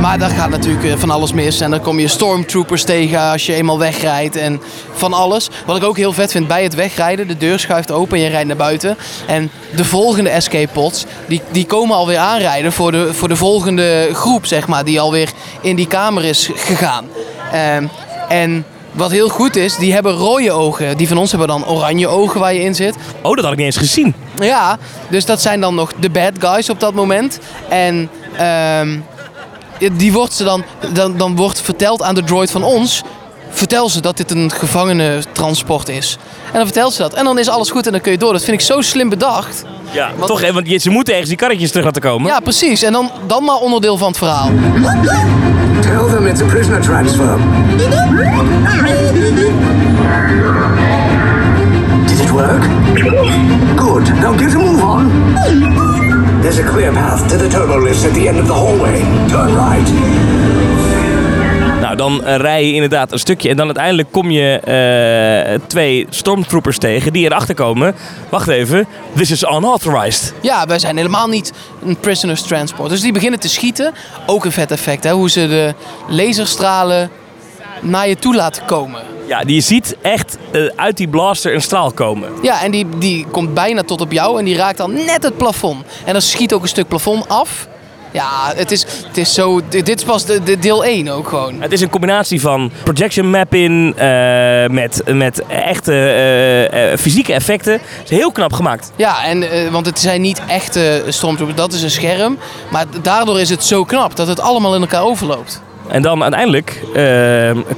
Maar 0.00 0.18
daar 0.18 0.30
gaat 0.30 0.50
natuurlijk 0.50 0.84
eh, 0.84 0.96
van 0.96 1.10
alles 1.10 1.32
mis. 1.32 1.60
En 1.60 1.70
dan 1.70 1.80
kom 1.80 1.98
je 1.98 2.08
stormtroopers 2.08 2.84
tegen 2.84 3.20
als 3.20 3.46
je 3.46 3.54
eenmaal 3.54 3.78
wegrijdt. 3.78 4.36
En 4.36 4.60
van 4.92 5.12
alles. 5.12 5.48
Wat 5.66 5.76
ik 5.76 5.84
ook 5.84 5.96
heel 5.96 6.12
vet 6.12 6.30
vind 6.30 6.48
bij 6.48 6.62
het 6.62 6.74
wegrijden. 6.74 7.28
De 7.28 7.36
deur 7.36 7.58
schuift 7.58 7.90
open 7.90 8.16
en 8.16 8.22
je 8.22 8.28
rijdt 8.28 8.46
naar 8.46 8.56
buiten. 8.56 8.96
En 9.26 9.50
de 9.76 9.84
volgende 9.84 10.30
escape 10.30 10.72
pods, 10.72 11.04
die, 11.26 11.42
die 11.50 11.66
komen 11.66 11.96
alweer 11.96 12.18
aanrijden 12.18 12.72
voor 12.72 12.92
de, 12.92 13.14
voor 13.14 13.28
de 13.28 13.36
volgende 13.36 14.10
groep, 14.12 14.46
zeg 14.46 14.66
maar. 14.66 14.84
Die 14.84 15.00
alweer 15.00 15.30
in 15.60 15.76
die 15.76 15.86
kamer 15.86 16.24
is 16.24 16.50
gegaan. 16.54 17.06
Ehm, 17.52 17.86
en 18.28 18.64
wat 18.92 19.10
heel 19.10 19.28
goed 19.28 19.56
is, 19.56 19.76
die 19.76 19.92
hebben 19.92 20.12
rode 20.12 20.52
ogen. 20.52 20.96
Die 20.96 21.08
van 21.08 21.16
ons 21.16 21.30
hebben 21.30 21.48
dan 21.48 21.66
oranje 21.66 22.08
ogen 22.08 22.40
waar 22.40 22.54
je 22.54 22.60
in 22.60 22.74
zit. 22.74 22.96
Oh, 23.22 23.34
dat 23.34 23.44
had 23.44 23.52
ik 23.52 23.58
niet 23.58 23.66
eens 23.66 23.76
gezien. 23.76 24.14
Ja, 24.38 24.78
dus 25.08 25.24
dat 25.24 25.40
zijn 25.40 25.60
dan 25.60 25.74
nog 25.74 25.92
de 25.98 26.10
bad 26.10 26.32
guys 26.38 26.70
op 26.70 26.80
dat 26.80 26.94
moment. 26.94 27.38
En 27.68 28.10
ehm, 28.36 28.98
die 29.92 30.12
wordt 30.12 30.32
ze 30.32 30.44
dan, 30.44 30.64
dan, 30.92 31.16
dan 31.16 31.36
wordt 31.36 31.60
verteld 31.60 32.02
aan 32.02 32.14
de 32.14 32.24
droid 32.24 32.50
van 32.50 32.62
ons. 32.62 33.02
Vertel 33.52 33.88
ze 33.88 34.00
dat 34.00 34.16
dit 34.16 34.30
een 34.30 34.50
gevangenentransport 34.50 35.88
is. 35.88 36.16
En 36.46 36.52
dan 36.52 36.64
vertelt 36.64 36.92
ze 36.92 37.02
dat. 37.02 37.14
En 37.14 37.24
dan 37.24 37.38
is 37.38 37.48
alles 37.48 37.70
goed 37.70 37.86
en 37.86 37.92
dan 37.92 38.00
kun 38.00 38.12
je 38.12 38.18
door. 38.18 38.32
Dat 38.32 38.44
vind 38.44 38.60
ik 38.60 38.66
zo 38.66 38.80
slim 38.80 39.08
bedacht. 39.08 39.64
Ja, 39.90 40.10
toch, 40.26 40.40
hè, 40.40 40.52
want 40.52 40.68
je- 40.68 40.78
ze 40.78 40.90
moeten 40.90 41.12
ergens 41.12 41.30
die 41.30 41.38
karretjes 41.38 41.68
terug 41.70 41.84
laten 41.84 42.02
komen. 42.02 42.30
Ja, 42.30 42.40
precies. 42.40 42.82
En 42.82 42.92
dan, 42.92 43.10
dan 43.26 43.44
maar 43.44 43.56
onderdeel 43.56 43.96
van 43.96 44.08
het 44.08 44.16
verhaal. 44.18 44.50
Tell 45.80 46.14
them 46.14 46.26
it's 46.26 46.40
a 46.40 46.44
prisoner 46.44 46.80
transfer. 46.80 47.36
Did 52.06 52.20
it 52.20 52.30
work? 52.30 52.62
Good. 53.76 54.20
Now 54.20 54.38
get 54.38 54.54
a 54.54 54.58
move 54.58 54.82
on. 54.84 55.99
There's 56.40 56.58
a 56.58 56.64
clear 56.64 56.92
path 56.92 57.28
to 57.28 57.36
the 57.36 57.48
turbo 57.48 57.82
lifts 57.82 58.04
at 58.04 58.14
the 58.14 58.28
end 58.28 58.38
of 58.40 58.46
the 58.46 58.52
hallway. 58.52 59.00
Turn 59.28 59.54
right. 59.54 59.88
Nou, 61.80 61.96
dan 61.96 62.24
eh, 62.24 62.36
rij 62.36 62.66
je 62.66 62.72
inderdaad 62.72 63.12
een 63.12 63.18
stukje 63.18 63.48
en 63.48 63.56
dan 63.56 63.66
uiteindelijk 63.66 64.08
kom 64.10 64.30
je 64.30 64.60
eh, 64.60 65.66
twee 65.66 66.06
stormtroopers 66.10 66.78
tegen 66.78 67.12
die 67.12 67.24
erachter 67.24 67.54
komen. 67.54 67.94
Wacht 68.28 68.48
even, 68.48 68.86
this 69.16 69.30
is 69.30 69.42
unauthorized. 69.42 70.34
Ja, 70.40 70.66
wij 70.66 70.78
zijn 70.78 70.96
helemaal 70.96 71.28
niet 71.28 71.52
een 71.84 71.96
prisoners 71.96 72.42
transport. 72.42 72.90
Dus 72.90 73.00
die 73.00 73.12
beginnen 73.12 73.40
te 73.40 73.48
schieten. 73.48 73.94
Ook 74.26 74.44
een 74.44 74.52
vet 74.52 74.70
effect, 74.70 75.04
hè? 75.04 75.12
Hoe 75.12 75.30
ze 75.30 75.48
de 75.48 75.74
laserstralen 76.08 77.10
naar 77.80 78.08
je 78.08 78.16
toe 78.16 78.34
laten 78.34 78.64
komen. 78.64 79.02
Ja, 79.30 79.44
die 79.44 79.54
je 79.54 79.60
ziet 79.60 79.96
echt 80.02 80.38
eh, 80.52 80.62
uit 80.76 80.96
die 80.96 81.08
blaster 81.08 81.54
een 81.54 81.62
straal 81.62 81.92
komen. 81.92 82.30
Ja, 82.42 82.62
en 82.62 82.70
die, 82.70 82.86
die 82.98 83.26
komt 83.30 83.54
bijna 83.54 83.82
tot 83.82 84.00
op 84.00 84.12
jou 84.12 84.38
en 84.38 84.44
die 84.44 84.56
raakt 84.56 84.76
dan 84.76 84.92
net 84.92 85.22
het 85.22 85.36
plafond. 85.36 85.84
En 86.04 86.12
dan 86.12 86.22
schiet 86.22 86.52
ook 86.52 86.62
een 86.62 86.68
stuk 86.68 86.88
plafond 86.88 87.28
af. 87.28 87.68
Ja, 88.12 88.52
het 88.54 88.70
is, 88.70 88.86
het 89.06 89.16
is 89.16 89.34
zo... 89.34 89.60
Dit 89.68 89.88
is 89.88 90.04
pas 90.04 90.24
de, 90.24 90.42
de 90.42 90.58
deel 90.58 90.84
1 90.84 91.08
ook 91.08 91.28
gewoon. 91.28 91.60
Het 91.60 91.72
is 91.72 91.80
een 91.80 91.90
combinatie 91.90 92.40
van 92.40 92.70
projection 92.82 93.30
mapping 93.30 93.94
eh, 93.96 94.66
met, 94.66 95.02
met 95.12 95.46
echte 95.46 95.94
eh, 96.72 96.98
fysieke 96.98 97.32
effecten. 97.32 97.72
Het 97.72 98.10
is 98.10 98.16
heel 98.16 98.32
knap 98.32 98.52
gemaakt. 98.52 98.92
Ja, 98.96 99.24
en, 99.24 99.72
want 99.72 99.86
het 99.86 99.98
zijn 99.98 100.20
niet 100.20 100.42
echte 100.46 101.04
stormtroopers, 101.08 101.58
dat 101.58 101.72
is 101.72 101.82
een 101.82 101.90
scherm. 101.90 102.38
Maar 102.70 102.84
daardoor 103.02 103.40
is 103.40 103.50
het 103.50 103.64
zo 103.64 103.84
knap 103.84 104.16
dat 104.16 104.26
het 104.26 104.40
allemaal 104.40 104.74
in 104.74 104.80
elkaar 104.80 105.02
overloopt. 105.02 105.62
En 105.88 106.02
dan 106.02 106.22
uiteindelijk 106.22 106.82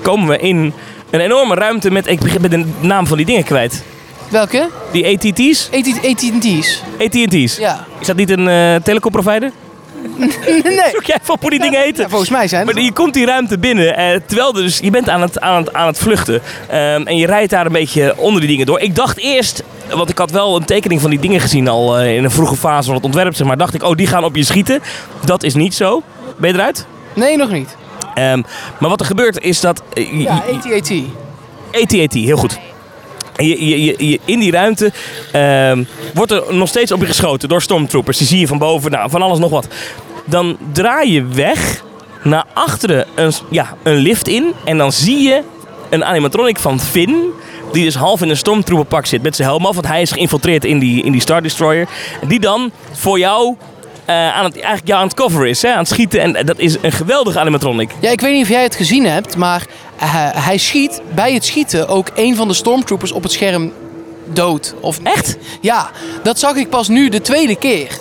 komen 0.02 0.28
we 0.28 0.38
in 0.38 0.74
een 1.12 1.20
enorme 1.20 1.54
ruimte 1.54 1.90
met... 1.90 2.06
Ik 2.06 2.20
begin 2.20 2.40
met 2.40 2.50
de 2.50 2.64
naam 2.80 3.06
van 3.06 3.16
die 3.16 3.26
dingen 3.26 3.44
kwijt. 3.44 3.82
Welke? 4.28 4.68
Die 4.92 5.06
ATT's? 5.06 5.68
AT&T's. 5.72 6.82
AT&T's. 6.98 7.56
Ja. 7.56 7.86
Is 8.00 8.06
dat 8.06 8.16
niet 8.16 8.30
een 8.30 8.48
eh 8.48 8.74
telecomprovider? 8.74 9.50
nee. 10.46 10.90
Zoek 10.92 11.04
jij 11.04 11.18
van 11.22 11.36
hoe 11.40 11.50
die 11.50 11.60
dingen 11.60 11.80
heten? 11.80 12.02
Ja, 12.02 12.08
volgens 12.08 12.30
mij 12.30 12.48
zijn 12.48 12.66
Maar 12.66 12.80
je 12.80 12.92
komt 12.92 13.14
die 13.14 13.26
ruimte 13.26 13.58
binnen, 13.58 13.96
eh, 13.96 14.20
terwijl 14.26 14.56
er 14.56 14.62
dus, 14.62 14.78
je 14.78 14.90
bent 14.90 15.08
aan 15.08 15.20
het, 15.20 15.40
aan 15.40 15.62
het, 15.62 15.72
aan 15.72 15.86
het 15.86 15.98
vluchten. 15.98 16.42
Ehm, 16.68 17.02
en 17.02 17.16
je 17.16 17.26
rijdt 17.26 17.50
daar 17.50 17.66
een 17.66 17.72
beetje 17.72 18.14
onder 18.16 18.40
die 18.40 18.50
dingen 18.50 18.66
door. 18.66 18.80
Ik 18.80 18.94
dacht 18.94 19.18
eerst, 19.18 19.62
want 19.90 20.10
ik 20.10 20.18
had 20.18 20.30
wel 20.30 20.56
een 20.56 20.64
tekening 20.64 21.00
van 21.00 21.10
die 21.10 21.18
dingen 21.18 21.40
gezien 21.40 21.68
al 21.68 21.98
eh, 21.98 22.16
in 22.16 22.24
een 22.24 22.30
vroege 22.30 22.56
fase 22.56 22.86
van 22.86 22.94
het 22.94 23.04
ontwerp. 23.04 23.34
Zeg 23.34 23.46
maar 23.46 23.56
dacht 23.56 23.74
ik, 23.74 23.82
oh 23.82 23.96
die 23.96 24.06
gaan 24.06 24.24
op 24.24 24.36
je 24.36 24.44
schieten. 24.44 24.80
Dat 25.24 25.42
is 25.42 25.54
niet 25.54 25.74
zo. 25.74 26.02
Ben 26.36 26.50
je 26.50 26.54
eruit? 26.54 26.86
Nee, 27.14 27.36
nog 27.36 27.50
niet. 27.50 27.76
Ehm, 28.14 28.42
maar 28.80 28.90
wat 28.90 29.00
er 29.00 29.06
gebeurt 29.06 29.40
is 29.40 29.60
dat... 29.60 29.82
eh, 29.94 30.20
Ja, 30.20 30.32
AT-AT. 30.54 30.92
AT-AT, 31.72 32.12
heel 32.12 32.36
goed. 32.36 32.58
Je, 33.36 33.66
je, 33.68 33.84
je, 33.84 34.08
je- 34.08 34.20
in 34.24 34.38
die 34.38 34.50
ruimte 34.50 34.92
ehm, 35.32 35.84
wordt 36.14 36.32
er 36.32 36.42
nog 36.50 36.68
steeds 36.68 36.92
op 36.92 37.00
je 37.00 37.06
geschoten 37.06 37.48
door 37.48 37.62
stormtroopers. 37.62 38.18
Die 38.18 38.26
zie 38.26 38.38
je 38.40 38.46
van 38.46 38.58
boven, 38.58 38.90
nou, 38.90 39.10
van 39.10 39.22
alles 39.22 39.38
nog 39.38 39.50
wat. 39.50 39.66
Dan 40.24 40.56
draai 40.72 41.12
je 41.12 41.24
weg 41.26 41.84
naar 42.22 42.44
achteren 42.52 43.06
een, 43.14 43.32
ja, 43.50 43.76
een 43.82 43.96
lift 43.96 44.28
in. 44.28 44.52
En 44.64 44.78
dan 44.78 44.92
zie 44.92 45.18
je 45.22 45.42
een 45.90 46.04
animatronic 46.04 46.58
van 46.58 46.80
Finn. 46.80 47.16
Die 47.72 47.84
dus 47.84 47.94
half 47.94 48.22
in 48.22 48.28
een 48.30 48.36
stormtrooperpak 48.36 49.06
zit 49.06 49.22
met 49.22 49.36
zijn 49.36 49.48
helm 49.48 49.66
af. 49.66 49.74
Want 49.74 49.86
hij 49.86 50.02
is 50.02 50.12
geïnfiltreerd 50.12 50.64
in 50.64 50.78
die, 50.78 51.02
in 51.02 51.12
die 51.12 51.20
Star 51.20 51.42
Destroyer. 51.42 51.88
Die 52.28 52.40
dan 52.40 52.70
voor 52.92 53.18
jou 53.18 53.56
aan 54.06 54.44
het, 54.44 54.54
eigenlijk 54.54 54.86
jou 54.86 55.00
aan 55.00 55.06
het 55.06 55.16
cover 55.16 55.46
is. 55.46 55.62
Hè, 55.62 55.70
aan 55.70 55.78
het 55.78 55.88
schieten. 55.88 56.20
En 56.20 56.46
dat 56.46 56.58
is 56.58 56.76
een 56.80 56.92
geweldige 56.92 57.38
animatronic. 57.38 57.90
Ja, 58.00 58.10
ik 58.10 58.20
weet 58.20 58.32
niet 58.32 58.42
of 58.42 58.48
jij 58.48 58.62
het 58.62 58.74
gezien 58.74 59.04
hebt, 59.04 59.36
maar 59.36 59.66
eh, 59.96 60.08
hij 60.32 60.58
schiet 60.58 61.00
bij 61.14 61.34
het 61.34 61.44
schieten 61.44 61.88
ook 61.88 62.08
een 62.14 62.36
van 62.36 62.48
de 62.48 62.54
stormtroopers 62.54 63.12
op 63.12 63.22
het 63.22 63.32
scherm 63.32 63.72
dood. 64.24 64.74
Of, 64.80 64.98
Echt? 65.02 65.36
Ja, 65.60 65.90
dat 66.22 66.38
zag 66.38 66.56
ik 66.56 66.68
pas 66.68 66.88
nu 66.88 67.08
de 67.08 67.20
tweede 67.20 67.56
keer. 67.56 67.98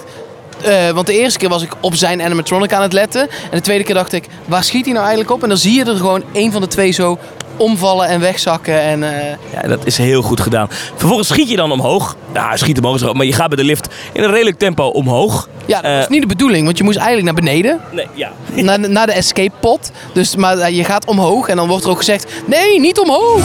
Eh, 0.62 0.90
want 0.90 1.08
de 1.08 1.20
eerste 1.20 1.40
keer 1.40 1.50
was 1.50 1.64
ik 1.64 1.76
op 1.80 1.96
zijn 1.96 2.22
animatronic 2.22 2.74
aan 2.74 2.82
het 2.82 2.94
letten. 2.94 3.22
En 3.22 3.58
de 3.58 3.62
tweede 3.62 3.84
keer 3.84 3.96
dacht 3.96 4.14
ik, 4.14 4.26
waar 4.46 4.64
schiet 4.64 4.84
hij 4.84 4.94
nou 4.94 5.06
eigenlijk 5.06 5.36
op? 5.36 5.44
En 5.44 5.50
dan 5.50 5.58
zie 5.58 5.74
je 5.74 5.86
er 5.86 5.96
gewoon 5.96 6.24
een 6.34 6.52
van 6.52 6.62
de 6.62 6.68
twee 6.68 6.92
zo 6.92 7.18
omvallen 7.62 8.08
en 8.08 8.20
wegzakken. 8.20 8.82
En. 8.82 9.04
Eh, 9.04 9.38
ja, 9.54 9.68
dat 9.68 9.86
is 9.86 9.98
heel 9.98 10.22
goed 10.22 10.42
gedaan. 10.42 10.68
Vervolgens 10.96 11.28
schiet 11.28 11.50
je 11.50 11.56
dan 11.56 11.72
omhoog. 11.72 12.16
Ja, 12.34 12.58
schiet 12.58 12.78
omhoog 12.78 12.96
is 12.96 13.14
maar 13.14 13.26
je 13.26 13.34
gaat 13.34 13.48
bij 13.48 13.58
de 13.58 13.64
lift 13.64 13.88
in 14.14 14.24
een 14.24 14.32
redelijk 14.32 14.58
tempo 14.58 14.86
omhoog. 14.86 15.50
Ja, 15.66 15.82
dat 15.82 15.92
is 15.92 16.04
eh, 16.04 16.10
niet 16.10 16.22
de 16.22 16.28
bedoeling, 16.28 16.66
want 16.66 16.78
je 16.78 16.84
moest 16.84 16.98
eigenlijk 16.98 17.26
naar 17.26 17.44
beneden. 17.44 17.80
Nee, 17.92 18.08
ja. 18.14 18.32
naar, 18.64 18.90
naar 18.90 19.06
de 19.06 19.14
escape 19.14 19.56
pod. 19.60 19.92
Dus, 20.14 20.36
maar 20.36 20.58
eh, 20.58 20.76
je 20.76 20.84
gaat 20.84 21.06
omhoog 21.06 21.48
en 21.48 21.56
dan 21.56 21.68
wordt 21.68 21.84
er 21.84 21.90
ook 21.90 21.98
gezegd, 21.98 22.34
nee, 22.46 22.80
niet 22.80 23.00
omhoog! 23.00 23.44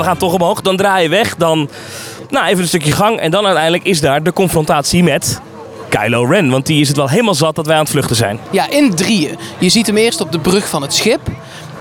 we 0.00 0.06
gaan 0.06 0.16
toch 0.16 0.34
omhoog. 0.34 0.60
Dan 0.60 0.76
draai 0.76 1.02
je 1.02 1.08
weg. 1.08 1.36
Dan 1.36 1.68
nou, 2.30 2.46
even 2.46 2.62
een 2.62 2.68
stukje 2.68 2.92
gang. 2.92 3.18
En 3.18 3.30
dan 3.30 3.44
uiteindelijk 3.44 3.84
is 3.84 4.00
daar 4.00 4.22
de 4.22 4.32
confrontatie 4.32 5.02
met 5.02 5.40
Kylo 5.88 6.24
Ren. 6.24 6.50
Want 6.50 6.66
die 6.66 6.80
is 6.80 6.88
het 6.88 6.96
wel 6.96 7.08
helemaal 7.08 7.34
zat 7.34 7.54
dat 7.54 7.66
wij 7.66 7.74
aan 7.74 7.82
het 7.82 7.90
vluchten 7.90 8.16
zijn. 8.16 8.38
Ja, 8.50 8.70
in 8.70 8.94
drieën. 8.94 9.38
Je 9.58 9.68
ziet 9.68 9.86
hem 9.86 9.96
eerst 9.96 10.20
op 10.20 10.32
de 10.32 10.38
brug 10.38 10.68
van 10.68 10.82
het 10.82 10.94
schip. 10.94 11.20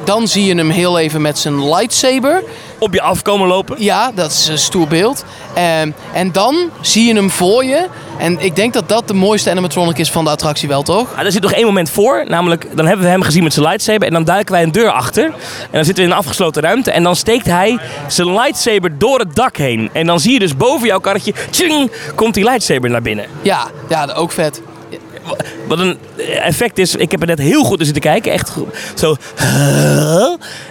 Dan 0.04 0.28
zie 0.28 0.46
je 0.46 0.56
hem 0.56 0.70
heel 0.70 1.00
even 1.00 1.22
met 1.22 1.40
zijn 1.40 1.70
lightsaber. 1.70 2.44
Op 2.78 2.94
je 2.94 3.02
afkomen 3.02 3.48
lopen. 3.48 3.84
Ja, 3.84 4.12
dat 4.16 4.32
is 4.32 4.48
een 4.48 4.58
stoer 4.58 4.88
beeld. 4.88 5.26
Ehm, 5.54 5.92
en 6.14 6.32
dan 6.32 6.56
zie 6.82 7.08
je 7.08 7.14
hem 7.14 7.30
voor 7.30 7.66
je. 7.66 7.88
En 8.18 8.40
ik 8.40 8.56
denk 8.56 8.74
dat 8.74 8.90
dat 8.90 9.08
de 9.08 9.14
mooiste 9.14 9.50
animatronic 9.50 9.98
is 9.98 10.12
van 10.12 10.24
de 10.24 10.30
attractie 10.30 10.68
wel, 10.68 10.82
toch? 10.82 11.14
Ah, 11.16 11.26
er 11.26 11.32
zit 11.32 11.42
nog 11.42 11.52
één 11.52 11.66
moment 11.66 11.90
voor. 11.90 12.26
Namelijk, 12.28 12.68
dan 12.76 12.86
hebben 12.86 13.06
we 13.06 13.12
hem 13.12 13.22
gezien 13.22 13.44
met 13.44 13.54
zijn 13.54 13.66
lightsaber. 13.66 14.08
En 14.08 14.14
dan 14.14 14.24
duiken 14.24 14.54
wij 14.54 14.64
een 14.64 14.72
deur 14.72 14.92
achter. 14.92 15.26
En 15.26 15.34
dan 15.72 15.86
zitten 15.86 16.04
we 16.04 16.10
in 16.10 16.16
een 16.16 16.22
afgesloten 16.22 16.62
ruimte. 16.62 16.92
En 16.92 17.04
dan 17.04 17.16
steekt 17.16 17.46
hij 17.46 17.80
zijn 18.08 18.34
lightsaber 18.34 18.98
door 18.98 19.20
het 19.20 19.36
dak 19.36 19.58
heen. 19.58 19.90
En 19.94 20.06
dan 20.06 20.20
zie 20.20 20.34
je 20.34 20.40
dus 20.40 20.58
boven 20.58 20.88
jouw 20.88 21.00
karretje... 21.00 21.34
Tjing, 21.50 21.92
komt 22.16 22.34
die 22.34 22.44
lightsaber 22.44 22.90
naar 22.90 23.02
binnen. 23.02 23.26
Ja, 23.42 23.68
ja 23.90 24.14
ook 24.14 24.32
vet. 24.32 24.62
Wat 25.68 25.80
een 25.80 25.98
effect 26.42 26.78
is, 26.78 26.96
ik 26.96 27.12
heb 27.12 27.22
er 27.22 27.28
net 27.28 27.40
heel 27.40 27.64
goed 27.64 27.80
in 27.80 27.86
zitten 27.86 28.04
kijken. 28.04 28.32
Echt 28.32 28.50
goed. 28.50 28.68
zo. 28.96 29.16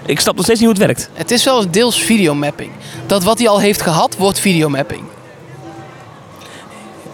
Ik 0.06 0.20
snap 0.20 0.34
nog 0.34 0.44
steeds 0.44 0.60
niet 0.60 0.68
hoe 0.68 0.78
het 0.78 0.86
werkt. 0.86 1.10
Het 1.12 1.30
is 1.30 1.44
wel 1.44 1.70
deels 1.70 2.00
videomapping. 2.00 2.70
Dat 3.06 3.24
wat 3.24 3.38
hij 3.38 3.48
al 3.48 3.60
heeft 3.60 3.82
gehad, 3.82 4.16
wordt 4.16 4.40
videomapping. 4.40 5.02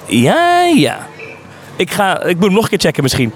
Ja, 0.07 0.63
ja. 0.63 1.07
Ik, 1.77 1.91
ga, 1.91 2.23
ik 2.23 2.35
moet 2.35 2.45
hem 2.45 2.55
nog 2.55 2.63
een 2.63 2.69
keer 2.69 2.79
checken 2.79 3.03
misschien. 3.03 3.33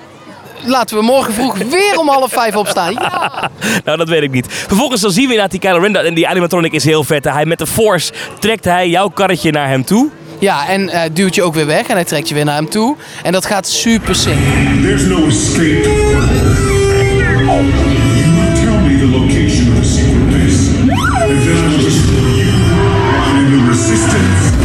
Laten 0.64 0.96
we 0.96 1.02
morgen 1.02 1.32
vroeg 1.32 1.58
weer 1.58 1.98
om 1.98 2.08
half 2.08 2.32
vijf 2.32 2.56
opstaan. 2.56 2.92
Ja. 2.92 3.50
Nou, 3.84 3.98
dat 3.98 4.08
weet 4.08 4.22
ik 4.22 4.30
niet. 4.30 4.46
Vervolgens 4.48 5.00
dan 5.00 5.10
zien 5.10 5.24
we 5.24 5.32
inderdaad 5.32 5.50
die 5.50 5.60
Kylo 5.60 5.78
Ren. 5.78 6.06
En 6.06 6.14
die 6.14 6.28
animatronic 6.28 6.72
is 6.72 6.84
heel 6.84 7.04
vet. 7.04 7.24
Hij 7.24 7.46
met 7.46 7.58
de 7.58 7.66
Force 7.66 8.12
trekt 8.38 8.64
hij 8.64 8.88
jouw 8.88 9.08
karretje 9.08 9.50
naar 9.50 9.68
hem 9.68 9.84
toe. 9.84 10.10
Ja, 10.38 10.68
en 10.68 10.88
eh, 10.88 11.02
duwt 11.12 11.34
je 11.34 11.42
ook 11.42 11.54
weer 11.54 11.66
weg 11.66 11.86
en 11.86 11.94
hij 11.94 12.04
trekt 12.04 12.28
je 12.28 12.34
weer 12.34 12.44
naar 12.44 12.56
hem 12.56 12.68
toe. 12.68 12.96
En 13.22 13.32
dat 13.32 13.46
gaat 13.46 13.68
super 13.68 14.14
simpel. 14.14 14.42
There's 14.82 15.06
no 15.06 15.26
escape. 15.26 15.82
You 17.48 18.54
tell 18.54 18.78
me 18.80 18.98
the 18.98 19.06
location 19.10 19.68
of 19.68 19.82
the 19.82 19.88
secret 19.88 20.30
base, 20.30 20.70
and 20.78 21.44
then 21.44 21.56
I 21.56 21.68
will 21.68 21.84
destroy 21.84 22.36
you 22.36 22.50
and 23.36 23.48
the 23.48 23.66
resistance. 23.68 24.56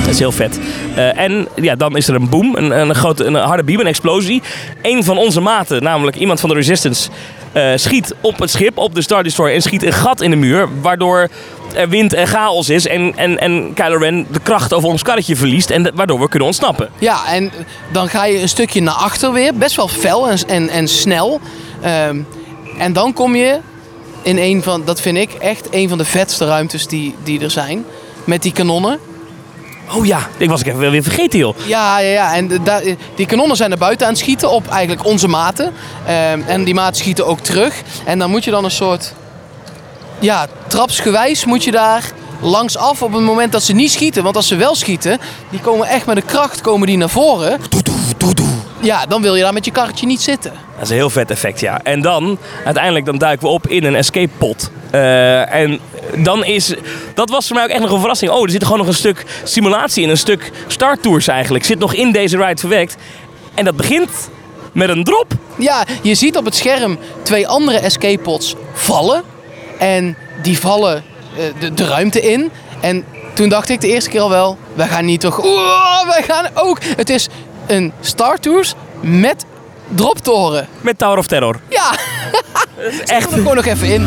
Dat 0.00 0.14
is 0.14 0.18
heel 0.18 0.32
vet. 0.32 0.60
Eh, 0.94 1.18
en 1.18 1.48
ja, 1.54 1.74
dan 1.74 1.96
is 1.96 2.08
er 2.08 2.14
een 2.14 2.28
boom, 2.28 2.56
een, 2.56 2.70
een, 2.70 2.94
grote, 2.94 3.24
een 3.24 3.34
harde 3.34 3.64
beam, 3.64 3.80
een 3.80 3.86
explosie. 3.86 4.42
Eén 4.82 5.04
van 5.04 5.18
onze 5.18 5.40
maten, 5.40 5.82
namelijk 5.82 6.16
iemand 6.16 6.40
van 6.40 6.48
de 6.48 6.54
Resistance, 6.54 7.10
eh, 7.52 7.72
schiet 7.74 8.14
op 8.20 8.38
het 8.38 8.50
schip, 8.50 8.78
op 8.78 8.94
de 8.94 9.02
Star 9.02 9.22
Destroyer 9.22 9.54
en 9.54 9.62
schiet 9.62 9.82
een 9.82 9.92
gat 9.92 10.20
in 10.20 10.30
de 10.30 10.36
muur. 10.36 10.68
Waardoor 10.80 11.28
er 11.76 11.88
wind 11.88 12.12
en 12.14 12.26
chaos 12.26 12.68
is 12.68 12.86
en, 12.86 13.12
en, 13.16 13.38
en 13.38 13.74
Kylo 13.74 13.96
Ren 13.98 14.26
de 14.30 14.40
kracht 14.40 14.72
over 14.74 14.88
ons 14.88 15.02
karretje 15.02 15.36
verliest. 15.36 15.70
En 15.70 15.90
waardoor 15.94 16.20
we 16.20 16.28
kunnen 16.28 16.48
ontsnappen. 16.48 16.88
Ja, 16.98 17.26
en 17.26 17.52
dan 17.92 18.08
ga 18.08 18.24
je 18.24 18.40
een 18.40 18.48
stukje 18.48 18.82
naar 18.82 18.94
achter 18.94 19.32
weer. 19.32 19.54
Best 19.54 19.76
wel 19.76 19.88
fel 19.88 20.28
en, 20.30 20.38
en, 20.46 20.68
en 20.68 20.88
snel. 20.88 21.40
Ehm, 21.82 22.20
en 22.78 22.92
dan 22.92 23.12
kom 23.12 23.34
je 23.36 23.58
in 24.22 24.38
een 24.38 24.62
van, 24.62 24.84
dat 24.84 25.00
vind 25.00 25.16
ik 25.16 25.32
echt 25.32 25.66
een 25.70 25.88
van 25.88 25.98
de 25.98 26.04
vetste 26.04 26.46
ruimtes 26.46 26.86
die, 26.86 27.14
die 27.24 27.40
er 27.40 27.50
zijn. 27.50 27.84
Met 28.24 28.42
die 28.42 28.52
kanonnen. 28.52 28.98
Oh 29.94 30.06
ja, 30.06 30.28
ik 30.36 30.48
was 30.48 30.60
ik 30.60 30.66
even 30.66 30.90
weer 30.90 31.02
vergeten 31.02 31.38
joh. 31.38 31.56
Ja, 31.66 31.98
ja, 31.98 32.10
ja. 32.10 32.34
En 32.34 32.48
de- 32.48 32.96
die 33.16 33.26
kanonnen 33.26 33.56
zijn 33.56 33.70
er 33.72 33.78
buiten 33.78 34.06
aan 34.06 34.12
het 34.12 34.22
schieten 34.22 34.50
op 34.50 34.68
eigenlijk 34.68 35.04
onze 35.06 35.28
maten. 35.28 35.72
Ehm, 36.06 36.40
en 36.46 36.64
die 36.64 36.74
maten 36.74 36.96
schieten 36.96 37.26
ook 37.26 37.40
terug. 37.40 37.82
En 38.04 38.18
dan 38.18 38.30
moet 38.30 38.44
je 38.44 38.50
dan 38.50 38.64
een 38.64 38.70
soort... 38.70 39.14
Ja, 40.18 40.46
trapsgewijs 40.66 41.44
moet 41.44 41.64
je 41.64 41.70
daar 41.70 42.12
langs 42.40 42.76
af 42.76 43.02
op 43.02 43.12
het 43.12 43.22
moment 43.22 43.52
dat 43.52 43.62
ze 43.62 43.72
niet 43.72 43.90
schieten. 43.90 44.22
Want 44.22 44.36
als 44.36 44.48
ze 44.48 44.56
wel 44.56 44.74
schieten, 44.74 45.18
die 45.50 45.60
komen 45.60 45.86
echt 45.86 46.06
met 46.06 46.16
de 46.16 46.22
kracht 46.22 46.60
komen 46.60 46.86
die 46.86 46.96
naar 46.96 47.10
voren. 47.10 47.60
Ja, 48.80 49.06
dan 49.06 49.22
wil 49.22 49.34
je 49.34 49.42
daar 49.42 49.52
met 49.52 49.64
je 49.64 49.70
karretje 49.70 50.06
niet 50.06 50.20
zitten. 50.20 50.52
Dat 50.74 50.84
is 50.84 50.90
een 50.90 50.96
heel 50.96 51.10
vet 51.10 51.30
effect, 51.30 51.60
ja. 51.60 51.80
En 51.82 52.00
dan, 52.00 52.38
uiteindelijk, 52.64 53.04
dan 53.04 53.18
duiken 53.18 53.46
we 53.46 53.52
op 53.52 53.66
in 53.66 53.84
een 53.84 53.94
escape 53.94 54.30
pod. 54.38 54.70
Eh, 54.90 55.54
en 55.54 55.80
dan 56.16 56.44
is... 56.44 56.74
Dat 57.14 57.30
was 57.30 57.46
voor 57.46 57.56
mij 57.56 57.64
ook 57.64 57.70
echt 57.70 57.80
nog 57.80 57.90
een 57.90 57.98
verrassing. 57.98 58.30
Oh, 58.30 58.42
er 58.42 58.50
zit 58.50 58.64
gewoon 58.64 58.78
nog 58.78 58.86
een 58.86 58.94
stuk 58.94 59.24
simulatie 59.44 60.02
in. 60.02 60.08
Een 60.08 60.16
stuk 60.16 60.52
Star 60.66 61.00
Tours 61.00 61.28
eigenlijk. 61.28 61.64
Zit 61.64 61.78
nog 61.78 61.94
in 61.94 62.12
deze 62.12 62.36
ride 62.36 62.60
verwerkt. 62.60 62.96
En 63.54 63.64
dat 63.64 63.76
begint 63.76 64.10
met 64.72 64.88
een 64.88 65.04
drop. 65.04 65.32
Ja, 65.58 65.84
je 66.02 66.14
ziet 66.14 66.36
op 66.36 66.44
het 66.44 66.54
scherm 66.54 66.98
twee 67.22 67.48
andere 67.48 67.78
escape 67.78 68.22
pods 68.22 68.54
vallen. 68.72 69.22
En 69.78 70.16
die 70.42 70.58
vallen 70.58 71.04
eh, 71.36 71.44
de, 71.60 71.74
de 71.74 71.86
ruimte 71.86 72.20
in. 72.20 72.50
En 72.80 73.04
toen 73.34 73.48
dacht 73.48 73.68
ik 73.68 73.80
de 73.80 73.88
eerste 73.88 74.10
keer 74.10 74.20
al 74.20 74.30
wel, 74.30 74.58
wij 74.74 74.88
gaan 74.88 75.04
niet 75.04 75.20
toch... 75.20 75.44
Oeh, 75.44 76.06
wij 76.06 76.22
gaan 76.22 76.46
ook... 76.54 76.78
Het 76.96 77.10
is 77.10 77.28
een 77.66 77.92
Star 78.00 78.38
Tours 78.38 78.74
met 79.00 79.44
droptoren. 79.94 80.68
Met 80.80 80.98
Tower 80.98 81.18
of 81.18 81.26
Terror. 81.26 81.60
Ja, 81.68 81.90
echt. 83.04 83.32
er 83.32 83.32
gewoon 83.32 83.56
nog 83.56 83.66
even 83.66 83.88
in. 83.88 84.04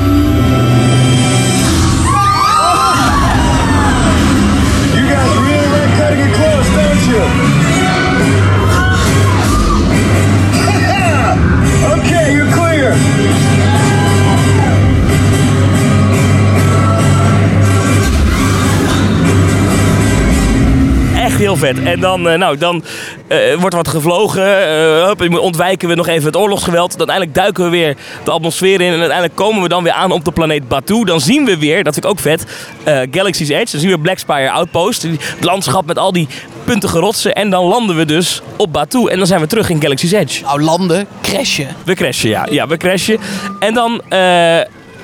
Heel 21.49 21.73
vet. 21.73 21.83
En 21.83 21.99
dan, 21.99 22.29
eh, 22.29 22.37
nou, 22.37 22.57
dan 22.57 22.83
eh, 23.27 23.37
wordt 23.59 23.75
wat 23.75 23.87
gevlogen. 23.87 24.67
eh, 24.67 25.05
hup, 25.05 25.39
ontwijken 25.39 25.87
we 25.87 25.95
nog 25.95 26.07
even 26.07 26.25
het 26.25 26.35
oorlogsgeweld. 26.35 26.89
Dan 26.97 26.97
uiteindelijk 26.97 27.37
duiken 27.37 27.63
we 27.63 27.69
weer 27.69 27.95
de 28.23 28.31
atmosfeer 28.31 28.81
in. 28.81 28.87
En 28.87 28.99
uiteindelijk 28.99 29.35
komen 29.35 29.61
we 29.61 29.67
dan 29.67 29.83
weer 29.83 29.91
aan 29.91 30.11
op 30.11 30.25
de 30.25 30.31
planeet 30.31 30.67
Batuu. 30.67 31.05
Dan 31.05 31.21
zien 31.21 31.45
we 31.45 31.57
weer, 31.57 31.83
dat 31.83 31.93
vind 31.93 32.05
ik 32.05 32.11
ook 32.11 32.19
vet, 32.19 32.45
Galaxy's 33.11 33.49
Edge. 33.49 33.71
Dan 33.71 33.81
zien 33.81 33.89
we 33.89 33.99
Black 33.99 34.17
Spire 34.17 34.51
Outpost. 34.51 35.01
Het 35.01 35.43
landschap 35.43 35.85
met 35.85 35.97
al 35.97 36.11
die 36.11 36.27
puntige 36.63 36.99
rotsen. 36.99 37.33
En 37.35 37.49
dan 37.49 37.65
landen 37.65 37.95
we 37.95 38.05
dus 38.05 38.41
op 38.57 38.73
Batuu. 38.73 39.09
En 39.09 39.17
dan 39.17 39.27
zijn 39.27 39.41
we 39.41 39.47
terug 39.47 39.69
in 39.69 39.81
Galaxy's 39.81 40.11
Edge. 40.11 40.43
Nou, 40.43 40.61
landen, 40.61 41.07
crashen. 41.21 41.67
We 41.85 41.93
crashen, 41.93 42.29
ja. 42.29 42.47
Ja, 42.51 42.67
we 42.67 42.77
crashen. 42.77 43.19
En 43.59 43.73
dan 43.73 44.01
eh 44.09 44.59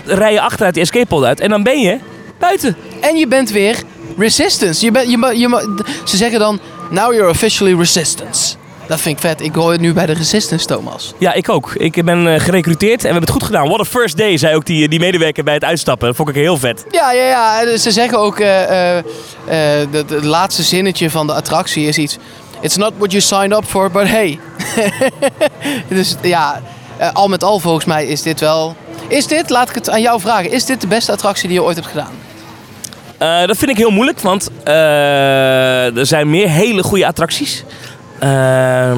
rij 0.06 0.32
je 0.32 0.42
achteruit 0.42 0.74
die 0.74 0.84
escape 0.84 1.06
pod 1.06 1.24
uit. 1.24 1.40
En 1.40 1.50
dan 1.50 1.64
ben 1.64 1.80
je 1.80 1.98
buiten. 2.40 2.76
En 3.02 3.16
je 3.16 3.28
bent 3.28 3.52
weer 3.52 3.84
resistance. 4.18 4.86
Je 4.86 4.92
bent, 4.92 5.10
je, 5.10 5.18
je, 5.36 5.84
ze 6.04 6.18
zeggen 6.18 6.40
dan, 6.40 6.60
now 6.90 7.14
you're 7.14 7.30
officially 7.30 7.76
resistance. 7.78 8.56
Dat 8.88 9.00
vind 9.00 9.16
ik 9.16 9.22
vet. 9.22 9.42
Ik 9.42 9.56
hoor 9.56 9.72
het 9.72 9.82
nu 9.82 9.94
bij 9.94 10.06
de 10.06 10.14
resistance, 10.14 10.66
Thomas. 10.66 11.14
Ja, 11.18 11.34
ik 11.34 11.50
ook. 11.50 11.74
Ik 11.74 12.06
ben 12.06 12.34
eh, 12.34 12.40
gerecruiteerd 12.40 12.98
en 13.04 13.08
we 13.08 13.14
hebben 13.14 13.22
het 13.22 13.32
goed 13.32 13.44
gedaan. 13.44 13.68
What 13.68 13.80
a 13.80 13.86
first 13.86 14.18
day, 14.18 14.38
zei 14.38 14.56
ook 14.56 14.66
die, 14.66 14.88
die 14.88 15.00
medewerker 15.00 15.44
bij 15.44 15.54
het 15.54 15.64
uitstappen. 15.64 16.08
Dat 16.08 16.16
vond 16.16 16.30
ik 16.30 16.36
heel 16.36 16.58
vet. 16.58 16.86
Ja, 16.92 17.12
ja, 17.12 17.26
ja. 17.26 17.78
Ze 17.78 17.92
zeggen 17.92 18.20
ook, 18.20 18.40
eh, 18.40 18.98
eh, 18.98 19.82
eh, 19.82 19.88
het 19.92 20.24
laatste 20.24 20.64
zinnetje 20.64 21.10
van 21.10 21.28
de 21.28 21.34
attractie 21.34 21.88
is 21.88 21.98
iets... 21.98 22.18
It's 22.62 22.76
not 22.76 22.94
what 22.98 23.12
you 23.12 23.22
signed 23.22 23.58
up 23.58 23.66
for, 23.66 23.92
but 23.92 24.08
hey. 24.08 24.40
dus 25.90 26.16
ja, 26.22 26.62
eh, 26.98 27.14
al 27.14 27.28
met 27.28 27.44
al 27.44 27.60
volgens 27.60 27.86
mij 27.86 28.06
is 28.06 28.22
dit 28.22 28.40
wel... 28.40 28.76
Is 29.08 29.28
dit, 29.28 29.50
laat 29.50 29.70
ik 29.70 29.76
het 29.76 29.90
aan 29.90 30.02
jou 30.02 30.22
vragen, 30.22 30.52
is 30.52 30.66
dit 30.66 30.82
de 30.82 30.88
beste 30.88 31.12
attractie 31.12 31.48
die 31.48 31.58
je 31.58 31.64
ooit 31.64 31.76
hebt 31.76 31.88
gedaan? 31.88 32.12
Eh, 33.18 33.46
dat 33.46 33.58
vind 33.58 33.72
ik 33.72 33.78
heel 33.78 33.92
moeilijk, 33.92 34.20
want 34.20 34.50
eh, 34.64 35.98
er 35.98 36.06
zijn 36.06 36.30
meer 36.30 36.50
hele 36.50 36.84
goede 36.84 37.08
attracties. 37.08 37.64
Ehm 38.20 38.98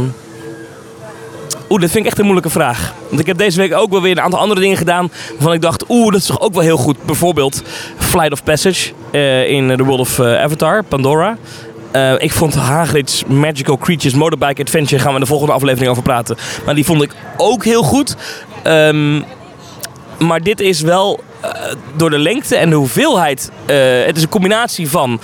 Oeh, 1.69 1.81
dat 1.81 1.89
vind 1.89 2.03
ik 2.03 2.09
echt 2.09 2.19
een 2.19 2.25
moeilijke 2.25 2.49
vraag. 2.49 2.93
Want 3.07 3.21
ik 3.21 3.25
heb 3.25 3.37
deze 3.37 3.57
week 3.57 3.73
ook 3.73 3.91
wel 3.91 4.01
weer 4.01 4.11
een 4.11 4.21
aantal 4.21 4.39
andere 4.39 4.59
dingen 4.59 4.77
gedaan. 4.77 5.11
Waarvan 5.31 5.53
ik 5.53 5.61
dacht, 5.61 5.89
oeh, 5.89 6.11
dat 6.11 6.21
is 6.21 6.25
toch 6.25 6.41
ook 6.41 6.53
wel 6.53 6.63
heel 6.63 6.77
goed. 6.77 7.05
Bijvoorbeeld 7.05 7.61
Flight 7.97 8.31
of 8.31 8.43
Passage 8.43 8.91
eh, 9.11 9.49
in 9.49 9.77
The 9.77 9.83
World 9.83 9.99
of 9.99 10.19
Avatar, 10.19 10.83
Pandora. 10.83 11.37
Ik 12.17 12.31
vond 12.31 12.55
Hagrid's 12.55 13.23
Magical 13.25 13.77
Creatures 13.77 14.13
Motorbike 14.13 14.61
Adventure. 14.61 15.01
Gaan 15.01 15.09
we 15.09 15.15
in 15.15 15.21
de 15.21 15.27
volgende 15.27 15.53
aflevering 15.53 15.91
over 15.91 16.03
praten. 16.03 16.37
Maar 16.65 16.75
die 16.75 16.85
vond 16.85 17.01
ik 17.01 17.11
ook 17.37 17.63
heel 17.63 17.83
goed. 17.83 18.15
Ehm, 18.63 19.21
maar 20.19 20.41
dit 20.41 20.59
is 20.59 20.81
wel 20.81 21.19
eh, 21.41 21.51
door 21.95 22.09
de 22.09 22.19
lengte 22.19 22.55
en 22.55 22.69
de 22.69 22.75
hoeveelheid. 22.75 23.51
eh, 23.65 23.75
het 24.05 24.17
is 24.17 24.23
een 24.23 24.29
combinatie 24.29 24.89
van. 24.89 25.19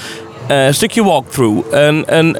eh, 0.47 0.65
een 0.65 0.73
stukje 0.73 1.03
walkthrough. 1.03 1.67
Een, 1.71 2.37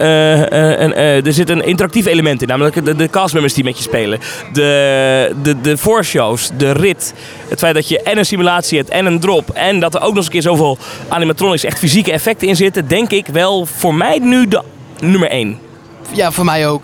er 1.25 1.33
zit 1.33 1.49
een 1.49 1.65
interactief 1.65 2.05
element 2.05 2.41
in, 2.41 2.47
namelijk 2.47 2.85
de, 2.85 2.95
de 2.95 3.09
castmembers 3.09 3.53
die 3.53 3.63
met 3.63 3.77
je 3.77 3.83
spelen. 3.83 4.19
De, 4.53 5.35
de, 5.43 5.61
de 5.61 5.77
voorshows, 5.77 6.49
de 6.57 6.71
rit. 6.71 7.13
Het 7.47 7.59
feit 7.59 7.73
dat 7.75 7.87
je 7.89 8.01
en 8.01 8.17
een 8.17 8.25
simulatie 8.25 8.77
hebt 8.77 8.89
en 8.89 9.05
een 9.05 9.19
drop. 9.19 9.49
En 9.49 9.79
dat 9.79 9.93
er 9.95 10.01
ook 10.01 10.07
nog 10.07 10.15
eens 10.15 10.25
een 10.25 10.31
keer 10.31 10.41
zoveel 10.41 10.77
animatronics, 11.07 11.63
echt 11.63 11.79
fysieke 11.79 12.11
effecten 12.11 12.47
in 12.47 12.55
zitten. 12.55 12.87
Denk 12.87 13.11
ik 13.11 13.27
wel 13.27 13.65
voor 13.65 13.95
mij 13.95 14.19
nu 14.19 14.47
de 14.47 14.61
nummer 14.99 15.29
1. 15.29 15.59
Ja, 16.13 16.31
voor 16.31 16.45
mij 16.45 16.67
ook. 16.67 16.83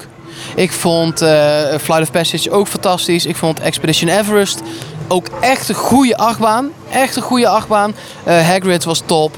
Ik 0.56 0.72
vond 0.72 1.18
Flight 1.82 2.02
of 2.02 2.12
Passage 2.12 2.52
ook 2.52 2.68
fantastisch. 2.68 3.26
Ik 3.26 3.36
vond 3.36 3.60
Expedition 3.60 4.10
Everest 4.10 4.62
ook 5.10 5.28
echt 5.42 5.70
een 5.70 5.76
goede 5.76 6.18
achtbaan. 6.18 6.72
Echt 6.92 7.16
een 7.16 7.22
goede 7.22 7.48
achtbaan. 7.48 7.94
Eh 8.24 8.48
Hagrid 8.48 8.84
was 8.84 9.02
top. 9.06 9.38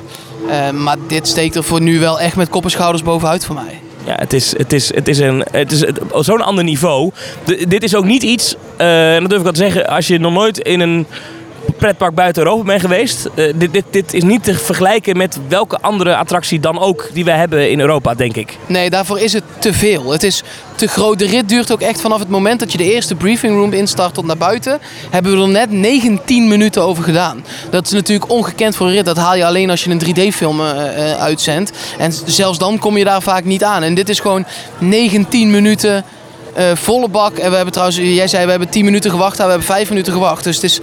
Eh, 0.50 0.70
maar 0.70 0.98
dit 1.08 1.28
steekt 1.28 1.56
er 1.56 1.64
voor 1.64 1.82
nu 1.82 2.00
wel 2.00 2.20
echt 2.20 2.36
met 2.36 2.50
kop 2.50 2.64
en 2.64 2.72
schouders 2.72 3.04
bovenuit 3.04 3.46
voor 3.46 3.56
mij. 3.56 3.82
Ja, 4.06 4.16
het 4.16 4.34
is, 4.34 4.58
het 4.58 4.74
is, 4.74 4.94
het 4.94 5.08
is, 5.08 5.20
een, 5.20 5.46
het 5.52 5.72
is 5.72 5.84
zo'n 6.20 6.42
ander 6.42 6.64
niveau. 6.64 7.12
Dit 7.68 7.84
is 7.84 7.96
ook 7.96 8.06
niet 8.06 8.24
iets, 8.24 8.56
eh, 8.78 9.16
en 9.16 9.22
dat 9.22 9.30
durf 9.30 9.38
ik 9.38 9.44
wel 9.44 9.54
te 9.54 9.72
zeggen, 9.72 9.88
als 9.88 10.08
je 10.08 10.20
nog 10.20 10.34
nooit 10.34 10.58
in 10.58 10.80
een 10.80 11.08
pretpark 11.82 12.16
buiten 12.16 12.44
Europa 12.44 12.64
bent 12.64 12.82
geweest. 12.82 13.26
eh, 13.36 13.54
dit, 13.56 13.74
dit, 13.74 13.84
dit 13.90 14.14
is 14.14 14.24
niet 14.24 14.44
te 14.44 14.54
vergelijken 14.54 15.18
met 15.18 15.40
welke 15.48 15.78
andere 15.82 16.16
attractie 16.16 16.60
dan 16.60 16.80
ook 16.80 17.10
die 17.14 17.26
wij 17.26 17.38
hebben 17.38 17.72
in 17.72 17.80
Europa, 17.80 18.14
denk 18.14 18.36
ik. 18.36 18.58
Nee, 18.68 18.90
daarvoor 18.90 19.20
is 19.20 19.34
het 19.34 19.44
te 19.60 19.74
veel. 19.74 20.12
Het 20.12 20.24
is 20.24 20.44
te 20.76 20.88
groot. 20.88 21.20
De 21.20 21.26
rit 21.26 21.50
duurt 21.50 21.72
ook 21.72 21.82
echt 21.82 22.02
vanaf 22.02 22.20
het 22.20 22.30
moment 22.30 22.60
dat 22.60 22.72
je 22.72 22.78
de 22.78 22.94
eerste 22.94 23.16
briefing 23.16 23.56
room 23.56 23.74
instart 23.74 24.14
tot 24.14 24.26
naar 24.26 24.38
buiten. 24.38 24.80
Hebben 25.10 25.32
we 25.32 25.42
er 25.42 25.50
net 25.50 25.72
19 25.72 26.48
minuten 26.48 26.82
over 26.82 27.04
gedaan. 27.04 27.46
Dat 27.70 27.86
is 27.86 27.92
natuurlijk 27.92 28.32
ongekend 28.32 28.76
voor 28.76 28.88
een 28.88 28.94
rit. 28.94 29.06
Dat 29.06 29.18
haal 29.18 29.36
je 29.36 29.46
alleen 29.46 29.70
als 29.70 29.84
je 29.84 29.90
een 29.90 30.02
3D-film 30.06 30.60
eh, 30.60 31.12
eh, 31.12 31.20
uitzendt. 31.20 31.72
En 31.98 32.14
zelfs 32.26 32.58
dan 32.58 32.80
kom 32.80 32.98
je 32.98 33.04
daar 33.04 33.22
vaak 33.22 33.44
niet 33.44 33.64
aan. 33.64 33.84
En 33.84 33.94
dit 33.94 34.10
is 34.10 34.20
gewoon 34.20 34.46
19 34.78 35.52
minuten. 35.52 36.04
volle 36.74 37.10
bak. 37.10 37.38
En 37.38 37.50
we 37.50 37.56
hebben 37.56 37.74
trouwens, 37.74 38.00
jij 38.02 38.28
zei 38.28 38.44
we 38.44 38.50
hebben 38.50 38.70
10 38.70 38.86
minuten 38.86 39.12
gewacht. 39.12 39.38
Nou, 39.38 39.50
we 39.50 39.56
hebben 39.56 39.76
5 39.76 39.90
minuten 39.90 40.14
gewacht. 40.14 40.44
Dus 40.44 40.56
het 40.56 40.64
is 40.64 40.80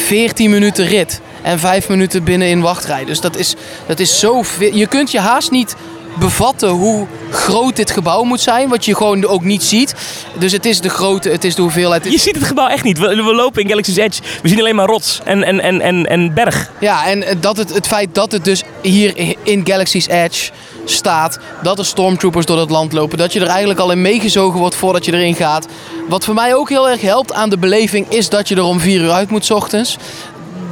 14 0.00 0.50
minuten 0.50 0.86
rit. 0.86 1.20
En 1.42 1.58
5 1.58 1.88
minuten 1.88 2.24
binnen 2.24 2.48
in 2.48 2.60
wachtrij. 2.60 3.04
Dus 3.04 3.20
dat 3.20 3.36
is, 3.36 3.54
dat 3.86 3.98
is 3.98 4.18
zo 4.18 4.42
veel. 4.42 4.74
Je 4.74 4.86
kunt 4.86 5.10
je 5.10 5.18
haast 5.18 5.50
niet 5.50 5.76
bevatten 6.18 6.68
hoe 6.68 7.06
groot 7.30 7.76
dit 7.76 7.90
gebouw 7.90 8.22
moet 8.22 8.40
zijn. 8.40 8.68
Wat 8.68 8.84
je 8.84 8.96
gewoon 8.96 9.26
ook 9.26 9.44
niet 9.44 9.62
ziet. 9.62 9.94
Dus 10.38 10.52
het 10.52 10.66
is 10.66 10.80
de 10.80 10.88
grootte, 10.88 11.28
het 11.30 11.44
is 11.44 11.54
de 11.54 11.62
hoeveelheid. 11.62 12.04
Je 12.04 12.18
ziet 12.18 12.34
het 12.34 12.44
gebouw 12.44 12.68
echt 12.68 12.84
niet. 12.84 12.98
We, 12.98 13.06
we 13.06 13.34
lopen 13.34 13.62
in 13.62 13.68
Galaxy's 13.68 13.96
Edge, 13.96 14.22
we 14.42 14.48
zien 14.48 14.58
alleen 14.58 14.74
maar 14.74 14.86
rots 14.86 15.20
en, 15.24 15.44
en, 15.44 15.60
en, 15.60 15.80
en, 15.80 16.06
en 16.06 16.34
berg. 16.34 16.70
Ja, 16.80 17.06
en 17.06 17.24
dat 17.40 17.56
het, 17.56 17.74
het 17.74 17.86
feit 17.86 18.14
dat 18.14 18.32
het 18.32 18.44
dus 18.44 18.62
hier 18.82 19.36
in 19.42 19.66
Galaxy's 19.66 20.06
Edge 20.06 20.50
staat, 20.84 21.38
dat 21.62 21.78
er 21.78 21.86
stormtroopers 21.86 22.46
door 22.46 22.58
het 22.58 22.70
land 22.70 22.92
lopen, 22.92 23.18
dat 23.18 23.32
je 23.32 23.40
er 23.40 23.46
eigenlijk 23.46 23.80
al 23.80 23.90
in 23.90 24.02
meegezogen 24.02 24.58
wordt 24.60 24.74
voordat 24.74 25.04
je 25.04 25.12
erin 25.12 25.34
gaat. 25.34 25.66
Wat 26.08 26.24
voor 26.24 26.34
mij 26.34 26.54
ook 26.54 26.68
heel 26.68 26.88
erg 26.88 27.00
helpt 27.00 27.32
aan 27.32 27.50
de 27.50 27.58
beleving 27.58 28.08
is 28.08 28.28
dat 28.28 28.48
je 28.48 28.54
er 28.54 28.62
om 28.62 28.80
vier 28.80 29.00
uur 29.00 29.10
uit 29.10 29.30
moet 29.30 29.50
ochtends. 29.50 29.96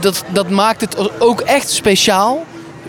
Dat, 0.01 0.25
dat 0.29 0.51
maakt 0.51 0.81
het 0.81 1.21
ook 1.21 1.41
echt 1.41 1.71
speciaal, 1.71 2.45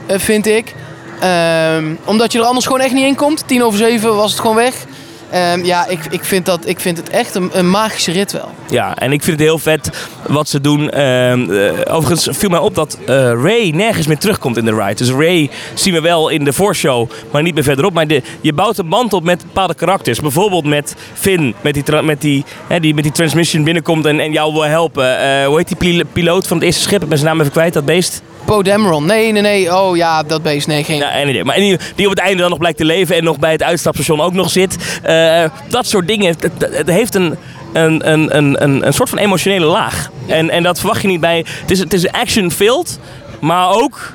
eh, 0.06 0.20
vind 0.20 0.47
ik. 0.47 0.76
Ehm, 1.20 1.95
omdat 2.05 2.32
je 2.32 2.39
er 2.39 2.45
anders 2.45 2.65
gewoon 2.65 2.82
echt 2.82 2.93
niet 2.93 3.05
in 3.05 3.15
komt. 3.15 3.47
Tien 3.47 3.63
over 3.63 3.80
zeven 3.80 4.15
was 4.15 4.32
het 4.32 4.39
gewoon 4.39 4.55
weg. 4.55 4.86
Ehm, 5.32 5.65
ja, 5.65 5.88
ik, 5.88 5.99
ik, 6.09 6.23
vind 6.23 6.45
dat, 6.45 6.59
ik 6.67 6.80
vind 6.80 6.97
het 6.97 7.09
echt 7.09 7.36
een, 7.36 7.49
een 7.53 7.69
magische 7.69 8.11
rit 8.11 8.32
wel. 8.32 8.51
Ja, 8.69 8.95
en 8.97 9.11
ik 9.11 9.23
vind 9.23 9.38
het 9.39 9.47
heel 9.47 9.57
vet 9.59 9.89
wat 10.27 10.49
ze 10.49 10.61
doen. 10.61 10.89
Ehm, 10.89 11.51
eh, 11.51 11.95
overigens 11.95 12.38
viel 12.38 12.49
mij 12.49 12.59
op 12.59 12.75
dat 12.75 12.97
eh, 13.05 13.15
Ray 13.15 13.69
nergens 13.75 14.07
meer 14.07 14.17
terugkomt 14.17 14.57
in 14.57 14.65
de 14.65 14.75
ride. 14.75 14.93
Dus 14.95 15.09
Ray 15.09 15.49
zien 15.73 15.93
we 15.93 16.01
wel 16.01 16.30
in 16.30 16.43
de 16.43 16.53
voorshow, 16.53 17.09
maar 17.32 17.41
niet 17.41 17.53
meer 17.53 17.63
verderop. 17.63 17.93
Maar 17.93 18.07
de, 18.07 18.21
je 18.41 18.53
bouwt 18.53 18.77
een 18.77 18.89
band 18.89 19.13
op 19.13 19.23
met 19.23 19.41
bepaalde 19.41 19.73
karakters. 19.75 20.19
Bijvoorbeeld 20.19 20.65
met 20.65 20.95
Finn, 21.13 21.55
met 21.61 21.73
die, 21.73 22.01
met 22.01 22.21
die, 22.21 22.43
hè, 22.67 22.80
die 22.80 22.93
met 22.93 23.03
die 23.03 23.13
transmission 23.13 23.63
binnenkomt 23.63 24.05
en, 24.05 24.19
en 24.19 24.32
jou 24.32 24.53
wil 24.53 24.63
helpen. 24.65 25.19
Eh, 25.19 25.45
hoe 25.45 25.57
heet 25.57 25.67
die 25.67 25.77
pil- 25.77 26.03
piloot 26.13 26.47
van 26.47 26.57
het 26.57 26.65
eerste 26.65 26.82
schip? 26.82 27.01
Ik 27.03 27.09
ben 27.09 27.17
zijn 27.17 27.30
naam 27.30 27.39
even 27.39 27.51
kwijt, 27.51 27.73
dat 27.73 27.86
beest. 27.86 28.21
Poe 28.45 28.63
Dameron. 28.63 29.05
Nee, 29.05 29.32
nee, 29.32 29.41
nee. 29.41 29.75
Oh 29.77 29.97
ja, 29.97 30.23
dat 30.23 30.41
beest. 30.41 30.67
Nee, 30.67 30.84
geen. 30.84 30.97
Ja. 30.97 31.43
Maar 31.43 31.55
die, 31.55 31.77
die 31.95 32.05
op 32.05 32.11
het 32.11 32.19
einde 32.21 32.41
dan 32.41 32.49
nog 32.49 32.59
blijkt 32.59 32.77
te 32.77 32.86
leven 32.86 33.15
en 33.15 33.23
nog 33.23 33.39
bij 33.39 33.51
het 33.51 33.63
uitstapstation 33.63 34.21
ook 34.21 34.34
nog 34.34 34.49
zit. 34.49 34.99
Eh, 35.20 35.49
dat 35.67 35.88
soort 35.88 36.07
dingen. 36.07 36.36
Het, 36.59 36.89
heeft 36.89 37.15
een, 37.15 37.38
een, 37.74 38.11
een, 38.11 38.38
een, 38.38 38.86
een, 38.86 38.93
soort 38.93 39.09
van 39.09 39.17
emotionele 39.17 39.65
laag. 39.65 40.09
En, 40.28 40.49
en 40.49 40.63
dat 40.63 40.80
verwacht 40.80 41.01
je 41.01 41.07
niet 41.07 41.20
bij. 41.20 41.45
Het 41.61 41.72
is, 41.72 41.80
het 41.80 41.93
is 41.93 42.11
action-filled, 42.11 42.99
maar 43.39 43.70
ook. 43.70 44.13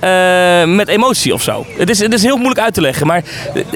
eh, 0.00 0.64
met 0.64 0.88
emotie 0.88 1.34
of 1.34 1.42
zo. 1.42 1.66
Het 1.78 1.90
is, 1.90 1.98
het 1.98 2.12
is 2.12 2.22
heel 2.22 2.36
moeilijk 2.36 2.60
uit 2.60 2.74
te 2.74 2.80
leggen, 2.80 3.06
maar 3.06 3.22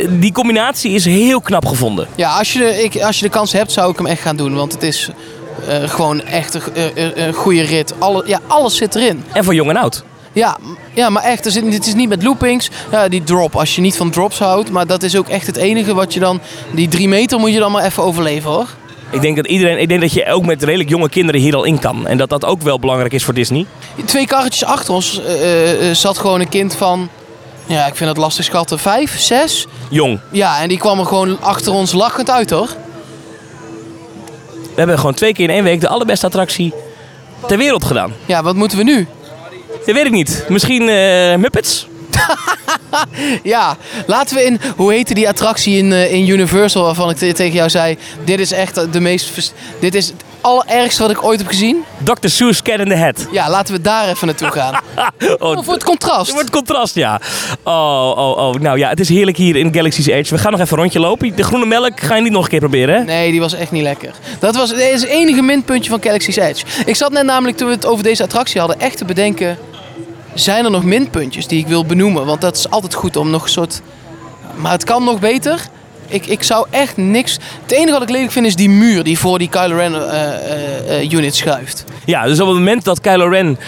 die 0.08 0.32
combinatie 0.32 0.92
is 0.92 1.04
heel 1.04 1.40
knap 1.40 1.66
gevonden. 1.66 2.06
Ja, 2.14 2.38
als 2.38 2.52
je, 2.52 2.58
de, 2.58 2.82
ik, 2.82 3.02
als 3.02 3.18
je 3.18 3.24
de 3.24 3.30
kans 3.30 3.52
hebt, 3.52 3.72
zou 3.72 3.90
ik 3.90 3.96
hem 3.96 4.06
echt 4.06 4.20
gaan 4.22 4.36
doen. 4.36 4.54
Want 4.54 4.72
het 4.72 4.82
is 4.82 5.10
eh, 5.68 5.88
gewoon 5.88 6.22
echt 6.24 6.54
een, 6.54 6.62
eh, 6.74 7.06
eh, 7.06 7.26
een 7.26 7.32
goede 7.32 7.62
rit. 7.62 7.94
Alle, 7.98 8.22
ja, 8.26 8.40
alles 8.46 8.76
zit 8.76 8.94
erin. 8.94 9.24
En 9.32 9.44
voor 9.44 9.54
jong 9.54 9.70
en 9.70 9.76
oud. 9.76 10.04
Ja, 10.32 10.58
ja 10.94 11.10
maar 11.10 11.22
echt, 11.22 11.44
er 11.44 11.50
zit, 11.50 11.74
het 11.74 11.86
is 11.86 11.94
niet 11.94 12.08
met 12.08 12.22
loopings. 12.22 12.70
Ja, 12.90 13.08
die 13.08 13.22
drop, 13.22 13.56
als 13.56 13.74
je 13.74 13.80
niet 13.80 13.96
van 13.96 14.10
drops 14.10 14.38
houdt. 14.38 14.70
Maar 14.70 14.86
dat 14.86 15.02
is 15.02 15.16
ook 15.16 15.28
echt 15.28 15.46
het 15.46 15.56
enige 15.56 15.94
wat 15.94 16.14
je 16.14 16.20
dan... 16.20 16.40
Die 16.70 16.88
drie 16.88 17.08
meter 17.08 17.38
moet 17.38 17.52
je 17.52 17.58
dan 17.58 17.72
maar 17.72 17.84
even 17.84 18.02
overleven 18.02 18.50
hoor. 18.50 18.68
Ik 19.10 19.20
denk 19.20 19.36
dat 19.36 19.46
iedereen, 19.46 19.78
ik 19.78 19.88
denk 19.88 20.00
dat 20.00 20.12
je 20.12 20.26
ook 20.26 20.46
met 20.46 20.62
redelijk 20.62 20.88
jonge 20.88 21.08
kinderen 21.08 21.40
hier 21.40 21.56
al 21.56 21.64
in 21.64 21.78
kan. 21.78 22.06
En 22.06 22.18
dat 22.18 22.28
dat 22.28 22.44
ook 22.44 22.62
wel 22.62 22.78
belangrijk 22.78 23.12
is 23.12 23.24
voor 23.24 23.34
Disney. 23.34 23.66
Twee 24.04 24.26
karretjes 24.26 24.64
achter 24.64 24.94
ons 24.94 25.22
eh, 25.22 25.34
eh, 25.34 25.88
eh, 25.88 25.96
zat 25.96 26.18
gewoon 26.18 26.40
een 26.40 26.48
kind 26.48 26.74
van... 26.74 27.08
Ja, 27.66 27.86
ik 27.86 27.96
vind 27.96 28.08
het 28.08 28.18
lastig 28.18 28.44
schatten. 28.44 28.78
Vijf, 28.78 29.20
zes? 29.20 29.66
Jong. 29.88 30.20
Ja, 30.32 30.60
en 30.60 30.68
die 30.68 30.78
kwam 30.78 30.98
er 30.98 31.06
gewoon 31.06 31.40
achter 31.40 31.72
ons 31.72 31.92
lachend 31.92 32.30
uit 32.30 32.50
hoor. 32.50 32.68
We 34.50 34.76
hebben 34.76 34.98
gewoon 34.98 35.14
twee 35.14 35.32
keer 35.32 35.48
in 35.48 35.54
één 35.54 35.64
week 35.64 35.80
de 35.80 35.88
allerbeste 35.88 36.26
attractie 36.26 36.72
ter 37.46 37.58
wereld 37.58 37.84
gedaan. 37.84 38.12
Ja, 38.26 38.42
wat 38.42 38.54
moeten 38.54 38.78
we 38.78 38.84
nu? 38.84 39.06
Dat 39.86 39.94
weet 39.94 40.04
ik 40.06 40.10
niet. 40.12 40.44
Misschien 40.48 40.88
eh, 40.88 41.34
Muppets? 41.36 41.86
Ja, 43.42 43.76
laten 44.06 44.36
we 44.36 44.44
in, 44.44 44.60
hoe 44.76 44.92
heette 44.92 45.14
die 45.14 45.28
attractie 45.28 45.76
in, 45.76 45.92
eh, 45.92 46.12
in 46.12 46.28
Universal 46.28 46.82
waarvan 46.82 47.10
ik 47.10 47.16
te- 47.16 47.32
tegen 47.32 47.52
jou 47.54 47.70
zei, 47.70 47.96
dit 48.24 48.40
is 48.40 48.52
echt 48.52 48.92
de 48.92 49.00
meest, 49.00 49.52
dit 49.80 49.94
is 49.94 50.06
het 50.06 50.14
allerergste 50.40 51.02
wat 51.02 51.10
ik 51.10 51.24
ooit 51.24 51.38
heb 51.38 51.48
gezien. 51.48 51.84
Dr. 52.04 52.28
Seuss 52.28 52.62
Cat 52.62 52.78
in 52.78 52.88
the 52.88 52.96
Hat. 52.96 53.26
Ja, 53.32 53.50
laten 53.50 53.74
we 53.74 53.80
daar 53.80 54.08
even 54.08 54.26
naartoe 54.26 54.50
gaan. 54.50 54.74
Oh, 55.38 55.58
voor 55.64 55.74
het 55.74 55.84
contrast. 55.84 56.30
Voor 56.30 56.40
het 56.40 56.50
contrast, 56.50 56.94
ja. 56.94 57.20
Oh, 57.62 58.12
oh, 58.16 58.36
oh. 58.36 58.54
Nou 58.54 58.78
ja, 58.78 58.88
het 58.88 59.00
is 59.00 59.08
heerlijk 59.08 59.36
hier 59.36 59.56
in 59.56 59.74
Galaxy's 59.74 60.06
Edge. 60.06 60.34
We 60.34 60.40
gaan 60.40 60.50
nog 60.52 60.60
even 60.60 60.72
een 60.76 60.82
rondje 60.82 61.00
lopen. 61.00 61.36
De 61.36 61.42
groene 61.42 61.66
melk 61.66 62.00
ga 62.00 62.14
je 62.16 62.22
niet 62.22 62.32
nog 62.32 62.42
een 62.44 62.50
keer 62.50 62.58
proberen, 62.58 62.94
hè? 62.94 63.04
Nee, 63.04 63.30
die 63.30 63.40
was 63.40 63.54
echt 63.54 63.70
niet 63.70 63.82
lekker. 63.82 64.10
Dat 64.38 64.54
was 64.56 64.72
is 64.72 65.00
het 65.00 65.10
enige 65.10 65.42
minpuntje 65.42 65.90
van 65.90 66.02
Galaxy's 66.02 66.36
Edge. 66.36 66.64
Ik 66.86 66.96
zat 66.96 67.12
net 67.12 67.24
namelijk 67.24 67.56
toen 67.56 67.68
we 67.68 67.74
het 67.74 67.86
over 67.86 68.04
deze 68.04 68.22
attractie 68.22 68.60
hadden 68.60 68.80
echt 68.80 68.96
te 68.96 69.04
bedenken, 69.04 69.58
zijn 70.34 70.64
er 70.64 70.70
nog 70.70 70.84
minpuntjes 70.84 71.46
die 71.46 71.58
ik 71.58 71.66
wil 71.66 71.86
benoemen? 71.86 72.26
Want 72.26 72.40
dat 72.40 72.56
is 72.56 72.70
altijd 72.70 72.94
goed 72.94 73.16
om 73.16 73.30
nog 73.30 73.42
een 73.42 73.48
soort, 73.48 73.82
maar 74.56 74.72
het 74.72 74.84
kan 74.84 75.04
nog 75.04 75.20
beter. 75.20 75.68
Ik, 76.10 76.26
ik 76.26 76.42
zou 76.42 76.66
echt 76.70 76.96
niks... 76.96 77.38
Het 77.62 77.72
enige 77.72 77.92
wat 77.92 78.02
ik 78.02 78.10
lelijk 78.10 78.32
vind 78.32 78.46
is 78.46 78.56
die 78.56 78.70
muur 78.70 79.02
die 79.02 79.18
voor 79.18 79.38
die 79.38 79.48
Kylo 79.48 79.76
Ren 79.76 79.94
eh, 79.94 80.34
eh, 80.34 81.00
eh, 81.00 81.12
unit 81.12 81.34
schuift. 81.34 81.84
Ja, 82.04 82.24
dus 82.24 82.40
op 82.40 82.46
het 82.46 82.56
moment 82.56 82.84
dat 82.84 83.00
Kylo 83.00 83.28
Ren... 83.28 83.58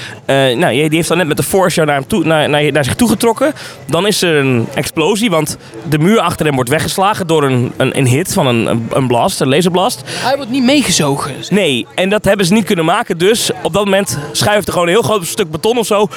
nou, 0.59 0.73
die 0.73 0.97
heeft 0.97 1.09
dan 1.09 1.17
net 1.17 1.27
met 1.27 1.37
de 1.37 1.43
Force 1.43 1.85
naar, 1.85 1.95
hem 1.95 2.07
toe, 2.07 2.25
naar, 2.25 2.49
naar, 2.49 2.73
naar 2.73 2.85
zich 2.85 2.95
toegetrokken. 2.95 3.53
Dan 3.87 4.07
is 4.07 4.23
er 4.23 4.37
een 4.37 4.67
explosie, 4.75 5.31
want 5.31 5.57
de 5.89 5.99
muur 5.99 6.21
achter 6.21 6.47
hem 6.47 6.55
wordt 6.55 6.71
weggeslagen 6.71 7.27
door 7.27 7.45
een, 7.45 7.73
een, 7.77 7.99
een 7.99 8.07
hit 8.07 8.33
van 8.33 8.47
een, 8.47 8.67
een, 8.67 8.87
een 8.91 9.07
blast, 9.07 9.41
een 9.41 9.49
laserblast. 9.49 10.03
Hij 10.07 10.37
wordt 10.37 10.51
niet 10.51 10.65
meegezogen. 10.65 11.35
Nee, 11.49 11.87
en 11.95 12.09
dat 12.09 12.25
hebben 12.25 12.47
ze 12.47 12.53
niet 12.53 12.65
kunnen 12.65 12.85
maken. 12.85 13.19
Dus 13.19 13.51
op 13.63 13.73
dat 13.73 13.85
moment 13.85 14.19
schuift 14.33 14.67
er 14.67 14.73
gewoon 14.73 14.89
een 14.89 14.95
heel 14.95 15.03
groot 15.03 15.27
stuk 15.27 15.51
beton 15.51 15.79
of 15.79 15.87
zo 15.87 16.09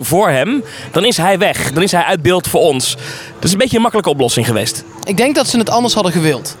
voor 0.00 0.28
hem. 0.28 0.64
Dan 0.92 1.04
is 1.04 1.16
hij 1.16 1.38
weg. 1.38 1.72
Dan 1.72 1.82
is 1.82 1.92
hij 1.92 2.02
uit 2.02 2.22
beeld 2.22 2.48
voor 2.48 2.60
ons. 2.60 2.96
Dat 3.34 3.44
is 3.44 3.52
een 3.52 3.58
beetje 3.58 3.76
een 3.76 3.82
makkelijke 3.82 4.10
oplossing 4.10 4.46
geweest. 4.46 4.84
Ik 5.04 5.16
denk 5.16 5.34
dat 5.34 5.39
ze 5.48 5.58
het 5.58 5.70
anders 5.70 5.94
hadden 5.94 6.12
gewild. 6.12 6.56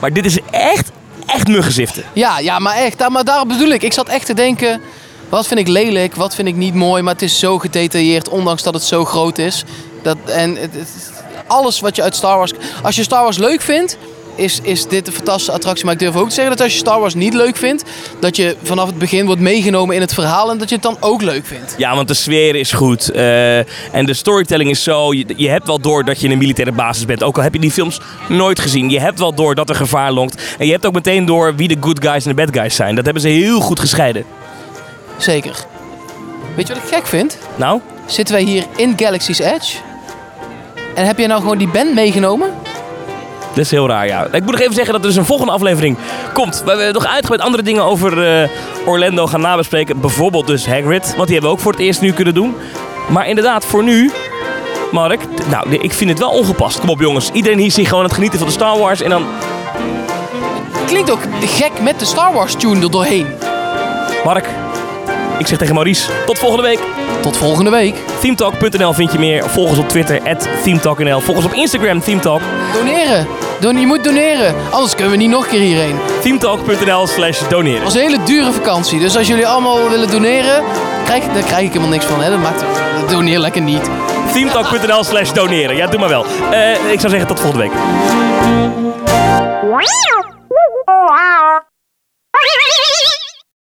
Maar 0.00 0.12
dit 0.12 0.24
is 0.26 0.38
echt, 0.50 0.90
echt 1.26 1.48
muggenziften. 1.48 2.04
Ja, 2.12 2.38
ja, 2.38 2.58
maar 2.58 2.74
echt. 2.76 3.08
Maar 3.08 3.24
daar 3.24 3.46
bedoel 3.46 3.68
ik. 3.68 3.82
Ik 3.82 3.92
zat 3.92 4.08
echt 4.08 4.26
te 4.26 4.34
denken... 4.34 4.80
Wat 5.28 5.46
vind 5.46 5.60
ik 5.60 5.68
lelijk, 5.68 6.14
wat 6.14 6.34
vind 6.34 6.48
ik 6.48 6.56
niet 6.56 6.74
mooi, 6.74 7.02
maar 7.02 7.12
het 7.12 7.22
is 7.22 7.38
zo 7.38 7.58
gedetailleerd, 7.58 8.28
ondanks 8.28 8.62
dat 8.62 8.74
het 8.74 8.82
zo 8.82 9.04
groot 9.04 9.38
is. 9.38 9.64
Dat, 10.02 10.16
en 10.26 10.56
het, 10.56 10.74
het- 10.74 11.12
alles 11.46 11.80
wat 11.80 11.96
je 11.96 12.02
uit 12.02 12.16
Star 12.16 12.36
Wars... 12.38 12.52
Als 12.82 12.96
je 12.96 13.02
Star 13.02 13.22
Wars 13.22 13.38
leuk 13.38 13.60
vindt, 13.60 13.96
is, 14.36 14.60
is 14.62 14.86
dit 14.86 15.06
een 15.06 15.12
fantastische 15.12 15.52
attractie. 15.52 15.84
Maar 15.84 15.94
ik 15.94 16.00
durf 16.00 16.16
ook 16.16 16.28
te 16.28 16.34
zeggen 16.34 16.56
dat 16.56 16.64
als 16.64 16.72
je 16.72 16.78
Star 16.78 17.00
Wars 17.00 17.14
niet 17.14 17.34
leuk 17.34 17.56
vindt... 17.56 17.82
dat 18.20 18.36
je 18.36 18.56
vanaf 18.62 18.86
het 18.86 18.98
begin 18.98 19.26
wordt 19.26 19.40
meegenomen 19.40 19.94
in 19.94 20.00
het 20.00 20.14
verhaal 20.14 20.50
en 20.50 20.58
dat 20.58 20.68
je 20.68 20.74
het 20.74 20.84
dan 20.84 20.96
ook 21.00 21.22
leuk 21.22 21.46
vindt. 21.46 21.74
Ja, 21.78 21.94
want 21.94 22.08
de 22.08 22.14
sfeer 22.14 22.54
is 22.54 22.72
goed. 22.72 23.10
eh, 23.10 23.58
en 23.94 24.06
de 24.06 24.14
storytelling 24.14 24.70
is 24.70 24.82
zo. 24.82 25.12
Je, 25.12 25.24
je 25.36 25.48
hebt 25.48 25.66
wel 25.66 25.80
door 25.80 26.04
dat 26.04 26.20
je 26.20 26.26
in 26.26 26.32
een 26.32 26.38
militaire 26.38 26.74
basis 26.74 27.04
bent. 27.04 27.22
Ook 27.22 27.36
al 27.36 27.42
heb 27.42 27.54
je 27.54 27.60
die 27.60 27.70
films 27.70 28.00
nooit 28.28 28.60
gezien. 28.60 28.90
Je 28.90 29.00
hebt 29.00 29.18
wel 29.18 29.34
door 29.34 29.54
dat 29.54 29.68
er 29.68 29.74
gevaar 29.74 30.12
lonkt. 30.12 30.42
En 30.58 30.66
je 30.66 30.72
hebt 30.72 30.86
ook 30.86 30.94
meteen 30.94 31.24
door 31.24 31.54
wie 31.56 31.68
de 31.68 31.76
good 31.80 32.04
guys 32.04 32.24
en 32.26 32.36
de 32.36 32.44
bad 32.44 32.56
guys 32.56 32.74
zijn. 32.74 32.94
Dat 32.94 33.04
hebben 33.04 33.22
ze 33.22 33.28
heel 33.28 33.60
goed 33.60 33.80
gescheiden. 33.80 34.24
Zeker. 35.16 35.54
Weet 36.56 36.66
je 36.68 36.74
wat 36.74 36.82
ik 36.82 36.94
gek 36.94 37.06
vind? 37.06 37.38
Nou? 37.56 37.80
Zitten 38.06 38.34
wij 38.34 38.44
hier 38.44 38.64
in 38.76 38.92
Galaxy's 38.96 39.38
Edge... 39.38 39.76
en 40.94 41.06
heb 41.06 41.18
jij 41.18 41.26
nou 41.26 41.40
gewoon 41.40 41.58
die 41.58 41.68
band 41.68 41.94
meegenomen? 41.94 42.50
Dat 43.54 43.64
is 43.64 43.70
heel 43.70 43.88
raar, 43.88 44.06
ja. 44.06 44.26
Ik 44.32 44.42
moet 44.42 44.50
nog 44.50 44.60
even 44.60 44.74
zeggen 44.74 44.92
dat 44.92 45.02
er 45.02 45.08
dus 45.08 45.16
een 45.16 45.24
volgende 45.24 45.52
aflevering 45.52 45.96
komt. 46.32 46.62
Waar 46.64 46.76
we 46.76 46.90
nog 46.92 47.06
uitgebreid 47.06 47.40
andere 47.40 47.62
dingen 47.62 47.84
over 47.84 48.40
eh, 48.42 48.48
Orlando 48.86 49.26
gaan 49.26 49.40
nabespreken. 49.40 50.00
Bijvoorbeeld 50.00 50.46
dus 50.46 50.66
Hagrid. 50.66 51.14
Want 51.16 51.28
die 51.28 51.32
hebben 51.32 51.40
we 51.40 51.56
ook 51.56 51.60
voor 51.60 51.72
het 51.72 51.80
eerst 51.80 52.00
nu 52.00 52.12
kunnen 52.12 52.34
doen. 52.34 52.54
Maar 53.08 53.28
inderdaad, 53.28 53.64
voor 53.64 53.84
nu... 53.84 54.10
Mark, 54.92 55.20
nou, 55.50 55.74
ik 55.74 55.92
vind 55.92 56.10
het 56.10 56.18
wel 56.18 56.30
ongepast. 56.30 56.80
Kom 56.80 56.88
op 56.88 57.00
jongens. 57.00 57.30
Iedereen 57.32 57.58
hier 57.58 57.72
hier 57.74 57.84
gewoon 57.84 57.98
aan 57.98 58.04
het 58.04 58.14
genieten 58.14 58.38
van 58.38 58.48
de 58.48 58.54
Star 58.54 58.78
Wars. 58.78 59.02
En 59.02 59.10
dan... 59.10 59.24
Klinkt 60.86 61.10
ook 61.10 61.22
gek 61.40 61.80
met 61.80 61.98
de 61.98 62.04
Star 62.04 62.32
Wars 62.32 62.54
tune 62.54 62.80
er 62.80 62.90
doorheen. 62.90 63.26
Mark, 64.24 64.48
ik 65.38 65.46
zeg 65.46 65.58
tegen 65.58 65.74
Maurice, 65.74 66.10
tot 66.26 66.38
volgende 66.38 66.62
week. 66.62 66.78
Tot 67.20 67.36
volgende 67.36 67.70
week. 67.70 67.94
Themetalk.nl 68.20 68.92
vind 68.92 69.12
je 69.12 69.18
meer. 69.18 69.50
Volg 69.50 69.68
ons 69.68 69.78
op 69.78 69.88
Twitter, 69.88 70.20
ThemetalkNL. 70.62 71.20
Volg 71.20 71.36
ons 71.36 71.46
op 71.46 71.52
Instagram, 71.52 72.00
Themetalk. 72.00 72.40
Doneren. 72.72 73.43
Don 73.60 73.80
je 73.80 73.86
moet 73.86 74.04
doneren, 74.04 74.54
anders 74.70 74.94
kunnen 74.94 75.10
we 75.12 75.16
niet 75.18 75.30
nog 75.30 75.44
een 75.44 75.50
keer 75.50 75.60
hierheen. 75.60 75.98
Teamtalk.nl 76.20 77.06
slash 77.06 77.48
doneren. 77.48 77.74
Het 77.74 77.84
was 77.84 77.94
een 77.94 78.00
hele 78.00 78.22
dure 78.22 78.52
vakantie, 78.52 78.98
dus 78.98 79.16
als 79.16 79.26
jullie 79.26 79.46
allemaal 79.46 79.88
willen 79.88 80.10
doneren, 80.10 80.64
krijg, 81.04 81.24
daar 81.24 81.42
krijg 81.42 81.62
ik 81.62 81.68
helemaal 81.68 81.88
niks 81.88 82.04
van. 82.04 82.22
Hè? 82.22 82.30
Dat 82.30 82.38
maakt 82.38 82.64
doneer 83.08 83.38
lekker 83.38 83.62
niet. 83.62 83.90
Teamtalk.nl 84.32 85.04
slash 85.04 85.32
doneren. 85.32 85.76
Ja, 85.76 85.86
doe 85.86 86.00
maar 86.00 86.08
wel. 86.08 86.26
Eh, 86.50 86.92
ik 86.92 87.00
zou 87.00 87.08
zeggen 87.12 87.26
tot 87.26 87.40
volgende 87.40 87.68
week. 87.68 87.72